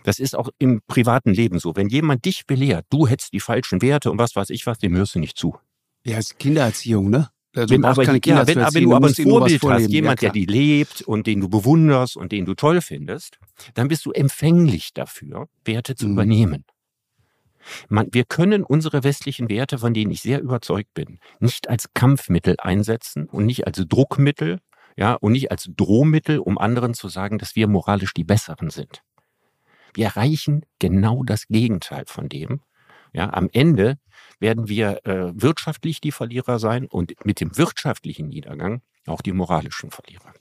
Das 0.04 0.20
ist 0.20 0.36
auch 0.36 0.50
im 0.60 0.82
privaten 0.88 1.34
Leben 1.34 1.60
so. 1.60 1.76
Wenn 1.76 1.90
jemand 1.90 2.26
dich 2.26 2.46
belehrt, 2.46 2.86
du 2.90 3.08
hättest 3.08 3.34
die 3.34 3.40
falschen 3.40 3.82
Werte 3.82 4.12
und 4.12 4.18
was 4.18 4.36
weiß 4.36 4.50
ich 4.50 4.66
was, 4.66 4.78
dem 4.78 4.96
hörst 4.96 5.16
du 5.16 5.20
nicht 5.20 5.38
zu. 5.38 5.56
Ja, 6.06 6.18
ist 6.18 6.38
Kindererziehung, 6.38 7.10
ne? 7.10 7.30
Also 7.56 7.76
wenn 7.76 7.86
aber, 7.86 8.04
ja, 8.04 8.48
wenn 8.48 8.60
aber 8.60 8.80
du 8.80 8.96
aber 8.96 9.08
ein 9.08 9.14
Vorbild 9.14 9.62
hast, 9.64 9.90
jemand, 9.90 10.22
ja, 10.22 10.30
der 10.30 10.34
die 10.34 10.46
lebt 10.46 11.04
und 11.04 11.28
den 11.28 11.40
du 11.40 11.50
bewunderst 11.50 12.18
und 12.18 12.32
den 12.32 12.46
du 12.46 12.56
toll 12.56 12.82
findest, 12.82 13.38
dann 13.76 13.88
bist 13.88 14.06
du 14.06 14.12
empfänglich 14.12 14.92
dafür, 14.94 15.48
Werte 15.64 15.96
zu 15.96 16.08
mhm. 16.08 16.14
übernehmen. 16.14 16.66
Man, 17.90 18.08
wir 18.12 18.26
können 18.26 18.64
unsere 18.64 19.04
westlichen 19.04 19.50
Werte, 19.50 19.78
von 19.78 19.94
denen 19.94 20.12
ich 20.12 20.22
sehr 20.22 20.42
überzeugt 20.42 20.94
bin, 20.94 21.20
nicht 21.40 21.70
als 21.70 21.94
Kampfmittel 21.94 22.56
einsetzen 22.58 23.26
und 23.26 23.46
nicht 23.46 23.68
als 23.68 23.84
Druckmittel, 23.88 24.60
ja, 24.98 25.14
und 25.14 25.32
nicht 25.32 25.52
als 25.52 25.70
Drohmittel, 25.76 26.40
um 26.40 26.58
anderen 26.58 26.94
zu 26.94 27.08
sagen, 27.08 27.38
dass 27.38 27.56
wir 27.56 27.68
moralisch 27.68 28.14
die 28.14 28.24
Besseren 28.24 28.70
sind. 28.70 29.02
Wir 29.94 30.06
erreichen 30.06 30.66
genau 30.80 31.24
das 31.24 31.48
Gegenteil 31.48 32.04
von 32.08 32.30
dem. 32.30 32.62
Ja, 33.14 33.32
am 33.32 33.50
Ende 33.54 33.98
werden 34.40 34.68
wir 34.68 35.06
äh, 35.06 35.32
wirtschaftlich 35.36 36.02
die 36.02 36.12
Verlierer 36.12 36.60
sein 36.60 36.86
und 36.86 37.14
mit 37.26 37.40
dem 37.40 37.58
wirtschaftlichen 37.58 38.28
Niedergang 38.28 38.82
auch 39.06 39.22
die 39.22 39.34
moralischen 39.34 39.92
Verlierer. 39.92 40.34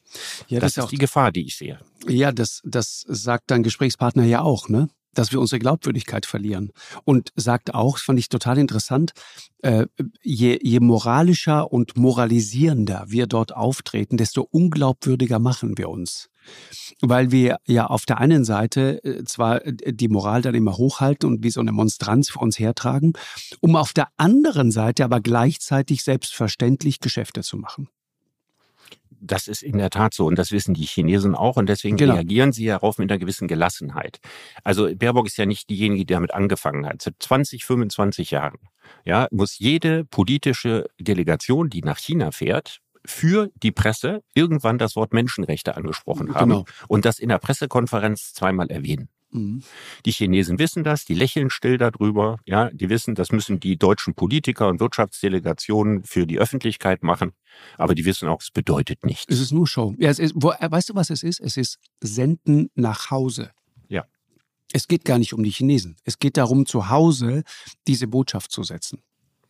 Ja, 0.49 0.61
das, 0.61 0.75
das 0.75 0.77
ist, 0.77 0.85
ist 0.85 0.93
die 0.93 0.99
Gefahr, 0.99 1.33
die 1.33 1.47
ich 1.47 1.57
sehe. 1.57 1.79
Ja, 2.07 2.33
das, 2.33 2.61
das 2.65 3.05
sagt 3.09 3.51
dein 3.51 3.62
Gesprächspartner 3.62 4.25
ja 4.25 4.43
auch, 4.43 4.69
ne? 4.69 4.88
dass 5.15 5.33
wir 5.33 5.41
unsere 5.41 5.59
Glaubwürdigkeit 5.59 6.27
verlieren. 6.27 6.73
Und 7.05 7.33
sagt 7.37 7.75
auch, 7.75 7.97
das 7.97 8.03
fand 8.03 8.19
ich 8.19 8.29
total 8.29 8.59
interessant, 8.59 9.12
äh, 9.59 9.87
je, 10.23 10.59
je 10.62 10.81
moralischer 10.81 11.71
und 11.71 11.97
moralisierender 11.97 13.05
wir 13.09 13.27
dort 13.27 13.55
auftreten, 13.55 14.17
desto 14.17 14.43
unglaubwürdiger 14.43 15.38
machen 15.38 15.77
wir 15.77 15.91
uns 15.91 16.31
weil 17.01 17.31
wir 17.31 17.59
ja 17.67 17.87
auf 17.87 18.07
der 18.07 18.19
einen 18.19 18.45
Seite 18.45 19.03
äh, 19.05 19.25
zwar 19.25 19.65
äh, 19.67 19.75
die 19.93 20.09
Moral 20.09 20.43
dann 20.43 20.55
immer 20.55 20.77
hochhalten 20.77 21.29
und 21.29 21.43
wie 21.43 21.51
so 21.51 21.61
eine 21.61 21.73
Monstranz 21.73 22.31
für 22.31 22.39
uns 22.39 22.59
hertragen, 22.59 23.13
um 23.61 23.77
auf 23.77 23.93
der 23.93 24.09
anderen 24.17 24.71
Seite 24.71 25.05
aber 25.05 25.21
gleichzeitig 25.21 26.03
selbstverständlich 26.03 27.01
Geschäfte 27.01 27.43
zu 27.43 27.57
machen. 27.57 27.89
Das 29.25 29.47
ist 29.47 29.63
in 29.63 29.79
der 29.79 29.91
Tat 29.91 30.15
so 30.15 30.27
und 30.27 30.37
das 30.37 30.51
wissen 30.51 30.75
die 30.75 30.85
Chinesen 30.85 31.37
auch 31.37 31.57
und 31.57 31.69
deswegen 31.69 31.97
genau. 31.97 32.15
reagieren 32.15 32.53
sie 32.53 32.67
darauf 32.67 32.99
mit 32.99 33.09
einer 33.09 33.21
gewissen 33.21 33.47
Gelassenheit. 33.47 34.19
Also 34.65 34.93
Baerbock 34.97 35.27
ist 35.27 35.37
ja 35.37 35.47
nicht 35.47 35.71
diejenige, 35.71 36.05
die 36.05 36.15
damit 36.15 36.35
angefangen 36.35 36.87
hat. 36.87 37.03
Seit 37.03 37.15
20, 37.21 37.65
25 37.65 38.33
Jahren 38.33 38.59
ja, 39.05 39.29
muss 39.31 39.59
jede 39.59 40.05
politische 40.05 40.87
Delegation, 40.99 41.71
die 41.71 41.83
nach 41.83 41.99
China 41.99 42.33
fährt, 42.33 42.81
für 43.05 43.51
die 43.62 43.73
Presse 43.73 44.23
irgendwann 44.35 44.79
das 44.79 44.97
Wort 44.97 45.12
Menschenrechte 45.12 45.77
angesprochen 45.77 46.35
haben 46.35 46.51
genau. 46.51 46.65
und 46.88 47.05
das 47.05 47.19
in 47.19 47.29
der 47.29 47.38
Pressekonferenz 47.38 48.33
zweimal 48.33 48.71
erwähnen. 48.71 49.09
Mhm. 49.33 49.62
Die 50.05 50.12
Chinesen 50.12 50.59
wissen 50.59 50.85
das, 50.85 51.05
die 51.05 51.15
lächeln 51.15 51.51
still 51.51 51.79
darüber, 51.79 52.38
ja, 52.45 52.71
die 52.71 52.91
wissen, 52.91 53.15
das 53.15 53.33
müssen 53.33 53.61
die 53.61 53.77
deutschen 53.79 54.15
Politiker 54.15 54.69
und 54.69 54.79
Wirtschaftsdelegationen 54.79 56.05
für 56.05 56.27
die 56.27 56.38
Öffentlichkeit 56.38 57.03
machen, 57.03 57.33
aber 57.79 57.95
die 57.95 58.05
wissen 58.05 58.29
auch, 58.29 58.43
es 58.43 58.51
bedeutet 58.51 59.05
nichts. 59.05 59.33
Es 59.33 59.41
ist 59.41 59.53
nur 59.53 59.67
Show. 59.67 59.95
Ja, 59.99 60.11
es 60.11 60.19
ist, 60.19 60.35
wo, 60.37 60.53
äh, 60.53 60.71
weißt 60.71 60.91
du, 60.91 60.95
was 60.95 61.11
es 61.11 61.23
ist? 61.23 61.41
Es 61.41 61.57
ist 61.57 61.79
Senden 62.01 62.71
nach 62.75 63.11
Hause. 63.11 63.51
Ja. 63.88 64.05
Es 64.73 64.87
geht 64.87 65.05
gar 65.05 65.19
nicht 65.19 65.33
um 65.33 65.43
die 65.43 65.51
Chinesen. 65.51 65.97
Es 66.05 66.19
geht 66.19 66.37
darum, 66.37 66.67
zu 66.67 66.91
Hause 66.91 67.43
diese 67.87 68.07
Botschaft 68.07 68.53
zu 68.53 68.62
setzen. 68.62 69.03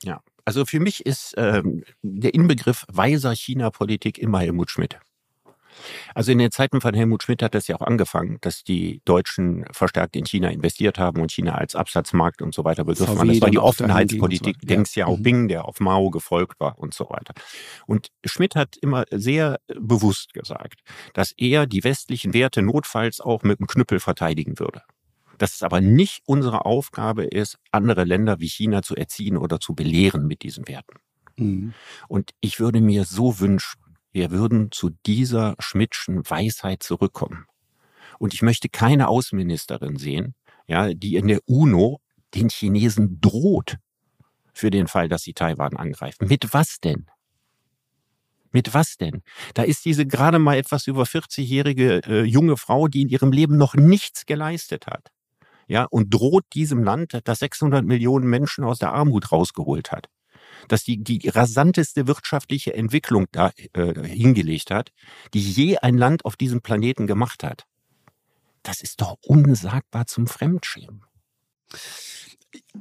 Ja. 0.03 0.23
Also 0.45 0.65
für 0.65 0.81
mich 0.81 1.07
ist 1.07 1.35
ähm, 1.37 1.85
der 2.03 2.35
Inbegriff 2.35 2.85
weiser 2.89 3.35
China-Politik 3.35 4.19
immer 4.19 4.41
Helmut 4.41 4.71
Schmidt. 4.71 4.99
Also 6.15 6.33
in 6.33 6.39
den 6.39 6.51
Zeiten 6.51 6.81
von 6.81 6.95
Helmut 6.95 7.23
Schmidt 7.23 7.43
hat 7.43 7.55
das 7.55 7.67
ja 7.67 7.77
auch 7.77 7.87
angefangen, 7.87 8.39
dass 8.41 8.65
die 8.65 9.01
Deutschen 9.05 9.65
verstärkt 9.73 10.17
in 10.17 10.27
China 10.27 10.49
investiert 10.49 10.99
haben 10.99 11.21
und 11.21 11.33
China 11.33 11.55
als 11.55 11.75
Absatzmarkt 11.75 12.43
und 12.43 12.55
so 12.55 12.65
weiter 12.65 12.85
begriffen 12.85 13.19
haben. 13.19 13.29
Das 13.29 13.41
war 13.41 13.51
die 13.51 13.59
Offenheitspolitik 13.59 14.57
so. 14.61 14.67
Deng 14.67 14.85
Xiaoping, 14.85 15.43
mhm. 15.43 15.49
der 15.49 15.65
auf 15.65 15.81
Mao 15.81 16.11
gefolgt 16.11 16.61
war 16.61 16.79
und 16.79 16.95
so 16.95 17.09
weiter. 17.09 17.35
Und 17.87 18.09
Schmidt 18.25 18.57
hat 18.57 18.77
immer 18.77 19.05
sehr 19.11 19.61
bewusst 19.67 20.35
gesagt, 20.35 20.81
dass 21.15 21.33
er 21.37 21.67
die 21.67 21.85
westlichen 21.85 22.35
Werte 22.35 22.63
notfalls 22.63 23.21
auch 23.21 23.43
mit 23.43 23.59
dem 23.59 23.67
Knüppel 23.67 24.01
verteidigen 24.01 24.59
würde 24.59 24.83
dass 25.39 25.55
es 25.55 25.63
aber 25.63 25.81
nicht 25.81 26.23
unsere 26.27 26.65
Aufgabe 26.65 27.25
ist, 27.25 27.59
andere 27.71 28.05
Länder 28.05 28.41
wie 28.41 28.49
China 28.49 28.83
zu 28.83 28.95
erziehen 28.95 29.37
oder 29.37 29.61
zu 29.61 29.75
belehren 29.75 30.27
mit 30.27 30.43
diesen 30.43 30.69
Werten. 30.69 30.99
Mhm. 31.37 31.75
Und 32.09 32.33
ich 32.41 32.61
würde 32.61 32.81
mir 32.81 33.05
so 33.05 33.41
wünschen, 33.41 33.81
wir 34.13 34.31
würden 34.31 34.71
zu 34.71 34.91
dieser 35.07 35.57
Schmidtschen 35.59 36.29
Weisheit 36.29 36.83
zurückkommen 36.83 37.47
Und 38.19 38.35
ich 38.35 38.43
möchte 38.43 38.69
keine 38.69 39.09
Außenministerin 39.09 39.97
sehen, 39.97 40.35
ja, 40.67 40.93
die 40.93 41.17
in 41.17 41.29
der 41.29 41.41
UNO 41.47 42.01
den 42.35 42.51
Chinesen 42.51 43.21
droht 43.21 43.79
für 44.53 44.71
den 44.71 44.87
Fall, 44.87 45.09
dass 45.09 45.23
sie 45.23 45.33
Taiwan 45.33 45.77
angreifen. 45.77 46.29
Mit 46.29 46.53
was 46.53 46.79
denn? 46.79 47.07
Mit 48.53 48.75
was 48.75 48.99
denn? 48.99 49.23
Da 49.55 49.63
ist 49.63 49.85
diese 49.87 50.07
gerade 50.07 50.39
mal 50.39 50.57
etwas 50.57 50.87
über 50.87 51.05
40-jährige 51.05 52.03
äh, 52.07 52.23
junge 52.23 52.59
Frau, 52.59 52.87
die 52.87 53.01
in 53.01 53.09
ihrem 53.09 53.33
Leben 53.33 53.57
noch 53.57 53.75
nichts 53.75 54.27
geleistet 54.27 54.87
hat. 54.87 55.11
Ja, 55.73 55.85
und 55.85 56.13
droht 56.13 56.45
diesem 56.53 56.85
Land, 56.85 57.19
das 57.25 57.39
600 57.39 57.83
Millionen 57.83 58.29
Menschen 58.29 58.63
aus 58.63 58.79
der 58.79 58.93
Armut 58.93 59.33
rausgeholt 59.33 59.91
hat. 59.91 60.11
Dass 60.69 60.85
die, 60.85 61.03
die 61.03 61.31
rasanteste 61.31 62.07
wirtschaftliche 62.07 62.75
Entwicklung 62.75 63.25
da 63.33 63.53
äh, 63.73 64.07
hingelegt 64.07 64.71
hat, 64.71 64.91
die 65.33 65.41
je 65.41 65.79
ein 65.79 65.97
Land 65.97 66.27
auf 66.27 66.37
diesem 66.37 66.61
Planeten 66.61 67.07
gemacht 67.07 67.43
hat. 67.43 67.65
Das 68.63 68.83
ist 68.83 69.01
doch 69.01 69.17
unsagbar 69.25 70.07
zum 70.07 70.27
Fremdschämen. 70.27 71.07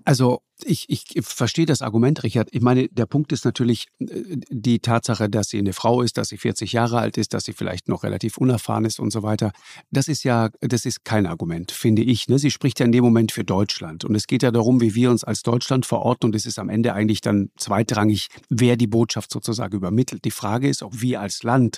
Also 0.04 0.42
ich, 0.66 0.90
ich 0.90 1.06
verstehe 1.22 1.66
das 1.66 1.82
Argument, 1.82 2.24
Richard. 2.24 2.50
Ich 2.52 2.62
meine, 2.62 2.88
der 2.90 3.06
Punkt 3.06 3.32
ist 3.32 3.46
natürlich 3.46 3.88
äh, 4.00 4.38
die 4.50 4.80
Tatsache, 4.80 5.30
dass 5.30 5.50
sie 5.50 5.58
eine 5.58 5.74
Frau 5.74 6.02
ist, 6.02 6.18
dass 6.18 6.30
sie 6.30 6.38
40 6.38 6.74
Jahre 6.74 7.00
alt 7.00 7.18
ist, 7.18 7.34
dass 7.34 7.46
sie 7.46 7.54
vielleicht 7.54 7.88
noch 7.88 8.04
relativ 8.04 8.38
unerfahren 8.38 8.86
ist 8.86 9.00
und 9.00 9.12
so 9.12 9.24
weiter. 9.24 9.52
Das 9.92 10.08
ist 10.08 10.24
ja, 10.24 10.50
das 10.62 10.86
ist 10.86 11.04
kein 11.06 11.26
Argument, 11.26 11.72
finde 11.72 12.02
ich. 12.02 12.28
Ne? 12.28 12.40
Sie 12.40 12.52
spricht 12.52 12.80
ja 12.80 12.86
in 12.86 12.92
dem 12.92 13.04
Moment 13.04 13.32
für 13.32 13.44
Deutschland. 13.44 14.06
Und 14.06 14.16
es 14.16 14.28
geht 14.28 14.44
ja 14.44 14.52
darum, 14.52 14.82
wie 14.82 14.96
wir 14.96 15.12
uns 15.12 15.24
als 15.24 15.44
Deutschland 15.44 15.86
verorten. 15.86 16.30
Und 16.30 16.36
es 16.36 16.46
ist 16.46 16.60
am 16.60 16.70
Ende 16.70 16.94
eigentlich 16.94 17.22
dann 17.22 17.50
zweitrangig, 17.58 18.28
wer 18.50 18.78
die 18.78 18.88
Botschaft 18.88 19.32
sozusagen 19.32 19.76
übermittelt. 19.76 20.26
Die 20.26 20.32
Frage 20.32 20.70
ist, 20.70 20.84
ob 20.84 21.02
wir 21.02 21.22
als 21.22 21.44
Land 21.44 21.78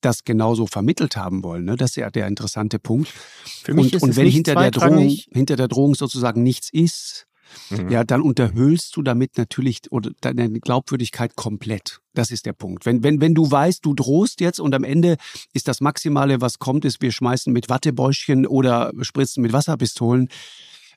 das 0.00 0.24
genauso 0.24 0.66
vermittelt 0.66 1.16
haben 1.16 1.42
wollen. 1.42 1.64
Ne? 1.64 1.76
Das 1.76 1.90
ist 1.90 1.96
ja 1.96 2.10
der 2.10 2.26
interessante 2.26 2.78
Punkt. 2.78 3.08
Für 3.62 3.74
mich 3.74 3.86
und, 3.86 3.94
ist 3.94 4.02
und 4.02 4.16
wenn 4.16 4.28
hinter 4.28 4.54
der 4.54 4.70
Drohung, 4.70 5.08
hinter 5.32 5.56
der 5.56 5.68
Drohung 5.68 5.94
sozusagen 5.94 6.42
nichts 6.42 6.70
ist, 6.72 7.26
Mhm. 7.70 7.88
Ja, 7.90 8.04
dann 8.04 8.22
unterhöhlst 8.22 8.96
du 8.96 9.02
damit 9.02 9.36
natürlich 9.38 9.80
oder 9.90 10.10
deine 10.20 10.50
Glaubwürdigkeit 10.50 11.36
komplett. 11.36 12.00
Das 12.14 12.30
ist 12.30 12.46
der 12.46 12.52
Punkt. 12.52 12.86
Wenn, 12.86 13.02
wenn, 13.02 13.20
wenn 13.20 13.34
du 13.34 13.50
weißt, 13.50 13.84
du 13.84 13.94
drohst 13.94 14.40
jetzt 14.40 14.60
und 14.60 14.74
am 14.74 14.84
Ende 14.84 15.16
ist 15.52 15.68
das 15.68 15.80
Maximale, 15.80 16.40
was 16.40 16.58
kommt, 16.58 16.84
ist, 16.84 17.02
wir 17.02 17.12
schmeißen 17.12 17.52
mit 17.52 17.68
Wattebäuschen 17.68 18.46
oder 18.46 18.92
spritzen 19.02 19.42
mit 19.42 19.52
Wasserpistolen, 19.52 20.28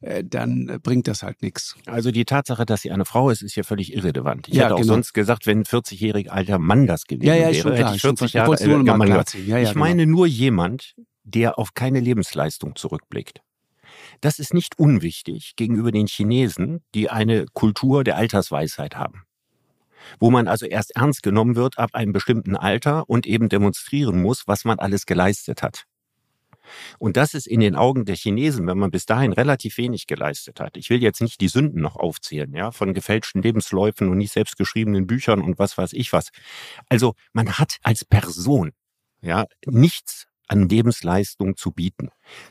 äh, 0.01 0.24
dann 0.24 0.80
bringt 0.82 1.07
das 1.07 1.24
halt 1.24 1.41
nichts. 1.41 1.76
Also 1.86 2.12
die 2.12 2.24
Tatsache, 2.24 2.66
dass 2.66 2.82
sie 2.82 2.91
eine 2.91 3.05
Frau 3.05 3.30
ist, 3.30 3.41
ist 3.41 3.55
ja 3.55 3.64
völlig 3.64 3.93
irrelevant. 3.93 4.47
Ich 4.47 4.55
ja, 4.55 4.66
hätte 4.66 4.76
auch 4.76 4.80
genau. 4.80 4.93
sonst 4.93 5.14
gesagt, 5.14 5.45
wenn 5.45 5.60
ein 5.60 5.66
40-jähriger 5.66 6.30
alter 6.30 6.60
Mann 6.60 6.88
das 6.88 7.05
gewesen 7.05 7.28
ja, 7.28 7.36
ja, 7.36 7.51
wäre, 7.51 7.76
hätte 7.76 7.95
ich 7.95 8.01
40 8.01 8.34
Jahre 8.34 8.55
äh, 8.55 8.70
ja, 9.45 9.60
Ich 9.60 9.70
genau. 9.70 9.80
meine 9.80 10.07
nur 10.07 10.26
jemand, 10.26 10.95
der 11.24 11.60
auf 11.60 11.74
keine 11.74 11.99
Lebensleistung 11.99 12.76
zurückblickt. 12.76 13.41
Das 14.22 14.40
ist 14.40 14.54
nicht 14.54 14.78
unwichtig 14.78 15.56
gegenüber 15.56 15.92
den 15.92 16.08
Chinesen, 16.08 16.84
die 16.94 17.10
eine 17.10 17.46
Kultur 17.54 18.04
der 18.04 18.18
Altersweisheit 18.18 18.96
haben. 18.96 19.24
Wo 20.20 20.32
man 20.32 20.48
also 20.48 20.66
erst 20.66 20.96
ernst 20.96 21.24
genommen 21.24 21.56
wird 21.56 21.78
ab 21.78 21.92
einem 21.94 22.14
bestimmten 22.14 22.56
Alter 22.56 23.10
und 23.10 23.26
eben 23.26 23.50
demonstrieren 23.50 24.22
muss, 24.22 24.48
was 24.48 24.66
man 24.66 24.80
alles 24.80 25.06
geleistet 25.06 25.62
hat. 25.62 25.86
Und 27.00 27.18
das 27.18 27.34
ist 27.34 27.48
in 27.48 27.60
den 27.60 27.76
Augen 27.76 28.06
der 28.06 28.16
Chinesen, 28.16 28.68
wenn 28.68 28.78
man 28.78 28.92
bis 28.92 29.06
dahin 29.06 29.34
relativ 29.34 29.78
wenig 29.78 30.08
geleistet 30.08 30.60
hat. 30.60 30.78
Ich 30.78 30.90
will 30.90 31.02
jetzt 31.02 31.22
nicht 31.22 31.42
die 31.42 31.48
Sünden 31.48 31.82
noch 31.82 31.96
aufzählen, 31.96 32.54
ja, 32.54 32.72
von 32.72 32.94
gefälschten 32.94 33.42
Lebensläufen 33.42 34.10
und 34.10 34.18
nicht 34.18 34.34
selbstgeschriebenen 34.34 35.08
Büchern 35.08 35.42
und 35.42 35.60
was 35.60 35.78
weiß 35.78 35.94
ich 35.94 36.14
was. 36.14 36.30
Also 36.88 37.16
man 37.34 37.58
hat 37.58 37.78
als 37.84 38.06
Person, 38.06 38.72
ja, 39.22 39.46
nichts 39.66 40.29
an 40.50 40.68
Lebensleistung 40.68 41.56
zu 41.56 41.72
bieten. 41.72 42.10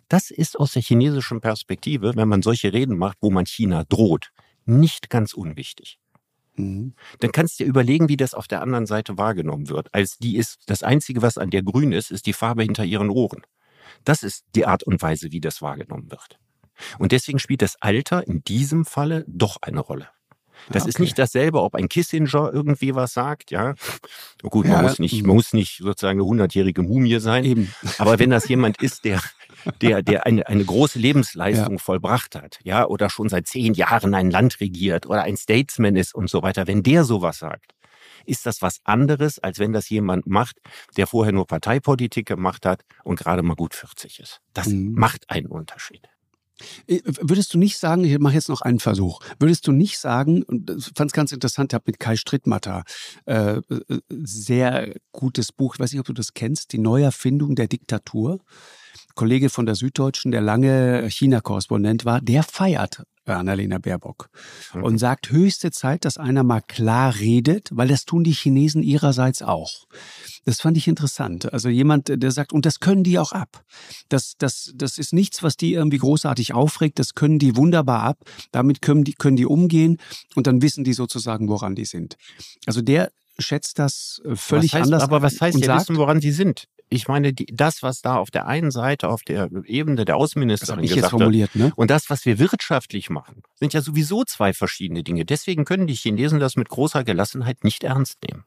Das 0.09 0.31
ist 0.31 0.59
aus 0.59 0.73
der 0.73 0.83
chinesischen 0.83 1.41
Perspektive, 1.41 2.17
wenn 2.17 2.29
man 2.29 2.43
solche 2.43 2.73
Reden 2.73 2.97
macht, 2.97 3.19
wo 3.21 3.31
man 3.31 3.47
China 3.47 3.85
droht, 3.85 4.31
nicht 4.65 5.11
ganz 5.11 5.35
unwichtig. 5.35 5.99
Mhm. 6.57 6.95
Dann 7.21 7.33
kannst 7.33 7.59
du 7.59 7.65
dir 7.65 7.71
überlegen, 7.71 8.09
wie 8.09 8.17
das 8.17 8.35
auf 8.35 8.49
der 8.49 8.63
anderen 8.63 8.87
Seite 8.87 9.19
wahrgenommen 9.19 9.69
wird. 9.69 9.93
Als 9.93 10.19
die 10.19 10.37
ist, 10.37 10.59
das 10.67 10.83
Einzige, 10.83 11.23
was 11.23 11.39
an 11.39 11.51
der 11.51 11.63
grün 11.63 11.93
ist, 11.93 12.11
ist 12.11 12.27
die 12.27 12.33
Farbe 12.33 12.63
hinter 12.63 12.85
ihren 12.85 13.11
Ohren. 13.11 13.43
Das 14.05 14.23
ist 14.23 14.45
die 14.55 14.67
Art 14.67 14.83
und 14.83 15.01
Weise, 15.03 15.33
wie 15.33 15.41
das 15.41 15.63
wahrgenommen 15.63 16.11
wird. 16.11 16.39
Und 16.99 17.13
deswegen 17.13 17.39
spielt 17.39 17.63
das 17.63 17.77
Alter 17.81 18.27
in 18.27 18.43
diesem 18.45 18.85
Falle 18.85 19.25
doch 19.27 19.59
eine 19.63 19.81
Rolle. 19.81 20.09
Das 20.71 20.83
okay. 20.83 20.89
ist 20.91 20.99
nicht 20.99 21.19
dasselbe, 21.19 21.63
ob 21.63 21.75
ein 21.75 21.89
Kissinger 21.89 22.51
irgendwie 22.53 22.95
was 22.95 23.15
sagt, 23.15 23.51
ja. 23.51 23.75
Gut, 24.43 24.67
man 24.67 24.83
muss 24.83 24.99
nicht, 24.99 25.25
man 25.25 25.37
muss 25.37 25.53
nicht 25.53 25.79
sozusagen 25.79 26.19
eine 26.21 26.27
hundertjährige 26.27 26.83
Mumie 26.83 27.19
sein. 27.19 27.45
Eben. 27.45 27.75
Aber 27.99 28.19
wenn 28.19 28.31
das 28.31 28.49
jemand 28.49 28.83
ist, 28.83 29.05
der, 29.05 29.21
der, 29.81 30.03
der 30.03 30.27
eine, 30.27 30.47
eine 30.47 30.65
große 30.65 30.99
Lebensleistung 30.99 31.75
ja. 31.75 31.79
vollbracht 31.79 32.35
hat, 32.35 32.59
ja, 32.63 32.87
oder 32.87 33.11
schon 33.11 33.29
seit 33.29 33.47
zehn 33.47 33.75
Jahren 33.75 34.15
ein 34.15 34.31
Land 34.31 34.61
regiert 34.61 35.07
oder 35.07 35.23
ein 35.23 35.37
Statesman 35.37 35.97
ist 35.97 36.15
und 36.15 36.31
so 36.31 36.43
weiter, 36.43 36.67
wenn 36.67 36.83
der 36.83 37.05
sowas 37.05 37.39
sagt, 37.39 37.73
ist 38.27 38.47
das 38.47 38.61
was 38.63 38.81
anderes, 38.85 39.39
als 39.39 39.59
wenn 39.59 39.73
das 39.73 39.89
jemand 39.89 40.27
macht, 40.27 40.59
der 40.97 41.07
vorher 41.07 41.33
nur 41.33 41.47
Parteipolitik 41.47 42.27
gemacht 42.27 42.67
hat 42.67 42.83
und 43.05 43.19
gerade 43.19 43.43
mal 43.43 43.57
gut 43.57 43.75
40 43.75 44.21
ist. 44.21 44.41
Das 44.53 44.69
mhm. 44.69 44.93
macht 44.95 45.31
einen 45.31 45.47
Unterschied. 45.47 46.09
Äh, 46.87 47.01
würdest 47.05 47.55
du 47.55 47.59
nicht 47.59 47.79
sagen, 47.79 48.05
ich 48.05 48.19
mache 48.19 48.35
jetzt 48.35 48.49
noch 48.49 48.61
einen 48.63 48.81
Versuch, 48.81 49.21
würdest 49.39 49.67
du 49.67 49.73
nicht 49.73 49.99
sagen, 49.99 50.43
und 50.43 50.71
fand 50.97 51.11
es 51.11 51.15
ganz 51.15 51.33
interessant, 51.33 51.73
ich 51.73 51.75
habe 51.75 51.85
mit 51.87 52.01
Kai 52.01 52.17
Strittmatter 52.17 52.85
äh, 53.27 53.61
sehr 54.09 54.95
gutes 55.13 55.53
Buch, 55.53 55.75
ich 55.75 55.81
weiß 55.81 55.93
nicht, 55.93 56.01
ob 56.01 56.07
du 56.07 56.13
das 56.13 56.35
kennst, 56.35 56.73
die 56.73 56.79
Neuerfindung 56.79 57.55
der 57.55 57.69
Diktatur. 57.69 58.41
Kollege 59.15 59.51
von 59.51 59.67
der 59.67 59.75
Süddeutschen, 59.75 60.31
der 60.31 60.41
lange 60.41 61.09
China-Korrespondent 61.11 62.05
war, 62.05 62.21
der 62.21 62.45
feiert 62.45 63.03
Annalena 63.37 63.79
Baerbock 63.79 64.31
okay. 64.71 64.83
und 64.83 64.99
sagt 64.99 65.31
höchste 65.31 65.71
Zeit, 65.71 66.05
dass 66.05 66.19
einer 66.19 66.43
mal 66.43 66.61
klar 66.61 67.19
redet, 67.19 67.69
weil 67.73 67.89
das 67.89 68.05
tun 68.05 68.25
die 68.25 68.33
Chinesen 68.33 68.83
ihrerseits 68.83 69.43
auch. 69.43 69.87
Das 70.45 70.61
fand 70.61 70.77
ich 70.77 70.89
interessant. 70.89 71.53
Also 71.53 71.69
jemand, 71.69 72.09
der 72.09 72.31
sagt, 72.31 72.53
und 72.53 72.65
das 72.65 72.81
können 72.81 73.05
die 73.05 73.19
auch 73.19 73.33
ab. 73.33 73.65
Das, 74.09 74.35
das, 74.39 74.73
das 74.75 74.99
ist 74.99 75.13
nichts, 75.13 75.43
was 75.43 75.57
die 75.57 75.75
irgendwie 75.75 75.99
großartig 75.99 76.55
aufregt. 76.55 76.99
Das 76.99 77.15
können 77.15 77.39
die 77.39 77.57
wunderbar 77.57 78.03
ab. 78.03 78.19
Damit 78.53 78.81
können 78.81 79.05
die, 79.05 79.13
können 79.13 79.37
die 79.37 79.47
umgehen 79.47 79.99
und 80.35 80.47
dann 80.47 80.63
wissen 80.63 80.85
die 80.85 80.95
sozusagen, 80.95 81.49
woran 81.49 81.75
die 81.75 81.85
sind. 81.85 82.17
Also 82.67 82.81
der 82.81 83.11
schätzt 83.39 83.79
das 83.79 84.21
äh, 84.25 84.37
völlig 84.37 84.75
heißt, 84.75 84.85
anders. 84.85 85.03
Aber 85.03 85.23
was 85.23 85.41
heißt, 85.41 85.57
die 85.57 85.69
wissen, 85.69 85.97
woran 85.97 86.21
sie 86.21 86.33
sind? 86.33 86.69
Ich 86.91 87.09
meine, 87.09 87.33
die, 87.33 87.47
das, 87.47 87.83
was 87.83 88.01
da 88.01 88.17
auf 88.17 88.31
der 88.31 88.47
einen 88.47 88.71
Seite, 88.71 89.09
auf 89.09 89.23
der 89.23 89.49
Ebene 89.65 90.05
der 90.05 90.17
Außenministerin 90.17 90.83
das 90.83 90.95
gesagt 90.95 91.11
formuliert, 91.11 91.55
ne? 91.55 91.73
und 91.77 91.91
das, 91.91 92.11
was 92.11 92.25
wir 92.25 92.39
wirtschaftlich 92.39 93.11
machen, 93.11 93.43
sind 93.55 93.75
ja 93.75 93.81
sowieso 93.81 94.25
zwei 94.25 94.53
verschiedene 94.53 95.03
Dinge. 95.03 95.25
Deswegen 95.25 95.65
können 95.65 95.87
die 95.87 95.95
Chinesen 95.95 96.41
das 96.41 96.57
mit 96.57 96.69
großer 96.69 97.05
Gelassenheit 97.05 97.65
nicht 97.65 97.85
ernst 97.85 98.19
nehmen. 98.27 98.45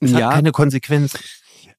Es 0.00 0.12
ja. 0.12 0.26
hat 0.26 0.34
keine 0.34 0.52
Konsequenzen. 0.52 1.18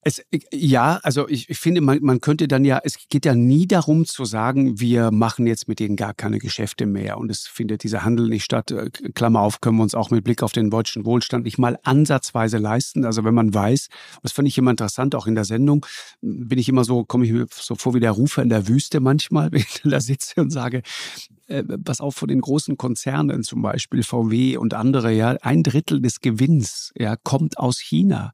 Es, 0.02 0.24
ja, 0.54 1.00
also 1.04 1.28
ich, 1.28 1.50
ich 1.50 1.60
finde, 1.60 1.82
man, 1.82 2.00
man 2.02 2.22
könnte 2.22 2.48
dann 2.48 2.64
ja, 2.64 2.80
es 2.84 2.98
geht 3.10 3.26
ja 3.26 3.36
nie 3.36 3.68
darum 3.68 4.06
zu 4.06 4.24
sagen, 4.24 4.80
wir 4.80 5.12
machen 5.12 5.46
jetzt 5.46 5.68
mit 5.68 5.80
denen 5.80 5.98
gar 5.98 6.14
keine 6.14 6.40
Geschäfte 6.40 6.86
mehr 6.86 7.18
und 7.18 7.30
es 7.30 7.48
findet 7.48 7.84
dieser 7.84 8.06
Handel 8.06 8.30
nicht 8.30 8.46
statt. 8.46 8.72
Äh, 8.72 8.90
Klammer 9.14 9.42
auf, 9.42 9.60
können 9.60 9.78
wir 9.78 9.84
uns 9.84 9.96
auch 9.96 10.10
mit 10.10 10.24
Blick 10.24 10.42
auf 10.42 10.54
den 10.54 10.70
deutschen 10.70 11.06
Wohlstand 11.06 11.44
nicht 11.44 11.58
mal 11.58 11.78
ansatzweise 11.84 12.60
leisten. 12.60 13.04
Also 13.04 13.26
wenn 13.26 13.34
man 13.34 13.54
weiß, 13.54 13.90
das 14.24 14.32
fand 14.32 14.48
ich 14.48 14.58
immer 14.58 14.72
interessant, 14.72 15.16
auch 15.16 15.28
in 15.28 15.36
der 15.36 15.46
Sendung, 15.46 15.86
bin 16.22 16.58
ich 16.58 16.70
immer 16.70 16.86
so, 16.86 17.04
komme 17.04 17.26
ich 17.26 17.34
mir 17.34 17.48
so 17.52 17.76
vor 17.76 17.94
wie 17.94 18.00
der 18.00 18.12
Rufer 18.12 18.42
in 18.42 18.50
der 18.50 18.70
Wüste 18.70 19.02
manchmal, 19.02 19.52
wenn 19.52 19.62
ich 19.62 19.82
da 19.84 20.00
sitze 20.00 20.40
und 20.40 20.52
sage, 20.52 20.82
was 21.50 22.02
auch 22.02 22.12
von 22.12 22.28
den 22.28 22.42
großen 22.42 22.78
Konzernen, 22.78 23.44
zum 23.44 23.62
Beispiel 23.62 24.04
VW 24.04 24.58
und 24.58 24.74
andere, 24.74 25.12
ja, 25.12 25.32
ein 25.42 25.64
Drittel 25.64 26.02
des 26.02 26.22
Gewinns, 26.22 26.92
ja, 26.96 27.16
kommt 27.16 27.58
aus 27.58 27.80
China. 27.80 28.32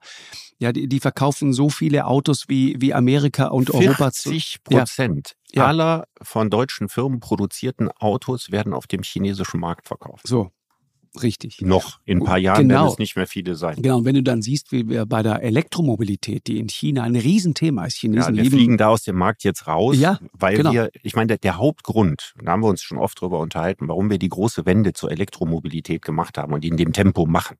Ja, 0.57 0.71
die, 0.71 0.87
die 0.87 0.99
verkaufen 0.99 1.53
so 1.53 1.69
viele 1.69 2.05
Autos 2.05 2.45
wie, 2.47 2.75
wie 2.79 2.93
Amerika 2.93 3.47
und 3.47 3.71
Europa. 3.71 4.11
40 4.11 4.63
Prozent 4.63 5.35
ja. 5.51 5.65
aller 5.65 6.07
von 6.21 6.49
deutschen 6.49 6.89
Firmen 6.89 7.19
produzierten 7.19 7.89
Autos 7.91 8.51
werden 8.51 8.73
auf 8.73 8.87
dem 8.87 9.03
chinesischen 9.03 9.59
Markt 9.59 9.87
verkauft. 9.87 10.27
So. 10.27 10.51
Richtig. 11.23 11.61
Noch 11.61 11.99
in 12.05 12.19
ein 12.19 12.25
paar 12.25 12.37
Jahren 12.37 12.67
genau. 12.67 12.81
werden 12.81 12.91
es 12.93 12.97
nicht 12.97 13.15
mehr 13.15 13.27
viele 13.27 13.55
sein. 13.55 13.81
Genau, 13.81 13.97
und 13.97 14.05
wenn 14.05 14.15
du 14.15 14.23
dann 14.23 14.41
siehst, 14.41 14.71
wie 14.71 14.87
wir 14.87 15.05
bei 15.05 15.23
der 15.23 15.43
Elektromobilität, 15.43 16.47
die 16.47 16.59
in 16.59 16.69
China 16.69 17.03
ein 17.03 17.15
Riesenthema 17.15 17.85
ist, 17.85 17.97
Chinesen 17.97 18.35
ja, 18.35 18.43
wir 18.43 18.51
fliegen 18.51 18.77
da 18.77 18.89
aus 18.89 19.03
dem 19.03 19.15
Markt 19.15 19.43
jetzt 19.43 19.67
raus, 19.67 19.97
ja, 19.97 20.19
weil 20.33 20.57
genau. 20.57 20.71
wir, 20.71 20.89
ich 21.03 21.15
meine, 21.15 21.27
der, 21.27 21.37
der, 21.37 21.57
Hauptgrund, 21.57 22.33
da 22.41 22.51
haben 22.51 22.61
wir 22.61 22.67
uns 22.67 22.81
schon 22.81 22.97
oft 22.97 23.19
drüber 23.19 23.39
unterhalten, 23.39 23.87
warum 23.87 24.09
wir 24.09 24.17
die 24.17 24.29
große 24.29 24.65
Wende 24.65 24.93
zur 24.93 25.11
Elektromobilität 25.11 26.01
gemacht 26.01 26.37
haben 26.37 26.53
und 26.53 26.63
die 26.63 26.67
in 26.69 26.77
dem 26.77 26.93
Tempo 26.93 27.25
machen, 27.25 27.57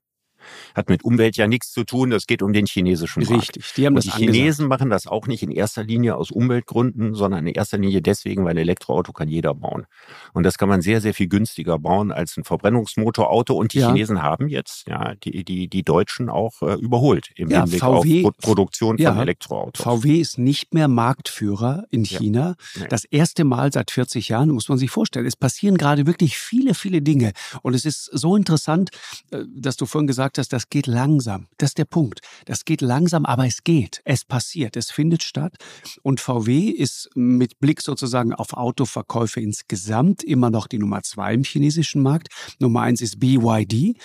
Hat 0.74 0.88
mit 0.88 1.04
Umwelt 1.04 1.36
ja 1.36 1.46
nichts 1.46 1.72
zu 1.72 1.84
tun, 1.84 2.10
das 2.10 2.26
geht 2.26 2.42
um 2.42 2.52
den 2.52 2.66
chinesischen 2.66 3.22
Markt. 3.24 3.42
Richtig, 3.42 3.72
die 3.76 3.86
haben 3.86 3.94
Und 3.94 4.04
das 4.06 4.14
Die 4.14 4.24
Chinesen 4.24 4.64
angesagt. 4.64 4.68
machen 4.68 4.90
das 4.90 5.06
auch 5.06 5.26
nicht 5.26 5.42
in 5.42 5.50
erster 5.50 5.84
Linie 5.84 6.16
aus 6.16 6.30
Umweltgründen, 6.30 7.14
sondern 7.14 7.46
in 7.46 7.54
erster 7.54 7.78
Linie 7.78 8.02
deswegen, 8.02 8.44
weil 8.44 8.52
ein 8.52 8.58
Elektroauto 8.58 9.12
kann 9.12 9.28
jeder 9.28 9.54
bauen. 9.54 9.86
Und 10.32 10.44
das 10.44 10.58
kann 10.58 10.68
man 10.68 10.82
sehr, 10.82 11.00
sehr 11.00 11.14
viel 11.14 11.28
günstiger 11.28 11.78
bauen 11.78 12.12
als 12.12 12.36
ein 12.36 12.44
Verbrennungsmotorauto. 12.44 13.54
Und 13.54 13.72
die 13.72 13.78
ja. 13.78 13.88
Chinesen 13.88 14.22
haben 14.22 14.48
jetzt 14.48 14.86
ja 14.88 15.14
die, 15.14 15.44
die, 15.44 15.68
die 15.68 15.82
Deutschen 15.82 16.28
auch 16.28 16.62
äh, 16.62 16.74
überholt 16.74 17.30
im 17.36 17.48
ja, 17.50 17.62
Hinblick 17.62 17.80
VW, 17.80 18.24
auf 18.24 18.36
Produktion 18.38 18.96
von 18.96 19.02
ja, 19.02 19.20
Elektroautos. 19.20 19.82
VW 19.82 20.20
ist 20.20 20.38
nicht 20.38 20.74
mehr 20.74 20.88
Marktführer 20.88 21.84
in 21.90 22.04
China. 22.04 22.54
Nee. 22.78 22.86
Das 22.88 23.04
erste 23.04 23.44
Mal 23.44 23.72
seit 23.72 23.90
40 23.90 24.28
Jahren, 24.28 24.50
muss 24.50 24.68
man 24.68 24.78
sich 24.78 24.90
vorstellen. 24.90 25.26
Es 25.26 25.36
passieren 25.36 25.76
gerade 25.76 26.06
wirklich 26.06 26.38
viele, 26.38 26.74
viele 26.74 27.02
Dinge. 27.02 27.32
Und 27.62 27.74
es 27.74 27.84
ist 27.84 28.04
so 28.12 28.36
interessant, 28.36 28.90
äh, 29.30 29.44
dass 29.48 29.76
du 29.76 29.86
vorhin 29.86 30.06
gesagt 30.06 30.35
hast, 30.38 30.52
das 30.52 30.68
geht 30.68 30.86
langsam. 30.86 31.48
Das 31.58 31.70
ist 31.70 31.78
der 31.78 31.84
Punkt. 31.84 32.20
Das 32.44 32.64
geht 32.64 32.80
langsam, 32.80 33.24
aber 33.24 33.46
es 33.46 33.64
geht. 33.64 34.00
Es 34.04 34.24
passiert. 34.24 34.76
Es 34.76 34.90
findet 34.90 35.22
statt. 35.22 35.56
Und 36.02 36.20
VW 36.20 36.68
ist 36.68 37.10
mit 37.14 37.58
Blick 37.58 37.82
sozusagen 37.82 38.32
auf 38.32 38.52
Autoverkäufe 38.52 39.40
insgesamt 39.40 40.22
immer 40.24 40.50
noch 40.50 40.66
die 40.66 40.78
Nummer 40.78 41.02
zwei 41.02 41.34
im 41.34 41.44
chinesischen 41.44 42.02
Markt. 42.02 42.28
Nummer 42.58 42.82
eins 42.82 43.00
ist 43.00 43.20
BYD. 43.20 43.96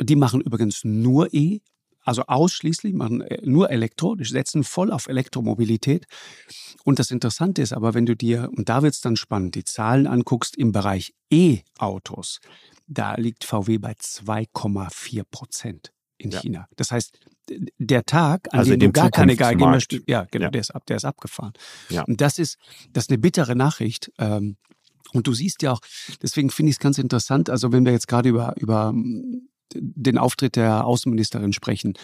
Die 0.00 0.16
machen 0.16 0.40
übrigens 0.40 0.84
nur 0.84 1.32
E. 1.32 1.60
Also 2.04 2.22
ausschließlich, 2.26 2.92
machen 2.92 3.22
äh, 3.22 3.40
nur 3.44 3.70
Elektro, 3.70 4.14
die 4.14 4.24
setzen 4.24 4.62
voll 4.62 4.92
auf 4.92 5.08
Elektromobilität. 5.08 6.06
Und 6.84 6.98
das 6.98 7.10
Interessante 7.10 7.62
ist 7.62 7.72
aber, 7.72 7.94
wenn 7.94 8.04
du 8.04 8.14
dir, 8.14 8.50
und 8.54 8.68
da 8.68 8.82
wird 8.82 8.94
es 8.94 9.00
dann 9.00 9.16
spannend, 9.16 9.54
die 9.54 9.64
Zahlen 9.64 10.06
anguckst 10.06 10.56
im 10.56 10.70
Bereich 10.70 11.14
E-Autos, 11.32 12.40
da 12.86 13.14
liegt 13.14 13.44
VW 13.44 13.78
bei 13.78 13.92
2,4 13.92 15.24
Prozent 15.30 15.92
in 16.18 16.30
ja. 16.30 16.40
China. 16.40 16.68
Das 16.76 16.90
heißt, 16.90 17.18
der 17.78 18.04
Tag, 18.04 18.48
an 18.52 18.60
also 18.60 18.72
dem 18.72 18.80
du 18.80 18.92
gar 18.92 19.10
keine 19.10 19.36
Geige 19.36 19.66
mehr 19.66 19.78
ja, 20.06 20.26
genau, 20.30 20.46
ja. 20.46 20.50
Der, 20.50 20.60
ist 20.60 20.70
ab, 20.70 20.86
der 20.86 20.96
ist 20.96 21.04
abgefahren. 21.04 21.52
Ja. 21.90 22.02
Und 22.04 22.20
das 22.20 22.38
ist, 22.38 22.58
das 22.92 23.04
ist 23.04 23.10
eine 23.10 23.18
bittere 23.18 23.54
Nachricht. 23.54 24.12
Ähm, 24.18 24.56
und 25.12 25.26
du 25.26 25.32
siehst 25.32 25.62
ja 25.62 25.72
auch, 25.72 25.80
deswegen 26.22 26.50
finde 26.50 26.70
ich 26.70 26.76
es 26.76 26.80
ganz 26.80 26.98
interessant, 26.98 27.50
also 27.50 27.72
wenn 27.72 27.84
wir 27.84 27.92
jetzt 27.92 28.08
gerade 28.08 28.28
über, 28.28 28.54
über 28.58 28.88
hm, 28.88 29.48
den 29.74 30.18
Auftritt 30.18 30.56
der 30.56 30.86
Außenministerin 30.86 31.52
sprechen, 31.52 31.94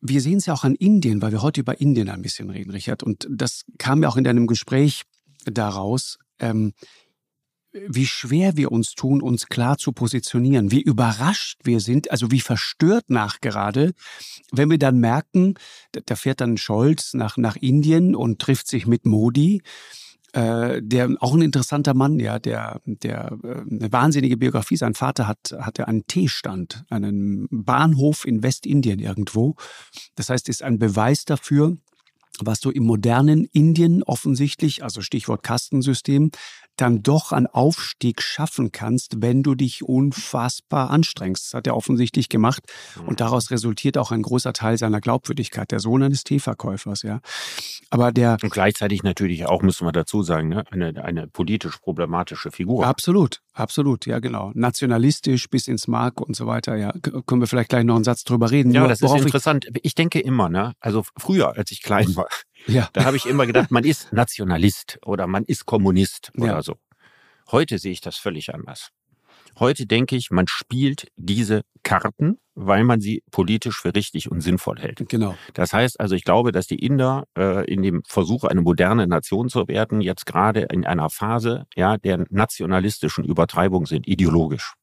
wir 0.00 0.20
sehen 0.20 0.38
es 0.38 0.46
ja 0.46 0.54
auch 0.54 0.64
an 0.64 0.74
Indien, 0.74 1.20
weil 1.20 1.32
wir 1.32 1.42
heute 1.42 1.60
über 1.60 1.80
Indien 1.80 2.08
ein 2.08 2.22
bisschen 2.22 2.48
reden, 2.50 2.70
Richard. 2.70 3.02
Und 3.02 3.26
das 3.30 3.64
kam 3.78 4.02
ja 4.02 4.08
auch 4.08 4.16
in 4.16 4.24
deinem 4.24 4.46
Gespräch 4.46 5.02
daraus. 5.44 6.18
Ähm, 6.38 6.72
wie 7.72 8.06
schwer 8.06 8.56
wir 8.56 8.72
uns 8.72 8.94
tun, 8.94 9.22
uns 9.22 9.46
klar 9.46 9.78
zu 9.78 9.92
positionieren, 9.92 10.70
wie 10.70 10.82
überrascht 10.82 11.60
wir 11.64 11.80
sind, 11.80 12.10
also 12.10 12.30
wie 12.30 12.40
verstört 12.40 13.10
nachgerade, 13.10 13.92
wenn 14.52 14.70
wir 14.70 14.78
dann 14.78 14.98
merken, 14.98 15.54
da 15.92 16.16
fährt 16.16 16.40
dann 16.40 16.56
Scholz 16.56 17.14
nach, 17.14 17.36
nach 17.36 17.56
Indien 17.56 18.16
und 18.16 18.40
trifft 18.40 18.66
sich 18.66 18.86
mit 18.86 19.06
Modi, 19.06 19.62
äh, 20.32 20.80
der 20.82 21.16
auch 21.20 21.34
ein 21.34 21.42
interessanter 21.42 21.94
Mann, 21.94 22.18
ja, 22.20 22.38
der, 22.38 22.80
der 22.84 23.36
äh, 23.42 23.60
eine 23.68 23.92
wahnsinnige 23.92 24.36
Biografie. 24.36 24.76
Sein 24.76 24.94
Vater 24.94 25.26
hat 25.26 25.54
hatte 25.58 25.88
einen 25.88 26.06
Teestand, 26.06 26.84
einen 26.88 27.48
Bahnhof 27.50 28.24
in 28.24 28.42
Westindien 28.42 29.00
irgendwo. 29.00 29.56
Das 30.14 30.28
heißt, 30.28 30.48
ist 30.48 30.62
ein 30.62 30.78
Beweis 30.78 31.24
dafür, 31.24 31.76
was 32.38 32.60
du 32.60 32.70
im 32.70 32.84
modernen 32.84 33.44
Indien 33.52 34.02
offensichtlich, 34.02 34.84
also 34.84 35.02
Stichwort 35.02 35.42
Kastensystem, 35.42 36.30
dann 36.80 37.02
doch 37.02 37.32
einen 37.32 37.46
Aufstieg 37.46 38.22
schaffen 38.22 38.72
kannst, 38.72 39.22
wenn 39.22 39.42
du 39.42 39.54
dich 39.54 39.82
unfassbar 39.82 40.90
anstrengst. 40.90 41.46
Das 41.46 41.54
hat 41.54 41.66
er 41.66 41.76
offensichtlich 41.76 42.28
gemacht 42.28 42.64
und 42.98 43.10
mhm. 43.10 43.16
daraus 43.16 43.50
resultiert 43.50 43.98
auch 43.98 44.12
ein 44.12 44.22
großer 44.22 44.52
Teil 44.52 44.78
seiner 44.78 45.00
Glaubwürdigkeit, 45.00 45.70
der 45.70 45.80
Sohn 45.80 46.02
eines 46.02 46.24
Teeverkäufers, 46.24 47.02
ja. 47.02 47.20
Aber 47.90 48.12
der 48.12 48.38
und 48.42 48.52
gleichzeitig 48.52 49.02
natürlich 49.02 49.46
auch, 49.46 49.62
müssen 49.62 49.86
wir 49.86 49.92
dazu 49.92 50.22
sagen, 50.22 50.48
ne, 50.48 50.64
eine, 50.70 51.04
eine 51.04 51.26
politisch 51.26 51.78
problematische 51.78 52.50
Figur. 52.50 52.86
Absolut, 52.86 53.40
absolut, 53.52 54.06
ja 54.06 54.18
genau. 54.20 54.52
Nationalistisch 54.54 55.48
bis 55.48 55.68
ins 55.68 55.88
Mark 55.88 56.20
und 56.20 56.36
so 56.36 56.46
weiter, 56.46 56.76
ja. 56.76 56.92
Können 57.26 57.40
wir 57.40 57.46
vielleicht 57.46 57.70
gleich 57.70 57.84
noch 57.84 57.96
einen 57.96 58.04
Satz 58.04 58.24
drüber 58.24 58.50
reden. 58.50 58.72
Ja, 58.72 58.80
Nur, 58.80 58.88
das 58.88 59.00
ist 59.00 59.14
interessant. 59.14 59.66
Ich, 59.74 59.84
ich 59.84 59.94
denke 59.94 60.20
immer, 60.20 60.48
ne, 60.48 60.74
also 60.80 61.04
früher, 61.18 61.56
als 61.56 61.70
ich 61.72 61.82
klein 61.82 62.14
war, 62.16 62.28
ja. 62.66 62.88
Da 62.92 63.04
habe 63.04 63.16
ich 63.16 63.26
immer 63.26 63.46
gedacht, 63.46 63.70
man 63.70 63.84
ist 63.84 64.12
Nationalist 64.12 64.98
oder 65.04 65.26
man 65.26 65.44
ist 65.44 65.66
Kommunist 65.66 66.32
oder 66.36 66.46
ja. 66.46 66.62
so. 66.62 66.76
Heute 67.50 67.78
sehe 67.78 67.92
ich 67.92 68.00
das 68.00 68.16
völlig 68.16 68.54
anders. 68.54 68.90
Heute 69.58 69.86
denke 69.86 70.16
ich, 70.16 70.30
man 70.30 70.46
spielt 70.46 71.08
diese 71.16 71.62
Karten, 71.82 72.38
weil 72.54 72.84
man 72.84 73.00
sie 73.00 73.22
politisch 73.30 73.80
für 73.80 73.94
richtig 73.94 74.30
und 74.30 74.40
sinnvoll 74.40 74.78
hält. 74.78 75.08
Genau. 75.08 75.36
Das 75.54 75.72
heißt 75.72 75.98
also, 75.98 76.14
ich 76.14 76.24
glaube, 76.24 76.52
dass 76.52 76.66
die 76.66 76.78
Inder 76.78 77.24
äh, 77.36 77.64
in 77.70 77.82
dem 77.82 78.02
Versuch, 78.06 78.44
eine 78.44 78.60
moderne 78.60 79.06
Nation 79.06 79.48
zu 79.48 79.66
werden, 79.66 80.00
jetzt 80.00 80.24
gerade 80.24 80.68
in 80.72 80.86
einer 80.86 81.10
Phase 81.10 81.66
ja, 81.74 81.96
der 81.96 82.24
nationalistischen 82.30 83.24
Übertreibung 83.24 83.86
sind, 83.86 84.06
ideologisch 84.06 84.74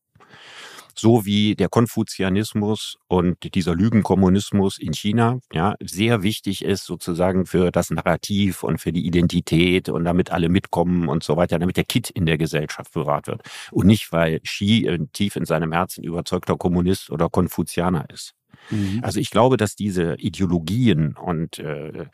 so 0.99 1.25
wie 1.25 1.55
der 1.55 1.69
Konfuzianismus 1.69 2.97
und 3.07 3.53
dieser 3.55 3.75
Lügenkommunismus 3.75 4.77
in 4.77 4.93
China 4.93 5.39
ja 5.53 5.75
sehr 5.79 6.23
wichtig 6.23 6.63
ist 6.63 6.85
sozusagen 6.85 7.45
für 7.45 7.71
das 7.71 7.89
Narrativ 7.89 8.63
und 8.63 8.79
für 8.79 8.91
die 8.91 9.05
Identität 9.05 9.89
und 9.89 10.05
damit 10.05 10.31
alle 10.31 10.49
mitkommen 10.49 11.07
und 11.07 11.23
so 11.23 11.37
weiter, 11.37 11.59
damit 11.59 11.77
der 11.77 11.83
Kit 11.83 12.09
in 12.09 12.25
der 12.25 12.37
Gesellschaft 12.37 12.93
bewahrt 12.93 13.27
wird 13.27 13.41
und 13.71 13.87
nicht 13.87 14.11
weil 14.11 14.39
Xi 14.41 15.07
tief 15.13 15.35
in 15.35 15.45
seinem 15.45 15.71
Herzen 15.71 16.03
überzeugter 16.03 16.57
Kommunist 16.57 17.09
oder 17.09 17.29
Konfuzianer 17.29 18.05
ist. 18.11 18.33
Mhm. 18.69 18.99
Also 19.03 19.19
ich 19.19 19.29
glaube, 19.29 19.57
dass 19.57 19.75
diese 19.75 20.15
Ideologien 20.15 21.15
und 21.15 21.59
äh, 21.59 22.07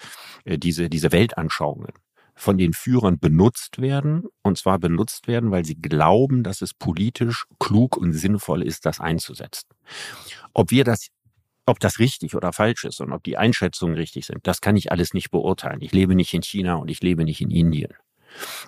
äh 0.45 0.57
diese, 0.57 0.89
diese 0.89 1.11
Weltanschauungen 1.11 1.93
von 2.35 2.57
den 2.57 2.73
Führern 2.73 3.19
benutzt 3.19 3.79
werden. 3.79 4.23
Und 4.41 4.57
zwar 4.57 4.79
benutzt 4.79 5.27
werden, 5.27 5.51
weil 5.51 5.65
sie 5.65 5.75
glauben, 5.75 6.43
dass 6.43 6.61
es 6.61 6.73
politisch 6.73 7.45
klug 7.59 7.97
und 7.97 8.13
sinnvoll 8.13 8.63
ist, 8.63 8.85
das 8.85 8.99
einzusetzen. 8.99 9.69
Ob 10.53 10.71
wir 10.71 10.83
das 10.83 11.07
ob 11.65 11.79
das 11.79 11.99
richtig 11.99 12.35
oder 12.35 12.51
falsch 12.51 12.83
ist 12.83 12.99
und 12.99 13.13
ob 13.13 13.23
die 13.23 13.37
Einschätzungen 13.37 13.95
richtig 13.95 14.25
sind, 14.25 14.39
das 14.43 14.59
kann 14.59 14.75
ich 14.75 14.91
alles 14.91 15.13
nicht 15.13 15.31
beurteilen. 15.31 15.81
Ich 15.81 15.93
lebe 15.93 16.15
nicht 16.15 16.33
in 16.33 16.43
China 16.43 16.75
und 16.75 16.89
ich 16.89 17.01
lebe 17.01 17.23
nicht 17.23 17.39
in 17.39 17.51
Indien. 17.51 17.93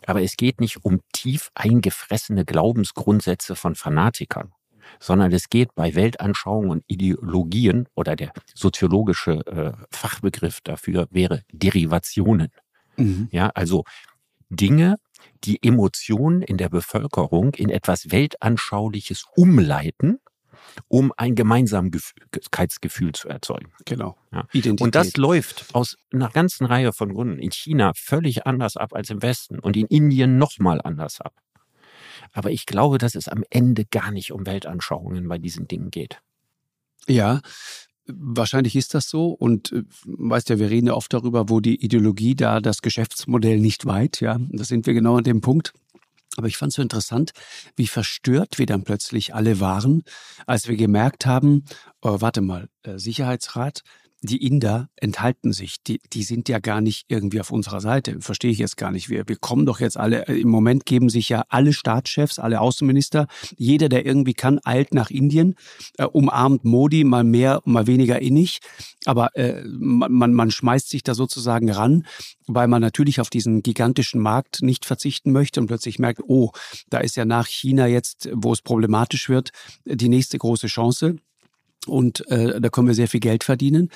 Aber 0.05 0.21
es 0.21 0.37
geht 0.37 0.61
nicht 0.61 0.85
um 0.85 1.01
tief 1.11 1.49
eingefressene 1.55 2.45
Glaubensgrundsätze 2.45 3.55
von 3.55 3.75
Fanatikern, 3.75 4.53
sondern 4.99 5.31
es 5.31 5.49
geht 5.49 5.73
bei 5.75 5.95
Weltanschauungen 5.95 6.69
und 6.69 6.83
Ideologien 6.87 7.87
oder 7.95 8.15
der 8.15 8.31
soziologische 8.53 9.45
äh, 9.47 9.73
Fachbegriff 9.91 10.61
dafür 10.61 11.07
wäre 11.09 11.41
Derivationen. 11.51 12.49
Mhm. 12.97 13.27
Ja, 13.31 13.51
also 13.55 13.83
Dinge, 14.49 14.95
die 15.43 15.61
Emotionen 15.63 16.41
in 16.41 16.57
der 16.57 16.69
Bevölkerung 16.69 17.53
in 17.53 17.69
etwas 17.69 18.11
Weltanschauliches 18.11 19.25
umleiten, 19.35 20.19
um 20.87 21.13
ein 21.17 21.35
Gemeinsamkeitsgefühl 21.35 23.13
zu 23.13 23.29
erzeugen. 23.29 23.71
Genau. 23.85 24.17
Ja. 24.31 24.47
Und 24.79 24.95
das 24.95 25.15
läuft 25.17 25.73
aus 25.73 25.95
einer 26.11 26.29
ganzen 26.29 26.65
Reihe 26.65 26.93
von 26.93 27.13
Gründen 27.13 27.39
in 27.39 27.51
China 27.51 27.91
völlig 27.95 28.45
anders 28.45 28.77
ab 28.77 28.93
als 28.93 29.09
im 29.09 29.21
Westen 29.21 29.59
und 29.59 29.77
in 29.77 29.85
Indien 29.87 30.37
nochmal 30.37 30.81
anders 30.81 31.21
ab. 31.21 31.33
Aber 32.33 32.51
ich 32.51 32.65
glaube, 32.65 32.97
dass 32.97 33.15
es 33.15 33.27
am 33.27 33.43
Ende 33.49 33.85
gar 33.85 34.11
nicht 34.11 34.31
um 34.31 34.45
Weltanschauungen 34.45 35.27
bei 35.27 35.37
diesen 35.37 35.67
Dingen 35.67 35.91
geht. 35.91 36.19
Ja, 37.07 37.41
Wahrscheinlich 38.07 38.75
ist 38.75 38.93
das 38.93 39.09
so 39.09 39.29
und 39.29 39.71
äh, 39.71 39.83
weißt 40.05 40.49
ja, 40.49 40.59
wir 40.59 40.69
reden 40.69 40.87
ja 40.87 40.93
oft 40.93 41.13
darüber, 41.13 41.49
wo 41.49 41.59
die 41.59 41.83
Ideologie 41.83 42.35
da 42.35 42.59
das 42.59 42.81
Geschäftsmodell 42.81 43.59
nicht 43.59 43.85
weit, 43.85 44.21
ja. 44.21 44.37
Da 44.39 44.63
sind 44.63 44.85
wir 44.85 44.93
genau 44.93 45.17
an 45.17 45.23
dem 45.23 45.41
Punkt. 45.41 45.73
Aber 46.37 46.47
ich 46.47 46.57
fand 46.57 46.71
es 46.71 46.75
so 46.75 46.81
interessant, 46.81 47.31
wie 47.75 47.87
verstört 47.87 48.59
wir 48.59 48.65
dann 48.65 48.83
plötzlich 48.83 49.33
alle 49.33 49.59
waren, 49.59 50.03
als 50.45 50.67
wir 50.67 50.75
gemerkt 50.75 51.25
haben, 51.25 51.63
oh, 52.01 52.19
warte 52.19 52.41
mal, 52.41 52.67
äh, 52.83 52.97
Sicherheitsrat, 52.97 53.83
die 54.25 54.45
Inder 54.45 54.89
enthalten 54.95 55.53
sich. 55.53 55.83
Die, 55.83 55.99
die 56.13 56.23
sind 56.23 56.49
ja 56.49 56.59
gar 56.59 56.81
nicht 56.81 57.05
irgendwie 57.07 57.39
auf 57.39 57.51
unserer 57.51 57.81
Seite. 57.81 58.17
Verstehe 58.21 58.51
ich 58.51 58.57
jetzt 58.57 58.77
gar 58.77 58.91
nicht. 58.91 59.09
Wir, 59.09 59.27
wir 59.27 59.35
kommen 59.35 59.65
doch 59.65 59.79
jetzt 59.79 59.97
alle, 59.97 60.27
äh, 60.27 60.39
im 60.39 60.49
Moment 60.49 60.85
geben 60.85 61.09
sich 61.09 61.29
ja 61.29 61.43
alle 61.49 61.73
Staatschefs, 61.73 62.39
alle 62.39 62.61
Außenminister, 62.61 63.27
jeder, 63.57 63.89
der 63.89 64.05
irgendwie 64.05 64.33
kann, 64.33 64.59
eilt 64.63 64.93
nach 64.93 65.09
Indien, 65.09 65.55
äh, 65.97 66.05
umarmt 66.05 66.65
Modi 66.65 67.03
mal 67.03 67.23
mehr, 67.23 67.61
mal 67.65 67.87
weniger 67.87 68.21
innig. 68.21 68.59
Aber 69.05 69.35
äh, 69.35 69.63
man, 69.65 70.33
man 70.33 70.51
schmeißt 70.51 70.89
sich 70.89 71.03
da 71.03 71.13
sozusagen 71.13 71.69
ran, 71.69 72.05
weil 72.47 72.67
man 72.67 72.81
natürlich 72.81 73.19
auf 73.19 73.29
diesen 73.29 73.63
gigantischen 73.63 74.21
Markt 74.21 74.61
nicht 74.61 74.85
verzichten 74.85 75.31
möchte 75.31 75.59
und 75.59 75.67
plötzlich 75.67 75.99
merkt, 75.99 76.21
oh, 76.27 76.51
da 76.89 76.99
ist 76.99 77.15
ja 77.15 77.25
nach 77.25 77.47
China 77.47 77.87
jetzt, 77.87 78.29
wo 78.33 78.53
es 78.53 78.61
problematisch 78.61 79.29
wird, 79.29 79.51
die 79.85 80.09
nächste 80.09 80.37
große 80.37 80.67
Chance 80.67 81.17
und 81.87 82.27
äh, 82.29 82.59
da 82.59 82.69
können 82.69 82.87
wir 82.87 82.95
sehr 82.95 83.07
viel 83.07 83.19
Geld 83.19 83.43
verdienen. 83.43 83.89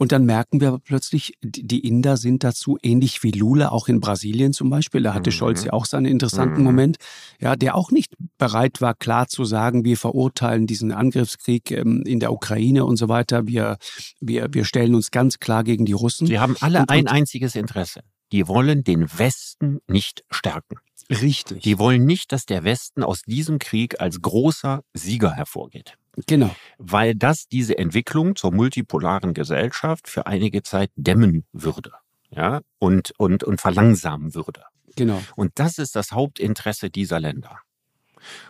Und 0.00 0.12
dann 0.12 0.24
merken 0.24 0.62
wir 0.62 0.68
aber 0.68 0.78
plötzlich, 0.78 1.34
die 1.42 1.86
Inder 1.86 2.16
sind 2.16 2.42
dazu 2.42 2.78
ähnlich 2.82 3.22
wie 3.22 3.32
Lula, 3.32 3.68
auch 3.68 3.86
in 3.86 4.00
Brasilien 4.00 4.54
zum 4.54 4.70
Beispiel. 4.70 5.02
Da 5.02 5.12
hatte 5.12 5.28
mhm. 5.28 5.34
Scholz 5.34 5.62
ja 5.62 5.74
auch 5.74 5.84
seinen 5.84 6.06
interessanten 6.06 6.60
mhm. 6.60 6.64
Moment, 6.64 6.96
ja, 7.38 7.54
der 7.54 7.74
auch 7.74 7.90
nicht 7.90 8.14
bereit 8.38 8.80
war, 8.80 8.94
klar 8.94 9.28
zu 9.28 9.44
sagen, 9.44 9.84
wir 9.84 9.98
verurteilen 9.98 10.66
diesen 10.66 10.90
Angriffskrieg 10.90 11.70
ähm, 11.72 12.02
in 12.06 12.18
der 12.18 12.32
Ukraine 12.32 12.86
und 12.86 12.96
so 12.96 13.10
weiter. 13.10 13.46
Wir, 13.46 13.76
wir, 14.20 14.48
wir 14.50 14.64
stellen 14.64 14.94
uns 14.94 15.10
ganz 15.10 15.38
klar 15.38 15.64
gegen 15.64 15.84
die 15.84 15.92
Russen. 15.92 16.26
Sie 16.26 16.38
haben 16.38 16.56
alle 16.60 16.78
und, 16.78 16.88
ein 16.88 17.06
einziges 17.06 17.54
Interesse. 17.54 18.00
Die 18.32 18.48
wollen 18.48 18.84
den 18.84 19.06
Westen 19.18 19.80
nicht 19.86 20.24
stärken. 20.30 20.78
Richtig. 21.10 21.62
Die 21.62 21.78
wollen 21.78 22.06
nicht, 22.06 22.32
dass 22.32 22.46
der 22.46 22.64
Westen 22.64 23.02
aus 23.02 23.20
diesem 23.26 23.58
Krieg 23.58 24.00
als 24.00 24.22
großer 24.22 24.82
Sieger 24.94 25.32
hervorgeht. 25.32 25.98
Genau. 26.26 26.54
Weil 26.78 27.14
das 27.14 27.48
diese 27.48 27.78
Entwicklung 27.78 28.36
zur 28.36 28.52
multipolaren 28.52 29.34
Gesellschaft 29.34 30.08
für 30.08 30.26
einige 30.26 30.62
Zeit 30.62 30.90
dämmen 30.96 31.44
würde. 31.52 31.92
Ja, 32.30 32.60
und, 32.78 33.12
und, 33.18 33.42
und 33.42 33.60
verlangsamen 33.60 34.34
würde. 34.34 34.62
Genau. 34.96 35.20
Und 35.36 35.52
das 35.56 35.78
ist 35.78 35.96
das 35.96 36.12
Hauptinteresse 36.12 36.90
dieser 36.90 37.18
Länder. 37.20 37.58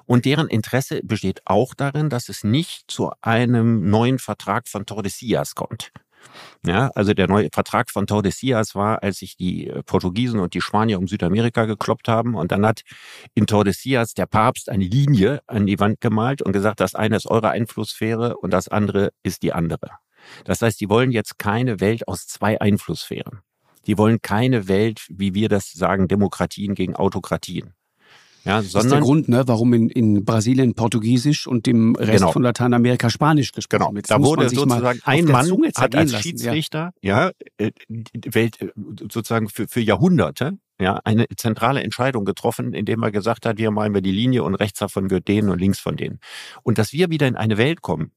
Und 0.04 0.24
deren 0.24 0.48
Interesse 0.48 1.00
besteht 1.02 1.42
auch 1.46 1.74
darin, 1.74 2.10
dass 2.10 2.28
es 2.28 2.44
nicht 2.44 2.90
zu 2.90 3.12
einem 3.20 3.88
neuen 3.88 4.18
Vertrag 4.18 4.68
von 4.68 4.84
Tordesillas 4.84 5.54
kommt. 5.54 5.92
Ja, 6.66 6.90
also 6.94 7.14
der 7.14 7.26
neue 7.26 7.48
Vertrag 7.52 7.90
von 7.90 8.06
Tordesillas 8.06 8.74
war, 8.74 9.02
als 9.02 9.18
sich 9.18 9.36
die 9.36 9.68
äh, 9.68 9.82
Portugiesen 9.82 10.40
und 10.40 10.54
die 10.54 10.60
Spanier 10.60 10.98
um 10.98 11.08
Südamerika 11.08 11.64
gekloppt 11.64 12.08
haben. 12.08 12.34
Und 12.34 12.52
dann 12.52 12.66
hat 12.66 12.82
in 13.34 13.46
Tordesillas 13.46 14.14
der 14.14 14.26
Papst 14.26 14.68
eine 14.68 14.84
Linie 14.84 15.40
an 15.46 15.66
die 15.66 15.80
Wand 15.80 16.00
gemalt 16.00 16.42
und 16.42 16.52
gesagt, 16.52 16.80
das 16.80 16.94
eine 16.94 17.16
ist 17.16 17.26
eure 17.26 17.50
Einflusssphäre 17.50 18.36
und 18.36 18.52
das 18.52 18.68
andere 18.68 19.10
ist 19.22 19.42
die 19.42 19.52
andere. 19.52 19.90
Das 20.44 20.60
heißt, 20.60 20.80
die 20.80 20.90
wollen 20.90 21.12
jetzt 21.12 21.38
keine 21.38 21.80
Welt 21.80 22.06
aus 22.06 22.26
zwei 22.26 22.60
Einflusssphären. 22.60 23.40
Die 23.86 23.96
wollen 23.96 24.20
keine 24.20 24.68
Welt, 24.68 25.06
wie 25.08 25.34
wir 25.34 25.48
das 25.48 25.72
sagen, 25.72 26.08
Demokratien 26.08 26.74
gegen 26.74 26.94
Autokratien. 26.94 27.74
Ja, 28.44 28.62
sondern, 28.62 28.72
das 28.72 28.84
ist 28.84 28.90
der 28.90 29.00
Grund, 29.00 29.28
ne, 29.28 29.42
warum 29.46 29.72
in, 29.74 29.90
in 29.90 30.24
Brasilien 30.24 30.74
Portugiesisch 30.74 31.46
und 31.46 31.66
dem 31.66 31.94
Rest 31.94 32.12
genau. 32.12 32.32
von 32.32 32.42
Lateinamerika 32.42 33.10
Spanisch 33.10 33.52
gesprochen 33.52 33.80
genau. 33.80 33.94
wird. 33.94 34.10
Da 34.10 34.22
wurde 34.22 34.48
sozusagen 34.48 35.00
ein 35.04 35.24
Mann 35.26 35.50
hat 35.76 35.94
als 35.94 36.14
Schiedsrichter 36.20 36.92
ja. 37.02 37.26
ja 37.26 37.30
äh, 37.58 37.70
die 37.88 38.34
Welt 38.34 38.60
äh, 38.62 38.68
sozusagen 39.00 39.48
für, 39.48 39.68
für 39.68 39.80
Jahrhunderte 39.80 40.58
ja, 40.80 40.98
eine 41.04 41.26
zentrale 41.36 41.82
Entscheidung 41.82 42.24
getroffen, 42.24 42.72
indem 42.72 43.02
er 43.02 43.10
gesagt 43.10 43.44
hat, 43.44 43.58
hier 43.58 43.70
malen 43.70 43.92
wir 43.92 44.00
die 44.00 44.12
Linie 44.12 44.42
und 44.42 44.54
rechts 44.54 44.78
davon 44.78 45.10
wird 45.10 45.28
denen 45.28 45.50
und 45.50 45.58
links 45.58 45.78
von 45.78 45.96
denen. 45.96 46.20
Und 46.62 46.78
dass 46.78 46.92
wir 46.92 47.10
wieder 47.10 47.28
in 47.28 47.36
eine 47.36 47.58
Welt 47.58 47.82
kommen, 47.82 48.12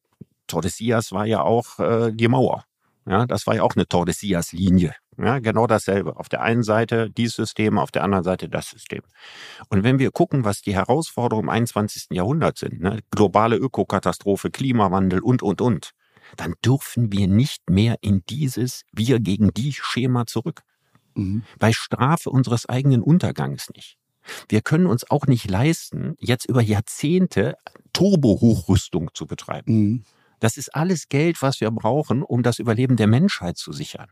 Tordesillas 0.48 1.12
war 1.12 1.26
ja 1.26 1.42
auch 1.42 1.80
äh, 1.80 2.12
die 2.14 2.28
Mauer. 2.28 2.64
Ja, 3.06 3.26
das 3.26 3.46
war 3.48 3.56
ja 3.56 3.64
auch 3.64 3.76
eine 3.76 3.86
Tordesillas-Linie. 3.86 4.96
Ja, 5.18 5.39
genau 5.39 5.68
dasselbe. 5.68 6.18
Auf 6.18 6.30
der 6.30 6.41
einen 6.41 6.64
Seite 6.64 7.09
dieses 7.09 7.36
System, 7.36 7.78
auf 7.78 7.91
der 7.91 8.03
anderen 8.03 8.24
Seite 8.24 8.49
das 8.49 8.70
System. 8.70 9.01
Und 9.70 9.84
wenn 9.84 9.99
wir 9.99 10.11
gucken, 10.11 10.43
was 10.43 10.61
die 10.61 10.74
Herausforderungen 10.74 11.47
im 11.47 11.49
21. 11.49 12.07
Jahrhundert 12.11 12.57
sind, 12.57 12.82
ne, 12.82 12.99
globale 13.11 13.55
Ökokatastrophe, 13.57 14.51
Klimawandel 14.51 15.20
und, 15.20 15.43
und, 15.43 15.61
und, 15.61 15.91
dann 16.38 16.55
dürfen 16.66 17.11
wir 17.11 17.28
nicht 17.28 17.70
mehr 17.70 17.97
in 18.01 18.24
dieses 18.30 18.84
Wir 18.91 19.20
gegen 19.20 19.53
die 19.53 19.74
Schema 19.74 20.26
zurück. 20.26 20.61
Mhm. 21.16 21.43
Bei 21.59 21.72
Strafe 21.74 22.30
unseres 22.30 22.68
eigenen 22.68 23.01
Untergangs 23.01 23.70
nicht. 23.76 23.97
Wir 24.47 24.61
können 24.61 24.86
uns 24.86 25.09
auch 25.09 25.28
nicht 25.28 25.49
leisten, 25.49 26.16
jetzt 26.20 26.45
über 26.45 26.61
Jahrzehnte 26.61 27.55
Turbo-Hochrüstung 27.91 29.09
zu 29.14 29.28
betreiben. 29.28 29.74
Mhm. 29.74 30.03
Das 30.39 30.57
ist 30.57 30.76
alles 30.76 31.07
Geld, 31.07 31.41
was 31.41 31.61
wir 31.61 31.72
brauchen, 31.72 32.24
um 32.24 32.43
das 32.43 32.59
Überleben 32.59 32.95
der 32.95 33.07
Menschheit 33.07 33.57
zu 33.57 33.72
sichern. 33.72 34.09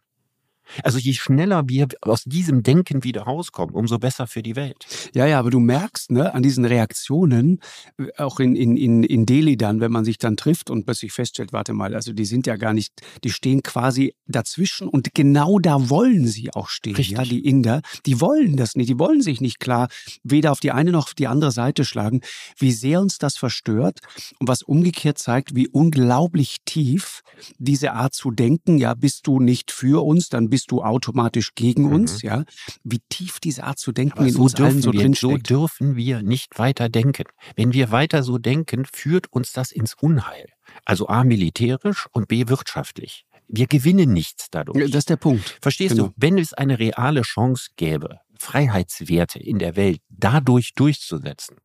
Also 0.84 0.97
je 0.97 1.14
schneller 1.14 1.68
wir 1.68 1.88
aus 2.01 2.24
diesem 2.24 2.64
Denken 2.64 3.03
wieder 3.03 3.24
rauskommen, 3.24 3.76
umso 3.76 3.99
besser 3.99 4.28
für 4.28 4.41
die 4.41 4.55
Welt. 4.55 4.86
Ja, 5.14 5.26
ja, 5.26 5.39
aber 5.39 5.49
du 5.49 5.59
merkst 5.59 6.12
ne, 6.12 6.34
an 6.34 6.43
diesen 6.43 6.66
Reaktionen, 6.66 7.59
äh, 7.97 8.07
auch 8.18 8.39
in, 8.39 8.55
in, 8.55 8.78
in, 8.78 9.03
in 9.03 9.26
Delhi 9.26 9.57
dann, 9.57 9.82
wenn 9.82 9.91
man 9.91 10.05
sich 10.05 10.18
dann 10.18 10.38
trifft 10.38 10.70
und 10.70 10.86
plötzlich 10.86 11.12
feststellt, 11.12 11.53
warte 11.53 11.74
mal, 11.74 11.95
also 11.95 12.14
die 12.14 12.26
sind 12.26 12.47
ja 12.47 12.55
gar 12.55 12.74
nicht, 12.74 12.93
die 13.24 13.32
stehen 13.32 13.64
quasi 13.64 14.16
dazwischen 14.28 14.88
und 14.88 15.14
genau 15.14 15.59
da 15.59 15.89
wollen 15.89 16.28
sie 16.28 16.53
auch 16.53 16.70
stehen. 16.70 16.95
Richtig. 16.95 17.18
Ja, 17.18 17.24
die 17.24 17.45
Inder, 17.45 17.82
die 18.05 18.22
wollen 18.22 18.57
das 18.57 18.76
nicht, 18.76 18.89
die 18.89 18.99
wollen 18.99 19.22
sich 19.22 19.41
nicht 19.41 19.59
klar 19.59 19.89
weder 20.24 20.51
auf 20.51 20.59
die 20.59 20.72
eine 20.72 20.91
noch 20.91 21.07
auf 21.07 21.14
die 21.14 21.28
andere 21.28 21.51
Seite 21.51 21.86
schlagen. 21.86 22.22
Wie 22.57 22.72
sehr 22.72 23.01
uns 23.01 23.18
das 23.18 23.38
verstört 23.38 23.99
und 24.39 24.47
was 24.47 24.62
umgekehrt 24.62 25.18
zeigt, 25.18 25.55
wie 25.55 25.68
unglaublich 25.68 26.57
tief 26.66 27.22
diese 27.57 27.93
Art 27.93 28.14
zu 28.14 28.32
denken, 28.32 28.78
ja, 28.78 28.93
bist 28.93 29.28
du 29.28 29.39
nicht 29.39 29.72
für 29.72 30.05
uns, 30.05 30.30
dann 30.30 30.49
bist 30.49 30.61
bist 30.62 30.72
du 30.72 30.84
automatisch 30.84 31.55
gegen 31.55 31.86
mhm. 31.86 31.93
uns, 31.93 32.22
ja. 32.22 32.43
Wie 32.84 32.99
tief 33.09 33.39
diese 33.39 33.64
Art 33.64 33.80
zu 33.80 33.91
denken 33.91 34.20
Aber 34.20 34.28
in 34.28 34.34
so 34.34 34.43
uns 34.43 34.55
allen 34.55 34.82
so 34.82 34.93
wir, 34.93 35.16
So 35.16 35.38
dürfen 35.38 35.95
wir 35.95 36.22
nicht 36.22 36.59
weiter 36.59 36.88
denken. 36.88 37.24
Wenn 37.55 37.74
wir 37.74 37.91
weiter 37.91 38.22
so 38.22 38.38
denken, 38.38 38.86
führt 38.86 39.34
uns 39.34 39.53
das 39.53 39.72
ins 39.72 39.95
Unheil. 39.95 40.45
Also 40.86 41.07
A, 41.07 41.24
militärisch 41.24 42.07
und 42.12 42.28
B, 42.28 42.47
wirtschaftlich. 42.47 43.26
Wir 43.47 43.66
gewinnen 43.66 44.14
nichts 44.14 44.49
dadurch. 44.51 44.91
Das 44.91 44.99
ist 44.99 45.09
der 45.09 45.18
Punkt. 45.18 45.57
Verstehst 45.62 45.95
genau. 45.95 46.09
du? 46.09 46.14
Wenn 46.16 46.38
es 46.38 46.53
eine 46.53 46.78
reale 46.78 47.24
Chance 47.24 47.72
gäbe, 47.76 48.20
Freiheitswerte 48.38 49.39
in 49.39 49.57
der 49.57 49.76
Welt 49.76 50.01
dadurch 50.09 50.74
durchzusetzen, 50.76 51.57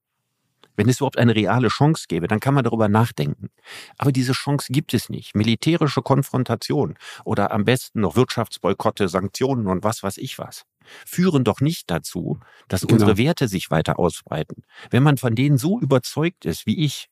wenn 0.77 0.89
es 0.89 0.99
überhaupt 0.99 1.19
eine 1.19 1.35
reale 1.35 1.69
Chance 1.69 2.07
gäbe, 2.09 2.29
dann 2.29 2.41
kann 2.41 2.55
man 2.55 2.65
darüber 2.65 2.89
nachdenken. 2.89 3.51
Aber 3.99 4.13
diese 4.13 4.33
Chance 4.33 4.73
gibt 4.73 4.95
es 4.95 5.09
nicht. 5.09 5.35
Militärische 5.35 6.03
Konfrontation 6.03 6.97
oder 7.25 7.51
am 7.51 7.65
besten 7.65 8.01
noch 8.01 8.17
Wirtschaftsboykotte, 8.17 9.09
Sanktionen 9.09 9.67
und 9.67 9.85
was 9.85 10.03
weiß 10.03 10.19
ich 10.19 10.39
was 10.39 10.65
führen 11.05 11.45
doch 11.45 11.61
nicht 11.61 11.91
dazu, 11.91 12.39
dass 12.69 12.83
genau. 12.83 12.95
unsere 12.95 13.19
Werte 13.19 13.49
sich 13.49 13.71
weiter 13.71 13.99
ausbreiten. 13.99 14.63
Wenn 14.91 15.03
man 15.03 15.17
von 15.17 15.35
denen 15.35 15.59
so 15.59 15.81
überzeugt 15.81 16.45
ist 16.45 16.67
wie 16.67 16.85
ich, 16.85 17.09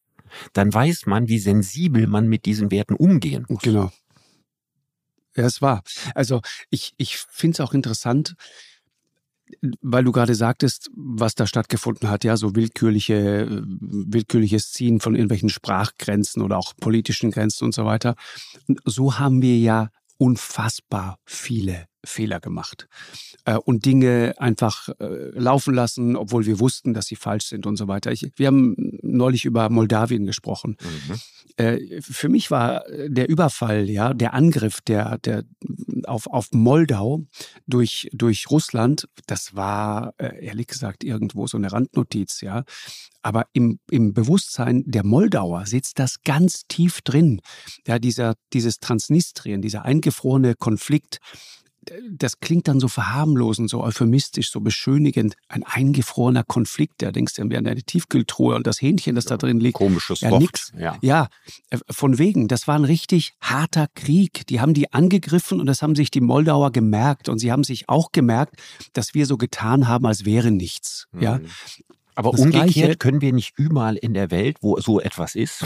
dann 0.53 0.73
weiß 0.73 1.07
man, 1.07 1.29
wie 1.29 1.39
sensibel 1.39 2.07
man 2.07 2.29
mit 2.29 2.45
diesen 2.45 2.71
Werten 2.71 2.95
umgehen 2.95 3.47
muss. 3.49 3.63
Genau. 3.63 3.91
Ja, 5.37 5.45
es 5.45 5.61
war. 5.61 5.83
Also 6.15 6.41
ich, 6.71 6.95
ich 6.97 7.19
finde 7.19 7.57
es 7.57 7.61
auch 7.61 7.75
interessant, 7.75 8.35
weil 9.83 10.05
du 10.05 10.13
gerade 10.13 10.35
sagtest, 10.35 10.91
was 10.95 11.35
da 11.35 11.47
stattgefunden 11.47 12.09
hat, 12.09 12.25
ja, 12.25 12.37
so 12.37 12.55
willkürliche, 12.55 13.63
willkürliches 13.63 14.73
Ziehen 14.73 15.01
von 15.01 15.15
irgendwelchen 15.15 15.49
Sprachgrenzen 15.49 16.43
oder 16.43 16.59
auch 16.59 16.75
politischen 16.81 17.31
Grenzen 17.31 17.65
und 17.65 17.75
so 17.75 17.85
weiter. 17.85 18.15
So 18.85 19.19
haben 19.19 19.43
wir 19.43 19.59
ja 19.59 19.91
unfassbar 20.17 21.19
viele 21.25 21.87
Fehler 22.05 22.41
gemacht 22.41 22.89
äh, 23.45 23.57
und 23.57 23.85
Dinge 23.85 24.35
einfach 24.39 24.89
äh, 25.01 25.31
laufen 25.39 25.75
lassen, 25.75 26.17
obwohl 26.17 26.47
wir 26.47 26.61
wussten, 26.61 26.95
dass 26.95 27.07
sie 27.07 27.17
falsch 27.17 27.47
sind 27.47 27.67
und 27.67 27.77
so 27.77 27.89
weiter. 27.89 28.13
Ich, 28.13 28.31
wir 28.37 28.47
haben 28.47 28.75
neulich 29.03 29.45
über 29.45 29.69
Moldawien 29.71 30.27
gesprochen. 30.27 30.77
Mhm. 30.81 31.21
Äh, 31.57 32.01
für 32.01 32.29
mich 32.29 32.51
war 32.51 32.85
der 33.07 33.29
Überfall, 33.29 33.89
ja, 33.89 34.13
der 34.13 34.35
Angriff 34.35 34.81
der, 34.81 35.19
der 35.19 35.45
auf, 36.05 36.27
auf 36.27 36.49
Moldau 36.53 37.27
durch, 37.67 38.09
durch 38.13 38.51
Russland, 38.51 39.09
das 39.27 39.55
war 39.55 40.15
äh, 40.19 40.45
ehrlich 40.45 40.67
gesagt 40.67 41.05
irgendwo 41.05 41.47
so 41.47 41.57
eine 41.57 41.73
Randnotiz, 41.73 42.41
ja. 42.41 42.65
Aber 43.23 43.47
im, 43.53 43.79
im 43.91 44.13
Bewusstsein 44.13 44.83
der 44.87 45.05
Moldauer 45.05 45.67
sitzt 45.67 45.99
das 45.99 46.23
ganz 46.23 46.67
tief 46.69 47.01
drin. 47.03 47.41
Ja, 47.87 47.99
dieser, 47.99 48.35
dieses 48.53 48.81
Transnistrien, 48.81 49.63
dieser 49.63 49.85
eingefrorene 49.85 50.55
Konflikt, 50.57 51.21
das 52.11 52.41
klingt 52.41 52.69
dann 52.69 52.81
so 52.81 52.89
verharmlosend, 52.89 53.71
so 53.71 53.83
euphemistisch, 53.83 54.51
so 54.51 54.61
beschönigend. 54.61 55.37
Ein 55.49 55.63
eingefrorener 55.63 56.45
Konflikt, 56.45 57.03
da 57.03 57.13
denkst 57.13 57.35
du, 57.35 57.49
wir 57.49 57.57
haben 57.57 57.67
eine 57.67 57.83
Tiefkühltruhe 57.83 58.55
und 58.55 58.67
das 58.67 58.81
Hähnchen, 58.81 59.15
das 59.15 59.25
da 59.25 59.37
drin 59.37 59.61
liegt. 59.61 59.77
Komisches 59.77 60.21
ja. 60.21 60.39
Nix. 60.39 60.73
Ja. 60.79 60.97
ja, 61.01 61.29
äh, 61.71 61.79
von 61.91 62.19
wegen. 62.19 62.49
Das 62.49 62.67
war 62.67 62.77
ein 62.77 62.85
richtig 62.85 63.35
harter 63.41 63.89
Krieg. 63.95 64.47
Die 64.47 64.61
haben 64.61 64.75
die 64.75 64.93
angegriffen 64.93 65.61
und 65.61 65.67
das 65.67 65.83
haben 65.83 65.95
sich 65.95 66.11
die 66.11 66.21
Moldauer 66.21 66.73
gemerkt. 66.73 67.29
Und 67.29 67.39
sie 67.39 67.53
haben 67.53 67.65
sich 67.65 67.89
auch 67.89 68.13
gemerkt, 68.13 68.57
dass 68.93 69.15
wir 69.15 69.27
so 69.27 69.37
getan 69.37 69.89
haben, 69.89 70.07
als 70.07 70.25
wäre 70.25 70.51
nichts. 70.51 71.07
Mhm. 71.13 71.23
Ja. 71.23 71.41
Aber 72.15 72.31
das 72.31 72.41
umgekehrt 72.41 72.73
Gleiche, 72.75 72.97
können 72.97 73.21
wir 73.21 73.33
nicht 73.33 73.55
überall 73.57 73.97
in 73.97 74.15
der 74.15 74.31
Welt, 74.31 74.59
wo 74.61 74.79
so 74.79 75.01
etwas 75.01 75.35
ist, 75.35 75.65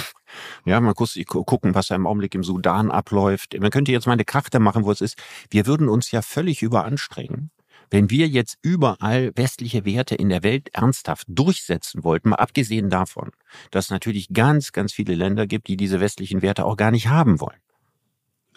ja, 0.65 0.81
mal 0.81 0.95
kurz 0.95 1.19
gucken, 1.27 1.75
was 1.75 1.89
da 1.89 1.95
im 1.95 2.07
Augenblick 2.07 2.35
im 2.35 2.43
Sudan 2.43 2.91
abläuft. 2.91 3.59
Man 3.59 3.71
könnte 3.71 3.93
jetzt 3.93 4.07
mal 4.07 4.15
eine 4.15 4.25
Karte 4.25 4.59
machen, 4.59 4.85
wo 4.85 4.91
es 4.91 5.01
ist. 5.01 5.17
Wir 5.51 5.67
würden 5.67 5.89
uns 5.89 6.11
ja 6.11 6.23
völlig 6.23 6.63
überanstrengen, 6.63 7.51
wenn 7.91 8.11
wir 8.11 8.29
jetzt 8.29 8.59
überall 8.63 9.33
westliche 9.35 9.85
Werte 9.85 10.15
in 10.15 10.29
der 10.29 10.43
Welt 10.43 10.69
ernsthaft 10.73 11.27
durchsetzen 11.29 12.05
wollten, 12.05 12.31
mal 12.31 12.37
abgesehen 12.37 12.91
davon, 12.91 13.31
dass 13.71 13.87
es 13.87 13.91
natürlich 13.91 14.29
ganz, 14.33 14.73
ganz 14.73 14.93
viele 14.93 15.15
Länder 15.15 15.47
gibt, 15.47 15.69
die 15.69 15.77
diese 15.77 16.01
westlichen 16.01 16.43
Werte 16.43 16.65
auch 16.65 16.77
gar 16.77 16.91
nicht 16.91 17.09
haben 17.09 17.41
wollen. 17.41 17.59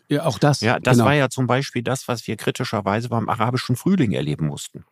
Ja, 0.10 0.26
auch 0.26 0.40
das. 0.40 0.60
Ja, 0.60 0.78
das 0.80 0.98
genau. 0.98 1.06
war 1.06 1.14
ja 1.14 1.30
zum 1.30 1.48
Beispiel 1.48 1.84
das, 1.84 2.10
was 2.10 2.28
wir 2.28 2.36
kritischerweise 2.36 3.08
beim 3.08 3.30
arabischen 3.30 3.78
Frühling 3.78 4.12
erleben 4.12 4.48
mussten. 4.48 4.84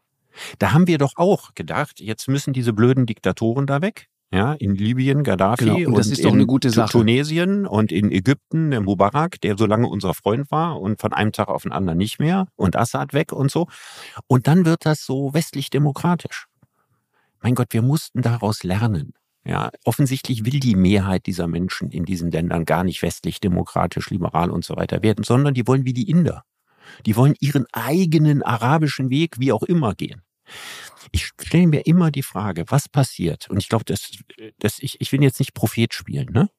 Da 0.60 0.74
haben 0.74 0.88
wir 0.88 0.98
doch 0.98 1.14
auch 1.16 1.54
gedacht, 1.56 2.00
jetzt 2.00 2.28
müssen 2.28 2.54
diese 2.54 2.74
blöden 2.74 3.06
Diktatoren 3.06 3.66
da 3.68 3.82
weg. 3.82 4.08
ja, 4.32 4.54
in 4.54 4.76
Libyen 4.76 5.24
Gaddafi 5.24 5.66
genau, 5.66 5.90
und, 5.90 5.98
das 5.98 6.08
ist 6.08 6.24
doch 6.24 6.34
eine 6.34 6.46
gute 6.46 6.70
Sache. 6.70 6.92
Tunesien 6.92 7.66
und 7.66 7.92
in 7.92 8.12
Ägypten 8.12 8.70
der 8.70 8.82
Mubarak, 8.82 9.42
der 9.42 9.58
so 9.58 9.66
lange 9.66 9.88
unser 9.88 10.14
Freund 10.14 10.52
war 10.52 10.80
und 10.80 11.02
von 11.02 11.14
einem 11.14 11.32
Tag 11.32 11.48
auf 11.48 11.64
den 11.64 11.72
anderen 11.72 11.98
nicht 11.98 12.20
mehr 12.20 12.48
und 12.56 12.76
Assad 12.76 13.14
weg 13.14 13.32
und 13.32 13.50
so. 13.50 13.68
Und 14.28 14.48
dann 14.48 14.66
wird 14.66 14.86
das 14.86 15.04
so 15.04 15.34
westlich 15.34 15.72
demokratisch. 15.72 16.46
Mein 17.42 17.56
Gott, 17.56 17.68
wir 17.72 17.82
mussten 17.82 18.22
daraus 18.22 18.64
lernen. 18.64 19.14
Ja, 19.46 19.72
offensichtlich 19.84 20.46
will 20.46 20.60
die 20.60 20.76
Mehrheit 20.76 21.26
dieser 21.26 21.48
Menschen 21.48 21.90
in 21.90 22.06
diesen 22.06 22.30
Ländern 22.30 22.66
gar 22.66 22.84
nicht 22.84 23.02
westlich, 23.02 23.40
demokratisch, 23.40 24.10
liberal 24.10 24.52
und 24.52 24.66
so 24.66 24.76
weiter 24.76 25.02
werden, 25.02 25.24
sondern 25.24 25.54
die 25.54 25.66
wollen 25.66 25.86
wie 25.86 25.94
die 25.94 26.10
Inder. 26.10 26.44
Die 27.06 27.16
wollen 27.16 27.36
ihren 27.40 27.66
eigenen 27.72 28.44
arabischen 28.44 29.10
Weg, 29.10 29.40
wie 29.40 29.52
auch 29.52 29.64
immer, 29.64 29.96
gehen. 29.96 30.22
Ich 31.12 31.28
stelle 31.28 31.68
mir 31.68 31.86
immer 31.86 32.12
die 32.12 32.24
Frage, 32.24 32.66
was 32.68 32.90
passiert? 32.90 33.50
Und 33.50 33.58
ich 33.58 33.70
glaube, 33.70 33.86
das, 33.86 34.12
das, 34.60 34.80
ich, 34.80 35.00
ich 35.00 35.12
will 35.12 35.24
jetzt 35.24 35.40
nicht 35.40 35.54
Prophet 35.54 35.94
spielen, 35.94 36.30
ne? 36.32 36.50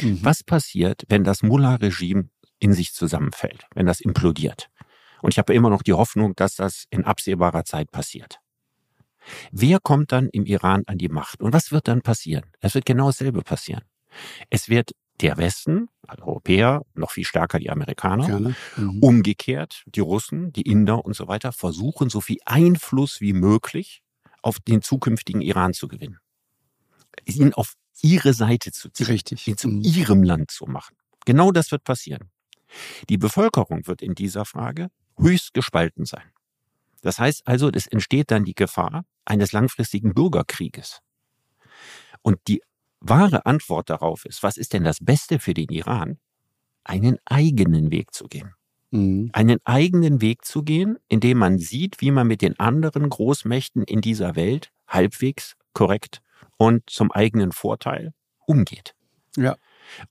Mhm. 0.00 0.20
Was 0.22 0.42
passiert, 0.44 1.04
wenn 1.08 1.24
das 1.24 1.42
Mullah-Regime 1.42 2.28
in 2.58 2.72
sich 2.72 2.92
zusammenfällt, 2.92 3.66
wenn 3.74 3.86
das 3.86 4.00
implodiert? 4.00 4.68
Und 5.22 5.34
ich 5.34 5.38
habe 5.38 5.52
immer 5.54 5.70
noch 5.70 5.82
die 5.82 5.92
Hoffnung, 5.92 6.34
dass 6.34 6.54
das 6.54 6.84
in 6.90 7.04
absehbarer 7.04 7.64
Zeit 7.64 7.90
passiert. 7.90 8.38
Wer 9.52 9.78
kommt 9.80 10.12
dann 10.12 10.28
im 10.30 10.46
Iran 10.46 10.84
an 10.86 10.98
die 10.98 11.08
Macht? 11.08 11.42
Und 11.42 11.52
was 11.52 11.72
wird 11.72 11.88
dann 11.88 12.02
passieren? 12.02 12.44
Es 12.60 12.74
wird 12.74 12.86
genau 12.86 13.06
dasselbe 13.06 13.42
passieren. 13.42 13.82
Es 14.48 14.68
wird 14.68 14.92
der 15.20 15.36
Westen, 15.36 15.88
also 16.06 16.24
Europäer, 16.24 16.82
noch 16.94 17.10
viel 17.10 17.24
stärker 17.24 17.58
die 17.58 17.70
Amerikaner, 17.70 18.54
mhm. 18.76 19.02
umgekehrt 19.02 19.84
die 19.86 20.00
Russen, 20.00 20.52
die 20.52 20.62
Inder 20.62 21.04
und 21.04 21.14
so 21.14 21.28
weiter, 21.28 21.52
versuchen, 21.52 22.10
so 22.10 22.20
viel 22.20 22.38
Einfluss 22.44 23.20
wie 23.20 23.32
möglich 23.32 24.02
auf 24.42 24.58
den 24.60 24.82
zukünftigen 24.82 25.42
Iran 25.42 25.74
zu 25.74 25.88
gewinnen. 25.88 26.18
Ihn 27.24 27.52
auf 27.52 27.74
ihre 28.02 28.32
Seite 28.32 28.72
zu 28.72 28.88
ziehen. 28.88 29.06
Richtig. 29.06 29.46
Ihn 29.46 29.56
zu 29.56 29.68
mhm. 29.68 29.82
ihrem 29.82 30.22
Land 30.22 30.50
zu 30.50 30.66
machen. 30.66 30.96
Genau 31.26 31.52
das 31.52 31.70
wird 31.70 31.84
passieren. 31.84 32.30
Die 33.08 33.18
Bevölkerung 33.18 33.86
wird 33.86 34.00
in 34.00 34.14
dieser 34.14 34.44
Frage 34.44 34.90
höchst 35.18 35.54
gespalten 35.54 36.06
sein. 36.06 36.30
Das 37.02 37.18
heißt 37.18 37.46
also, 37.46 37.70
es 37.70 37.86
entsteht 37.86 38.30
dann 38.30 38.44
die 38.44 38.54
Gefahr 38.54 39.04
eines 39.24 39.52
langfristigen 39.52 40.14
Bürgerkrieges. 40.14 41.00
Und 42.22 42.38
die 42.48 42.62
wahre 43.00 43.46
Antwort 43.46 43.90
darauf 43.90 44.24
ist, 44.24 44.42
was 44.42 44.56
ist 44.56 44.72
denn 44.72 44.84
das 44.84 44.98
Beste 45.00 45.38
für 45.38 45.54
den 45.54 45.68
Iran? 45.68 46.18
Einen 46.84 47.18
eigenen 47.24 47.90
Weg 47.90 48.14
zu 48.14 48.26
gehen. 48.26 48.54
Mhm. 48.90 49.30
Einen 49.32 49.58
eigenen 49.64 50.20
Weg 50.20 50.44
zu 50.44 50.62
gehen, 50.62 50.98
indem 51.08 51.38
man 51.38 51.58
sieht, 51.58 52.00
wie 52.00 52.10
man 52.10 52.26
mit 52.26 52.42
den 52.42 52.58
anderen 52.58 53.08
Großmächten 53.08 53.82
in 53.84 54.00
dieser 54.00 54.36
Welt 54.36 54.70
halbwegs 54.88 55.56
korrekt 55.72 56.20
und 56.56 56.88
zum 56.88 57.10
eigenen 57.12 57.52
Vorteil 57.52 58.12
umgeht. 58.46 58.94
Ja. 59.36 59.56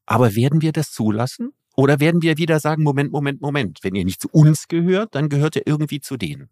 Aber 0.06 0.36
werden 0.36 0.62
wir 0.62 0.72
das 0.72 0.92
zulassen? 0.92 1.52
Oder 1.76 2.00
werden 2.00 2.22
wir 2.22 2.38
wieder 2.38 2.60
sagen, 2.60 2.84
Moment, 2.84 3.12
Moment, 3.12 3.42
Moment, 3.42 3.80
wenn 3.84 3.96
ihr 3.96 4.06
nicht 4.06 4.22
zu 4.22 4.30
uns 4.32 4.68
gehört, 4.68 5.16
dann 5.16 5.30
gehört 5.30 5.56
ihr 5.56 5.64
irgendwie 5.66 6.02
zu 6.02 6.18
denen? 6.18 6.50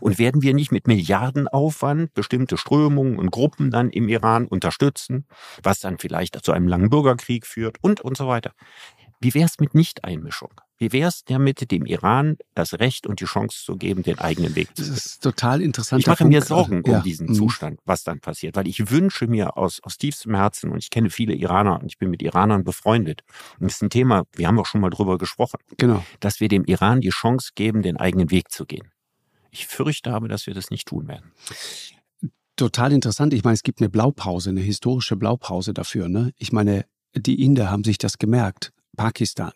Und 0.00 0.18
werden 0.18 0.42
wir 0.42 0.54
nicht 0.54 0.72
mit 0.72 0.86
Milliardenaufwand 0.86 2.14
bestimmte 2.14 2.56
Strömungen 2.56 3.18
und 3.18 3.30
Gruppen 3.30 3.70
dann 3.70 3.90
im 3.90 4.08
Iran 4.08 4.46
unterstützen, 4.46 5.26
was 5.62 5.80
dann 5.80 5.98
vielleicht 5.98 6.44
zu 6.44 6.52
einem 6.52 6.68
langen 6.68 6.90
Bürgerkrieg 6.90 7.46
führt 7.46 7.76
und, 7.82 8.00
und 8.00 8.16
so 8.16 8.28
weiter? 8.28 8.52
Wie 9.20 9.34
wäre 9.34 9.46
es 9.46 9.58
mit 9.58 9.74
Nichteinmischung? 9.74 10.52
Wie 10.76 10.92
wäre 10.92 11.08
es 11.08 11.24
damit, 11.24 11.72
dem 11.72 11.86
Iran 11.86 12.36
das 12.54 12.74
Recht 12.74 13.08
und 13.08 13.20
die 13.20 13.24
Chance 13.24 13.64
zu 13.64 13.76
geben, 13.76 14.04
den 14.04 14.20
eigenen 14.20 14.54
Weg 14.54 14.68
zu 14.76 14.84
gehen? 14.84 14.94
Das 14.94 15.06
ist 15.06 15.22
total 15.22 15.60
interessant. 15.60 16.02
Ich 16.02 16.06
mache 16.06 16.24
mir 16.24 16.40
Sorgen 16.40 16.82
um 16.82 16.92
ja. 16.92 17.00
diesen 17.00 17.30
mhm. 17.30 17.34
Zustand, 17.34 17.80
was 17.84 18.04
dann 18.04 18.20
passiert, 18.20 18.54
weil 18.54 18.68
ich 18.68 18.88
wünsche 18.90 19.26
mir 19.26 19.56
aus, 19.56 19.80
aus 19.82 19.98
tiefstem 19.98 20.36
Herzen, 20.36 20.70
und 20.70 20.78
ich 20.78 20.90
kenne 20.90 21.10
viele 21.10 21.34
Iraner 21.34 21.80
und 21.80 21.86
ich 21.86 21.98
bin 21.98 22.10
mit 22.10 22.22
Iranern 22.22 22.62
befreundet, 22.62 23.22
und 23.58 23.66
das 23.66 23.76
ist 23.76 23.82
ein 23.82 23.90
Thema, 23.90 24.22
wir 24.36 24.46
haben 24.46 24.58
auch 24.60 24.66
schon 24.66 24.80
mal 24.80 24.90
drüber 24.90 25.18
gesprochen, 25.18 25.58
genau. 25.76 26.04
dass 26.20 26.38
wir 26.38 26.46
dem 26.46 26.64
Iran 26.64 27.00
die 27.00 27.10
Chance 27.10 27.50
geben, 27.56 27.82
den 27.82 27.96
eigenen 27.96 28.30
Weg 28.30 28.52
zu 28.52 28.66
gehen. 28.66 28.92
Ich 29.50 29.66
fürchte 29.66 30.12
aber, 30.12 30.28
dass 30.28 30.46
wir 30.46 30.54
das 30.54 30.70
nicht 30.70 30.86
tun 30.88 31.08
werden. 31.08 31.32
Total 32.56 32.92
interessant. 32.92 33.32
Ich 33.34 33.44
meine, 33.44 33.54
es 33.54 33.62
gibt 33.62 33.80
eine 33.80 33.88
Blaupause, 33.88 34.50
eine 34.50 34.60
historische 34.60 35.16
Blaupause 35.16 35.72
dafür. 35.72 36.08
Ne? 36.08 36.32
Ich 36.38 36.52
meine, 36.52 36.84
die 37.14 37.42
Inder 37.44 37.70
haben 37.70 37.84
sich 37.84 37.98
das 37.98 38.18
gemerkt. 38.18 38.72
Pakistan. 38.96 39.52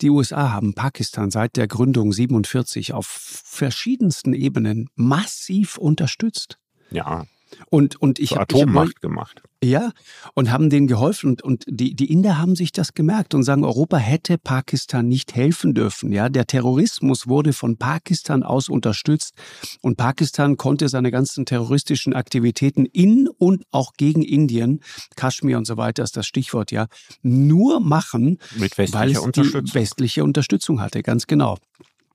Die 0.00 0.10
USA 0.10 0.50
haben 0.50 0.74
Pakistan 0.74 1.30
seit 1.30 1.56
der 1.56 1.68
Gründung 1.68 2.12
47 2.12 2.92
auf 2.92 3.06
verschiedensten 3.06 4.34
Ebenen 4.34 4.88
massiv 4.96 5.78
unterstützt. 5.78 6.58
Ja. 6.90 7.24
Und, 7.68 7.96
und 7.96 8.18
ich 8.18 8.32
habe 8.32 8.42
Atommacht 8.42 8.96
hab, 8.96 9.00
gemacht. 9.00 9.42
Ja, 9.62 9.92
und 10.34 10.50
haben 10.50 10.70
denen 10.70 10.86
geholfen. 10.86 11.30
Und, 11.30 11.42
und 11.42 11.64
die, 11.68 11.94
die 11.94 12.10
Inder 12.10 12.38
haben 12.38 12.56
sich 12.56 12.72
das 12.72 12.94
gemerkt 12.94 13.34
und 13.34 13.42
sagen, 13.42 13.64
Europa 13.64 13.98
hätte 13.98 14.38
Pakistan 14.38 15.06
nicht 15.06 15.34
helfen 15.34 15.74
dürfen. 15.74 16.12
Ja, 16.12 16.28
der 16.28 16.46
Terrorismus 16.46 17.26
wurde 17.26 17.52
von 17.52 17.76
Pakistan 17.76 18.42
aus 18.42 18.68
unterstützt 18.68 19.34
und 19.82 19.96
Pakistan 19.96 20.56
konnte 20.56 20.88
seine 20.88 21.10
ganzen 21.10 21.44
terroristischen 21.44 22.14
Aktivitäten 22.14 22.86
in 22.86 23.28
und 23.28 23.64
auch 23.70 23.92
gegen 23.96 24.22
Indien, 24.22 24.80
Kaschmir 25.16 25.58
und 25.58 25.66
so 25.66 25.76
weiter 25.76 26.02
ist 26.02 26.16
das 26.16 26.26
Stichwort, 26.26 26.70
ja, 26.70 26.86
nur 27.22 27.80
machen, 27.80 28.38
Mit 28.56 28.78
weil 28.78 29.10
es 29.10 29.22
die 29.32 29.74
westliche 29.74 30.24
Unterstützung 30.24 30.80
hatte, 30.80 31.02
ganz 31.02 31.26
genau. 31.26 31.58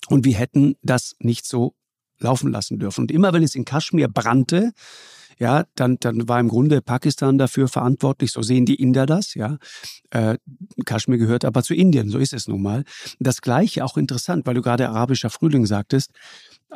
Und 0.07 0.25
wir 0.25 0.35
hätten 0.35 0.75
das 0.81 1.15
nicht 1.19 1.45
so 1.45 1.75
laufen 2.19 2.51
lassen 2.51 2.79
dürfen. 2.79 3.01
Und 3.01 3.11
immer 3.11 3.33
wenn 3.33 3.43
es 3.43 3.55
in 3.55 3.65
Kaschmir 3.65 4.07
brannte, 4.07 4.71
ja, 5.37 5.65
dann, 5.75 5.97
dann 5.99 6.27
war 6.27 6.39
im 6.39 6.47
Grunde 6.47 6.81
Pakistan 6.81 7.37
dafür 7.37 7.67
verantwortlich, 7.67 8.31
so 8.31 8.41
sehen 8.41 8.65
die 8.65 8.75
Inder 8.75 9.05
das, 9.05 9.33
ja. 9.35 9.57
Äh, 10.11 10.37
Kaschmir 10.85 11.17
gehört 11.17 11.45
aber 11.45 11.63
zu 11.63 11.73
Indien, 11.73 12.09
so 12.09 12.17
ist 12.17 12.33
es 12.33 12.47
nun 12.47 12.61
mal. 12.61 12.83
Das 13.19 13.41
Gleiche, 13.41 13.83
auch 13.83 13.97
interessant, 13.97 14.45
weil 14.45 14.53
du 14.55 14.61
gerade 14.61 14.87
arabischer 14.89 15.29
Frühling 15.29 15.65
sagtest, 15.65 16.11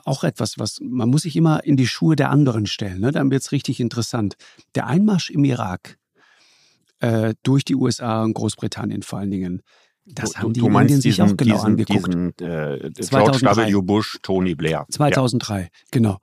auch 0.06 0.24
etwas, 0.24 0.60
was 0.60 0.80
man 0.82 1.10
muss 1.10 1.24
sich 1.24 1.36
immer 1.36 1.64
in 1.64 1.78
die 1.78 1.88
Schuhe 1.88 2.16
der 2.16 2.30
anderen 2.30 2.66
stellen, 2.66 3.00
ne? 3.02 3.12
dann 3.12 3.32
wird 3.32 3.42
es 3.42 3.52
richtig 3.52 3.80
interessant. 3.80 4.36
Der 4.76 4.88
Einmarsch 4.88 5.30
im 5.30 5.44
Irak 5.44 5.98
äh, 7.00 7.34
durch 7.44 7.64
die 7.66 7.76
USA 7.76 8.24
und 8.24 8.34
Großbritannien 8.34 9.04
vor 9.04 9.20
allen 9.20 9.32
Dingen, 9.32 9.62
das 10.06 10.38
haben 10.38 10.54
die 10.54 10.62
du 10.62 10.68
Indien 10.68 11.02
sich 11.02 11.22
auch 11.22 11.36
genau 11.38 11.56
diesen, 11.56 11.66
angeguckt. 11.66 12.08
Diesen, 12.08 12.30
äh, 12.40 12.90
George 13.10 13.42
W. 13.42 13.82
Bush, 13.82 14.18
Tony 14.24 14.56
Blair. 14.56 14.86
2003, 14.90 15.62
ja. 15.62 15.68
genau. 15.92 16.18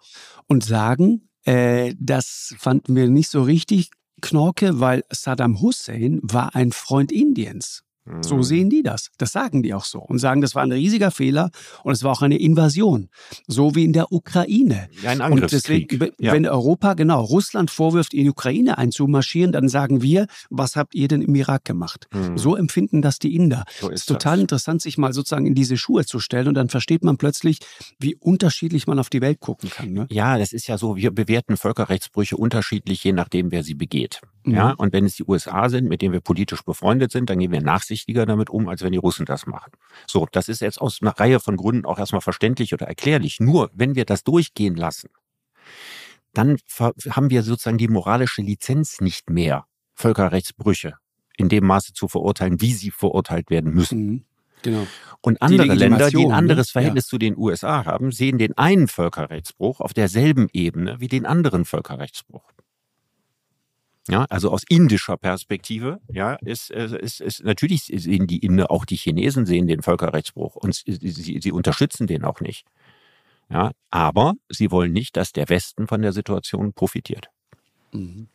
Und 0.48 0.64
sagen, 0.64 1.28
äh, 1.46 1.94
das 1.98 2.54
fanden 2.58 2.96
wir 2.96 3.08
nicht 3.08 3.30
so 3.30 3.42
richtig 3.42 3.90
Knorke, 4.20 4.80
weil 4.80 5.04
Saddam 5.10 5.60
Hussein 5.60 6.20
war 6.22 6.54
ein 6.54 6.72
Freund 6.72 7.12
Indiens. 7.12 7.82
So 8.20 8.36
mhm. 8.36 8.42
sehen 8.42 8.70
die 8.70 8.82
das. 8.82 9.10
Das 9.18 9.32
sagen 9.32 9.62
die 9.62 9.74
auch 9.74 9.84
so 9.84 10.00
und 10.00 10.18
sagen, 10.18 10.40
das 10.40 10.54
war 10.54 10.62
ein 10.62 10.72
riesiger 10.72 11.10
Fehler 11.10 11.50
und 11.82 11.92
es 11.92 12.02
war 12.02 12.12
auch 12.12 12.22
eine 12.22 12.38
Invasion. 12.38 13.08
So 13.46 13.74
wie 13.74 13.84
in 13.84 13.92
der 13.92 14.12
Ukraine. 14.12 14.88
Ja, 15.02 15.10
ein 15.10 15.20
Angriffskrieg. 15.20 15.92
Und 15.92 16.00
deswegen, 16.00 16.24
ja. 16.24 16.32
wenn 16.32 16.46
Europa, 16.46 16.94
genau, 16.94 17.22
Russland 17.22 17.70
vorwirft, 17.70 18.14
in 18.14 18.24
die 18.24 18.30
Ukraine 18.30 18.78
einzumarschieren, 18.78 19.52
dann 19.52 19.68
sagen 19.68 20.02
wir, 20.02 20.26
was 20.50 20.76
habt 20.76 20.94
ihr 20.94 21.08
denn 21.08 21.22
im 21.22 21.34
Irak 21.34 21.64
gemacht? 21.64 22.06
Mhm. 22.12 22.38
So 22.38 22.56
empfinden 22.56 23.02
das 23.02 23.18
die 23.18 23.34
Inder. 23.34 23.64
So 23.80 23.88
ist 23.88 23.94
es 23.94 24.00
ist 24.02 24.06
total 24.06 24.36
das. 24.36 24.42
interessant, 24.42 24.82
sich 24.82 24.98
mal 24.98 25.12
sozusagen 25.12 25.46
in 25.46 25.54
diese 25.54 25.76
Schuhe 25.76 26.04
zu 26.04 26.20
stellen 26.20 26.48
und 26.48 26.54
dann 26.54 26.68
versteht 26.68 27.04
man 27.04 27.16
plötzlich, 27.16 27.58
wie 27.98 28.14
unterschiedlich 28.14 28.86
man 28.86 28.98
auf 28.98 29.10
die 29.10 29.20
Welt 29.20 29.40
gucken 29.40 29.70
kann. 29.70 29.92
Ne? 29.92 30.06
Ja, 30.10 30.38
das 30.38 30.52
ist 30.52 30.66
ja 30.66 30.78
so, 30.78 30.96
wir 30.96 31.10
bewerten 31.10 31.56
Völkerrechtsbrüche 31.56 32.36
unterschiedlich, 32.36 33.02
je 33.04 33.12
nachdem, 33.12 33.50
wer 33.50 33.62
sie 33.62 33.74
begeht. 33.74 34.20
Mhm. 34.46 34.54
Ja, 34.54 34.70
und 34.72 34.92
wenn 34.92 35.04
es 35.04 35.16
die 35.16 35.24
USA 35.24 35.68
sind, 35.68 35.88
mit 35.88 36.02
denen 36.02 36.12
wir 36.12 36.20
politisch 36.20 36.62
befreundet 36.62 37.10
sind, 37.10 37.28
dann 37.28 37.38
gehen 37.38 37.52
wir 37.52 37.60
nachsichtiger 37.60 38.26
damit 38.26 38.48
um, 38.48 38.68
als 38.68 38.82
wenn 38.82 38.92
die 38.92 38.98
Russen 38.98 39.26
das 39.26 39.46
machen. 39.46 39.72
So, 40.06 40.26
das 40.30 40.48
ist 40.48 40.60
jetzt 40.60 40.80
aus 40.80 41.00
einer 41.02 41.18
Reihe 41.18 41.40
von 41.40 41.56
Gründen 41.56 41.84
auch 41.84 41.98
erstmal 41.98 42.20
verständlich 42.20 42.72
oder 42.72 42.86
erklärlich. 42.86 43.40
Nur, 43.40 43.70
wenn 43.74 43.96
wir 43.96 44.04
das 44.04 44.22
durchgehen 44.22 44.76
lassen, 44.76 45.10
dann 46.32 46.58
haben 47.10 47.30
wir 47.30 47.42
sozusagen 47.42 47.78
die 47.78 47.88
moralische 47.88 48.42
Lizenz 48.42 49.00
nicht 49.00 49.30
mehr, 49.30 49.64
Völkerrechtsbrüche 49.94 50.94
in 51.36 51.48
dem 51.48 51.66
Maße 51.66 51.92
zu 51.92 52.08
verurteilen, 52.08 52.60
wie 52.60 52.72
sie 52.72 52.90
verurteilt 52.90 53.50
werden 53.50 53.72
müssen. 53.74 54.06
Mhm. 54.06 54.24
Genau. 54.62 54.86
Und 55.20 55.42
andere 55.42 55.74
Länder, 55.74 56.10
die 56.10 56.24
ein 56.24 56.32
anderes 56.32 56.68
ne? 56.68 56.72
Verhältnis 56.72 57.06
ja. 57.06 57.10
zu 57.10 57.18
den 57.18 57.36
USA 57.36 57.84
haben, 57.84 58.10
sehen 58.10 58.38
den 58.38 58.56
einen 58.56 58.88
Völkerrechtsbruch 58.88 59.80
auf 59.80 59.92
derselben 59.92 60.48
Ebene 60.52 60.96
wie 60.98 61.08
den 61.08 61.26
anderen 61.26 61.64
Völkerrechtsbruch. 61.64 62.42
Ja, 64.08 64.24
also 64.28 64.50
aus 64.50 64.62
indischer 64.68 65.16
Perspektive, 65.16 66.00
ja, 66.08 66.34
ist, 66.34 66.70
äh, 66.70 66.98
ist, 66.98 67.20
ist 67.20 67.44
natürlich 67.44 67.84
sehen 67.84 68.26
die 68.26 68.38
Inder, 68.38 68.70
auch 68.70 68.84
die 68.84 68.96
Chinesen 68.96 69.46
sehen 69.46 69.66
den 69.66 69.82
Völkerrechtsbruch 69.82 70.56
und 70.56 70.74
sie, 70.74 71.40
sie 71.40 71.52
unterstützen 71.52 72.06
den 72.06 72.24
auch 72.24 72.40
nicht. 72.40 72.66
Ja, 73.48 73.72
aber 73.90 74.34
sie 74.48 74.70
wollen 74.70 74.92
nicht, 74.92 75.16
dass 75.16 75.32
der 75.32 75.48
Westen 75.48 75.86
von 75.86 76.02
der 76.02 76.12
Situation 76.12 76.72
profitiert. 76.72 77.28
Mhm. 77.92 78.28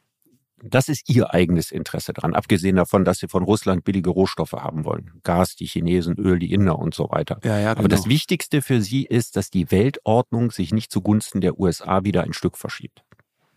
Das 0.63 0.89
ist 0.89 1.09
ihr 1.09 1.33
eigenes 1.33 1.71
Interesse 1.71 2.13
daran, 2.13 2.35
abgesehen 2.35 2.75
davon, 2.75 3.03
dass 3.03 3.17
sie 3.17 3.27
von 3.27 3.43
Russland 3.43 3.83
billige 3.83 4.11
Rohstoffe 4.11 4.53
haben 4.53 4.85
wollen. 4.85 5.19
Gas, 5.23 5.55
die 5.55 5.65
Chinesen, 5.65 6.17
Öl, 6.17 6.37
die 6.37 6.53
Inder 6.53 6.77
und 6.77 6.93
so 6.93 7.09
weiter. 7.09 7.39
Ja, 7.43 7.57
ja, 7.57 7.73
genau. 7.73 7.79
Aber 7.79 7.87
das 7.87 8.07
Wichtigste 8.07 8.61
für 8.61 8.81
sie 8.81 9.05
ist, 9.05 9.35
dass 9.35 9.49
die 9.49 9.71
Weltordnung 9.71 10.51
sich 10.51 10.71
nicht 10.71 10.91
zugunsten 10.91 11.41
der 11.41 11.59
USA 11.59 12.03
wieder 12.03 12.23
ein 12.23 12.33
Stück 12.33 12.57
verschiebt. 12.57 13.03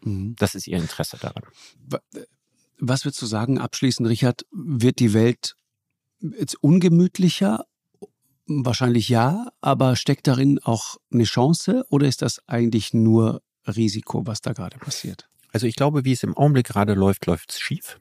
Mhm. 0.05 0.37
Das 0.39 0.55
ist 0.55 0.67
ihr 0.67 0.79
Interesse 0.79 1.17
daran. 1.19 1.43
Was 2.79 3.05
würdest 3.05 3.23
du 3.23 3.27
sagen, 3.27 3.59
abschließend, 3.59 4.09
Richard, 4.09 4.47
wird 4.53 4.99
die 4.99 5.15
Welt 5.15 5.57
jetzt 6.21 6.57
ungemütlicher? 6.63 7.65
Wahrscheinlich 8.47 9.09
ja, 9.09 9.49
aber 9.61 9.97
steckt 9.97 10.27
darin 10.27 10.59
auch 10.63 10.97
eine 11.11 11.25
Chance 11.25 11.87
oder 11.89 12.07
ist 12.07 12.21
das 12.21 12.47
eigentlich 12.47 12.93
nur 12.93 13.43
Risiko, 13.67 14.27
was 14.27 14.43
da 14.43 14.53
gerade 14.53 14.79
passiert? 14.79 15.29
Also 15.53 15.67
ich 15.67 15.77
glaube, 15.77 16.05
wie 16.05 16.13
es 16.13 16.23
im 16.23 16.37
Augenblick 16.37 16.67
gerade 16.67 16.95
läuft, 16.95 17.27
läuft 17.27 17.53
es 17.53 17.61
schief. 17.61 18.01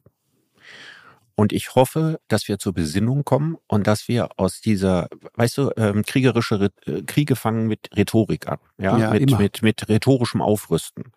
Und 1.35 1.53
ich 1.53 1.75
hoffe, 1.75 2.19
dass 2.27 2.47
wir 2.47 2.59
zur 2.59 2.73
Besinnung 2.73 3.23
kommen 3.23 3.57
und 3.67 3.87
dass 3.87 4.07
wir 4.07 4.39
aus 4.39 4.61
dieser, 4.61 5.07
weißt 5.35 5.57
du, 5.57 5.71
ähm, 5.77 6.03
kriegerische 6.03 6.71
äh, 6.85 7.01
Kriege 7.03 7.35
fangen 7.35 7.67
mit 7.67 7.89
Rhetorik 7.95 8.47
an, 8.47 8.59
ja, 8.77 8.97
ja 8.97 9.11
mit, 9.11 9.37
mit, 9.39 9.61
mit 9.63 9.89
rhetorischem 9.89 10.41
Aufrüsten, 10.41 11.11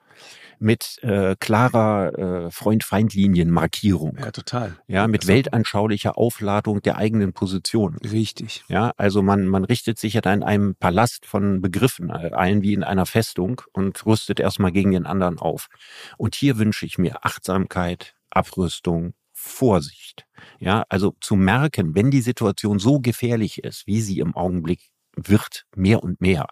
mit 0.59 0.99
äh, 1.03 1.37
klarer 1.39 2.47
äh, 2.47 2.51
Freund-Feind-Linien-Markierung. 2.51 4.17
Ja, 4.19 4.31
total. 4.31 4.77
Ja, 4.87 5.07
mit 5.07 5.23
also, 5.23 5.33
weltanschaulicher 5.33 6.17
Aufladung 6.17 6.83
der 6.83 6.97
eigenen 6.97 7.33
Position. 7.33 7.97
Richtig. 7.99 8.65
Ja, 8.69 8.93
also 8.97 9.23
man, 9.23 9.47
man 9.47 9.65
richtet 9.65 9.99
sich 9.99 10.15
ja 10.15 10.21
da 10.21 10.33
in 10.33 10.43
einem 10.43 10.75
Palast 10.77 11.27
von 11.27 11.61
Begriffen 11.61 12.11
äh, 12.11 12.33
ein, 12.33 12.63
wie 12.63 12.75
in 12.75 12.85
einer 12.85 13.07
Festung 13.07 13.63
und 13.73 14.05
rüstet 14.07 14.41
erstmal 14.41 14.73
gegen 14.73 14.93
den 14.93 15.07
anderen 15.07 15.39
auf. 15.39 15.69
Und 16.17 16.35
hier 16.35 16.59
wünsche 16.59 16.87
ich 16.87 16.99
mir 16.99 17.25
Achtsamkeit, 17.25 18.15
Abrüstung, 18.31 19.15
Vorsicht. 19.33 20.27
Ja, 20.59 20.85
also 20.89 21.15
zu 21.21 21.37
merken, 21.37 21.95
wenn 21.95 22.11
die 22.11 22.23
Situation 22.23 22.79
so 22.79 23.01
gefährlich 23.01 23.63
ist, 23.65 23.87
wie 23.87 24.01
sie 24.01 24.19
im 24.19 24.35
Augenblick 24.35 24.91
wird, 25.15 25.65
mehr 25.75 26.03
und 26.03 26.21
mehr, 26.21 26.47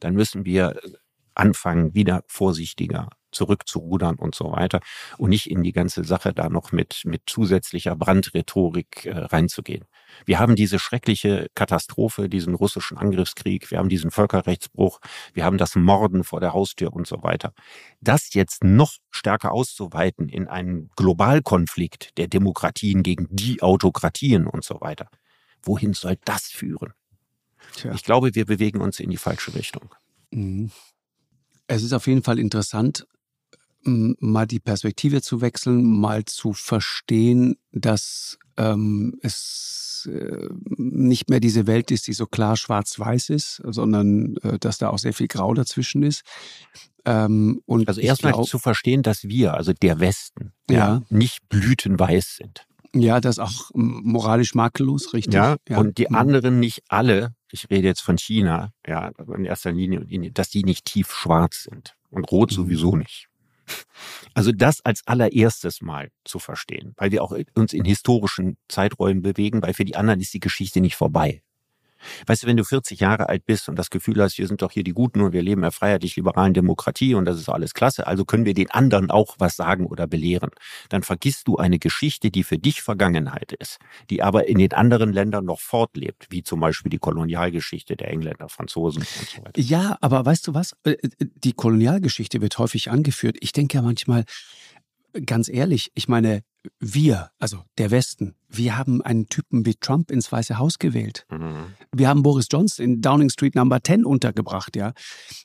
dann 0.00 0.14
müssen 0.14 0.44
wir 0.44 0.78
anfangen, 1.36 1.94
wieder 1.94 2.22
vorsichtiger 2.26 3.08
zurückzurudern 3.36 4.16
und 4.16 4.34
so 4.34 4.52
weiter 4.52 4.80
und 5.18 5.30
nicht 5.30 5.50
in 5.50 5.62
die 5.62 5.72
ganze 5.72 6.04
Sache 6.04 6.32
da 6.32 6.48
noch 6.48 6.72
mit, 6.72 7.02
mit 7.04 7.22
zusätzlicher 7.26 7.94
Brandrhetorik 7.94 9.06
äh, 9.06 9.18
reinzugehen. 9.18 9.84
Wir 10.24 10.38
haben 10.38 10.56
diese 10.56 10.78
schreckliche 10.78 11.48
Katastrophe, 11.54 12.28
diesen 12.28 12.54
russischen 12.54 12.96
Angriffskrieg, 12.96 13.70
wir 13.70 13.78
haben 13.78 13.90
diesen 13.90 14.10
Völkerrechtsbruch, 14.10 15.00
wir 15.34 15.44
haben 15.44 15.58
das 15.58 15.74
Morden 15.74 16.24
vor 16.24 16.40
der 16.40 16.54
Haustür 16.54 16.92
und 16.92 17.06
so 17.06 17.22
weiter. 17.22 17.52
Das 18.00 18.32
jetzt 18.32 18.64
noch 18.64 18.94
stärker 19.10 19.52
auszuweiten 19.52 20.28
in 20.28 20.48
einen 20.48 20.90
Globalkonflikt 20.96 22.16
der 22.16 22.28
Demokratien 22.28 23.02
gegen 23.02 23.28
die 23.30 23.62
Autokratien 23.62 24.46
und 24.46 24.64
so 24.64 24.80
weiter. 24.80 25.10
Wohin 25.62 25.92
soll 25.92 26.16
das 26.24 26.44
führen? 26.44 26.94
Tja. 27.74 27.92
Ich 27.94 28.04
glaube, 28.04 28.34
wir 28.34 28.46
bewegen 28.46 28.80
uns 28.80 29.00
in 29.00 29.10
die 29.10 29.16
falsche 29.16 29.54
Richtung. 29.54 29.94
Mhm. 30.30 30.70
Es 31.66 31.82
ist 31.82 31.92
auf 31.92 32.06
jeden 32.06 32.22
Fall 32.22 32.38
interessant, 32.38 33.06
mal 33.86 34.46
die 34.46 34.60
Perspektive 34.60 35.22
zu 35.22 35.40
wechseln, 35.40 35.84
mal 35.84 36.24
zu 36.24 36.52
verstehen, 36.52 37.56
dass 37.72 38.38
ähm, 38.56 39.18
es 39.22 40.08
äh, 40.10 40.48
nicht 40.76 41.30
mehr 41.30 41.40
diese 41.40 41.66
Welt 41.66 41.90
ist, 41.90 42.06
die 42.06 42.12
so 42.12 42.26
klar 42.26 42.56
schwarz-weiß 42.56 43.30
ist, 43.30 43.62
sondern 43.64 44.36
äh, 44.42 44.58
dass 44.58 44.78
da 44.78 44.90
auch 44.90 44.98
sehr 44.98 45.12
viel 45.12 45.28
Grau 45.28 45.54
dazwischen 45.54 46.02
ist. 46.02 46.22
Ähm, 47.04 47.62
und 47.66 47.88
also 47.88 48.00
erstmal 48.00 48.42
zu 48.44 48.58
verstehen, 48.58 49.02
dass 49.02 49.24
wir, 49.24 49.54
also 49.54 49.72
der 49.72 50.00
Westen, 50.00 50.52
ja, 50.68 50.76
ja 50.76 51.02
nicht 51.08 51.48
blütenweiß 51.48 52.36
sind. 52.36 52.66
Ja, 52.94 53.20
das 53.20 53.38
auch 53.38 53.70
moralisch 53.74 54.54
makellos, 54.54 55.12
richtig. 55.12 55.34
Ja, 55.34 55.56
ja. 55.68 55.78
und 55.78 55.98
die 55.98 56.06
mhm. 56.08 56.16
anderen 56.16 56.60
nicht 56.60 56.82
alle, 56.88 57.34
ich 57.50 57.68
rede 57.70 57.86
jetzt 57.86 58.02
von 58.02 58.18
China, 58.18 58.72
ja, 58.86 59.10
in 59.34 59.44
erster 59.44 59.72
Linie, 59.72 60.30
dass 60.32 60.50
die 60.50 60.64
nicht 60.64 60.84
tief 60.84 61.12
schwarz 61.12 61.64
sind. 61.70 61.94
Und 62.10 62.30
rot 62.30 62.50
mhm. 62.50 62.54
sowieso 62.54 62.96
nicht. 62.96 63.28
Also 64.34 64.52
das 64.52 64.80
als 64.84 65.02
allererstes 65.06 65.80
Mal 65.80 66.10
zu 66.24 66.38
verstehen, 66.38 66.94
weil 66.96 67.10
wir 67.10 67.22
auch 67.22 67.36
uns 67.54 67.72
in 67.72 67.84
historischen 67.84 68.58
Zeiträumen 68.68 69.22
bewegen, 69.22 69.62
weil 69.62 69.74
für 69.74 69.84
die 69.84 69.96
anderen 69.96 70.20
ist 70.20 70.34
die 70.34 70.40
Geschichte 70.40 70.80
nicht 70.80 70.94
vorbei. 70.94 71.42
Weißt 72.26 72.42
du, 72.42 72.46
wenn 72.46 72.56
du 72.56 72.64
40 72.64 73.00
Jahre 73.00 73.28
alt 73.28 73.44
bist 73.46 73.68
und 73.68 73.76
das 73.76 73.90
Gefühl 73.90 74.22
hast, 74.22 74.38
wir 74.38 74.46
sind 74.46 74.62
doch 74.62 74.72
hier 74.72 74.84
die 74.84 74.92
Guten 74.92 75.20
und 75.20 75.32
wir 75.32 75.42
leben 75.42 75.60
in 75.60 75.64
einer 75.64 75.72
freiheitlich-liberalen 75.72 76.54
Demokratie 76.54 77.14
und 77.14 77.24
das 77.24 77.38
ist 77.38 77.48
alles 77.48 77.74
klasse, 77.74 78.06
also 78.06 78.24
können 78.24 78.44
wir 78.44 78.54
den 78.54 78.70
anderen 78.70 79.10
auch 79.10 79.36
was 79.38 79.56
sagen 79.56 79.86
oder 79.86 80.06
belehren, 80.06 80.50
dann 80.88 81.02
vergisst 81.02 81.48
du 81.48 81.56
eine 81.56 81.78
Geschichte, 81.78 82.30
die 82.30 82.44
für 82.44 82.58
dich 82.58 82.82
Vergangenheit 82.82 83.52
ist, 83.52 83.78
die 84.10 84.22
aber 84.22 84.48
in 84.48 84.58
den 84.58 84.72
anderen 84.72 85.12
Ländern 85.12 85.44
noch 85.44 85.60
fortlebt, 85.60 86.26
wie 86.30 86.42
zum 86.42 86.60
Beispiel 86.60 86.90
die 86.90 86.98
Kolonialgeschichte 86.98 87.96
der 87.96 88.10
Engländer, 88.10 88.48
Franzosen 88.48 89.02
und 89.02 89.28
so 89.28 89.44
weiter. 89.44 89.60
Ja, 89.60 89.98
aber 90.00 90.24
weißt 90.24 90.46
du 90.46 90.54
was? 90.54 90.76
Äh, 90.84 90.92
äh, 90.92 91.08
die 91.18 91.52
Kolonialgeschichte 91.52 92.40
wird 92.40 92.58
häufig 92.58 92.90
angeführt. 92.90 93.36
Ich 93.40 93.52
denke 93.52 93.76
ja 93.78 93.82
manchmal, 93.82 94.24
ganz 95.24 95.48
ehrlich, 95.48 95.90
ich 95.94 96.08
meine, 96.08 96.42
wir, 96.78 97.30
also 97.38 97.62
der 97.78 97.90
Westen, 97.90 98.34
wir 98.48 98.78
haben 98.78 99.02
einen 99.02 99.28
Typen 99.28 99.66
wie 99.66 99.74
Trump 99.74 100.10
ins 100.10 100.30
Weiße 100.30 100.58
Haus 100.58 100.78
gewählt. 100.78 101.26
Mhm. 101.30 101.74
Wir 101.94 102.08
haben 102.08 102.22
Boris 102.22 102.46
Johnson 102.50 102.84
in 102.84 103.02
Downing 103.02 103.30
Street 103.30 103.54
Number 103.54 103.82
10 103.82 104.04
untergebracht, 104.04 104.76
ja. 104.76 104.92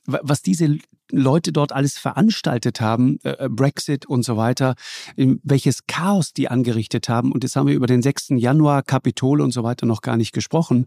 Was 0.06 0.42
diese 0.42 0.78
Leute 1.12 1.52
dort 1.52 1.72
alles 1.72 1.98
veranstaltet 1.98 2.80
haben, 2.82 3.20
äh, 3.24 3.46
äh 3.46 3.50
Brexit 3.50 4.06
und 4.06 4.24
so 4.24 4.38
weiter, 4.38 4.76
welches 5.16 5.86
Chaos 5.88 6.34
die 6.34 6.48
angerichtet 6.48 7.10
haben. 7.10 7.32
Und 7.32 7.44
jetzt 7.44 7.56
haben 7.56 7.68
wir 7.68 7.76
über 7.76 7.88
den 7.88 8.02
6. 8.02 8.30
Januar, 8.38 8.84
Kapitol 8.84 9.42
und 9.42 9.52
so 9.52 9.64
weiter 9.64 9.86
noch 9.86 10.02
gar 10.02 10.18
nicht 10.18 10.32
gesprochen. 10.32 10.86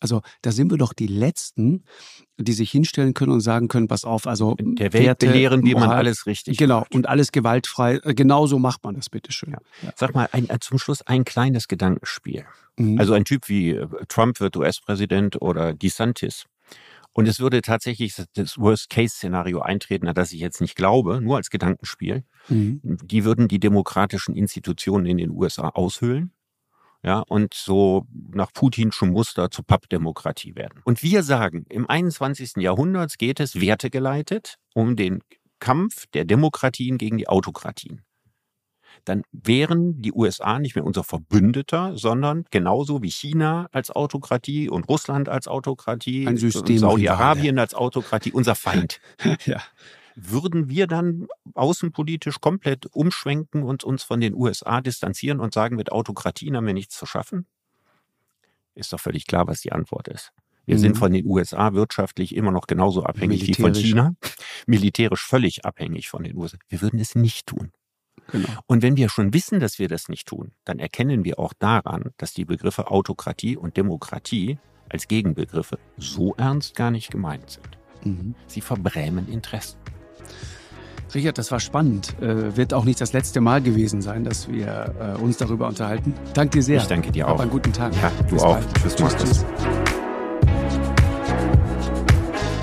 Also 0.00 0.20
da 0.42 0.52
sind 0.52 0.70
wir 0.70 0.78
doch 0.78 0.92
die 0.92 1.06
Letzten, 1.06 1.84
die 2.38 2.52
sich 2.52 2.70
hinstellen 2.70 3.14
können 3.14 3.32
und 3.32 3.40
sagen 3.40 3.68
können, 3.68 3.88
pass 3.88 4.04
auf, 4.04 4.26
also 4.26 4.56
der 4.58 4.92
Welt 4.92 5.04
Werte, 5.04 5.26
belehren, 5.26 5.64
wie 5.64 5.74
man 5.74 5.90
alles 5.90 6.26
richtig 6.26 6.58
Genau, 6.58 6.80
macht. 6.80 6.94
und 6.94 7.08
alles 7.08 7.32
gewaltfrei. 7.32 8.00
Äh, 8.02 8.14
genauso 8.14 8.58
macht 8.58 8.84
man 8.84 8.94
das, 8.94 9.10
bitteschön. 9.10 9.52
Ja. 9.52 9.58
Sag 9.96 10.14
mal, 10.14 10.28
ein, 10.32 10.48
zum 10.60 10.78
Schluss 10.78 11.02
ein 11.02 11.24
kleines 11.24 11.68
Gedankenspiel. 11.68 12.44
Mhm. 12.76 12.98
Also 12.98 13.14
ein 13.14 13.24
Typ 13.24 13.48
wie 13.48 13.70
äh, 13.70 13.88
Trump 14.08 14.40
wird 14.40 14.56
US-Präsident 14.56 15.40
oder 15.40 15.74
DeSantis. 15.74 16.46
Und 17.14 17.28
es 17.28 17.40
würde 17.40 17.60
tatsächlich 17.60 18.14
das 18.34 18.58
Worst-Case-Szenario 18.58 19.60
eintreten, 19.60 20.08
an 20.08 20.14
das 20.14 20.32
ich 20.32 20.40
jetzt 20.40 20.62
nicht 20.62 20.76
glaube, 20.76 21.20
nur 21.20 21.36
als 21.36 21.50
Gedankenspiel. 21.50 22.24
Mhm. 22.48 22.80
Die 22.82 23.24
würden 23.24 23.48
die 23.48 23.60
demokratischen 23.60 24.34
Institutionen 24.34 25.04
in 25.04 25.18
den 25.18 25.30
USA 25.30 25.68
aushöhlen 25.68 26.32
ja, 27.02 27.20
und 27.20 27.54
so 27.54 28.06
nach 28.32 28.52
Putinschem 28.52 29.10
Muster 29.10 29.50
zur 29.50 29.66
Pappdemokratie 29.66 30.54
werden. 30.54 30.80
Und 30.84 31.02
wir 31.02 31.22
sagen, 31.22 31.66
im 31.68 31.88
21. 31.88 32.56
Jahrhundert 32.56 33.18
geht 33.18 33.40
es 33.40 33.60
wertegeleitet 33.60 34.58
um 34.74 34.96
den 34.96 35.20
Kampf 35.58 36.06
der 36.14 36.24
Demokratien 36.24 36.98
gegen 36.98 37.18
die 37.18 37.28
Autokratien. 37.28 38.02
Dann 39.04 39.22
wären 39.32 40.00
die 40.00 40.12
USA 40.12 40.58
nicht 40.58 40.76
mehr 40.76 40.84
unser 40.84 41.02
Verbündeter, 41.02 41.96
sondern 41.96 42.44
genauso 42.50 43.02
wie 43.02 43.10
China 43.10 43.68
als 43.72 43.90
Autokratie 43.90 44.68
und 44.68 44.88
Russland 44.88 45.28
als 45.28 45.48
Autokratie, 45.48 46.26
und 46.26 46.38
Saudi-Arabien 46.38 47.58
als 47.58 47.74
Autokratie 47.74 48.32
unser 48.32 48.54
Feind. 48.54 49.00
ja 49.44 49.60
würden 50.14 50.68
wir 50.68 50.86
dann 50.86 51.26
außenpolitisch 51.54 52.40
komplett 52.40 52.86
umschwenken 52.86 53.62
und 53.62 53.84
uns 53.84 54.02
von 54.02 54.20
den 54.20 54.34
USA 54.34 54.80
distanzieren 54.80 55.40
und 55.40 55.54
sagen, 55.54 55.76
mit 55.76 55.92
Autokratien 55.92 56.56
haben 56.56 56.66
wir 56.66 56.74
nichts 56.74 56.96
zu 56.96 57.06
schaffen? 57.06 57.46
Ist 58.74 58.92
doch 58.92 59.00
völlig 59.00 59.26
klar, 59.26 59.46
was 59.46 59.60
die 59.60 59.72
Antwort 59.72 60.08
ist. 60.08 60.32
Wir 60.64 60.76
mhm. 60.76 60.80
sind 60.80 60.98
von 60.98 61.12
den 61.12 61.26
USA 61.26 61.72
wirtschaftlich 61.72 62.34
immer 62.34 62.52
noch 62.52 62.66
genauso 62.66 63.04
abhängig 63.04 63.46
wie 63.46 63.54
von 63.54 63.74
China. 63.74 64.14
Militärisch 64.66 65.24
völlig 65.26 65.64
abhängig 65.64 66.08
von 66.08 66.22
den 66.22 66.36
USA. 66.36 66.58
Wir 66.68 66.80
würden 66.82 67.00
es 67.00 67.14
nicht 67.14 67.46
tun. 67.46 67.72
Genau. 68.30 68.48
Und 68.66 68.82
wenn 68.82 68.96
wir 68.96 69.08
schon 69.08 69.34
wissen, 69.34 69.60
dass 69.60 69.78
wir 69.78 69.88
das 69.88 70.08
nicht 70.08 70.26
tun, 70.26 70.52
dann 70.64 70.78
erkennen 70.78 71.24
wir 71.24 71.38
auch 71.38 71.52
daran, 71.52 72.12
dass 72.16 72.32
die 72.32 72.44
Begriffe 72.44 72.90
Autokratie 72.90 73.56
und 73.56 73.76
Demokratie 73.76 74.58
als 74.88 75.08
Gegenbegriffe 75.08 75.78
so 75.96 76.34
ernst 76.36 76.74
gar 76.74 76.90
nicht 76.90 77.10
gemeint 77.10 77.50
sind. 77.50 77.78
Mhm. 78.04 78.34
Sie 78.46 78.60
verbrämen 78.60 79.28
Interessen. 79.28 79.78
Richard, 81.14 81.36
das 81.36 81.50
war 81.50 81.60
spannend. 81.60 82.18
Äh, 82.20 82.56
wird 82.56 82.72
auch 82.72 82.84
nicht 82.84 83.00
das 83.00 83.12
letzte 83.12 83.40
Mal 83.40 83.60
gewesen 83.60 84.00
sein, 84.00 84.24
dass 84.24 84.48
wir 84.48 85.16
äh, 85.18 85.22
uns 85.22 85.36
darüber 85.36 85.68
unterhalten. 85.68 86.14
Danke 86.32 86.58
dir 86.58 86.62
sehr. 86.62 86.78
Ich 86.78 86.86
danke 86.86 87.12
dir 87.12 87.26
auch. 87.28 87.32
Hab 87.32 87.40
einen 87.40 87.50
guten 87.50 87.72
Tag. 87.72 87.92
Ja, 88.00 88.10
du 88.28 88.34
Bis 88.34 88.42
auch. 88.42 88.54
Bald. 88.54 88.74
Tschüss, 88.80 88.96
tschüss, 88.96 89.16
tschüss. 89.16 89.44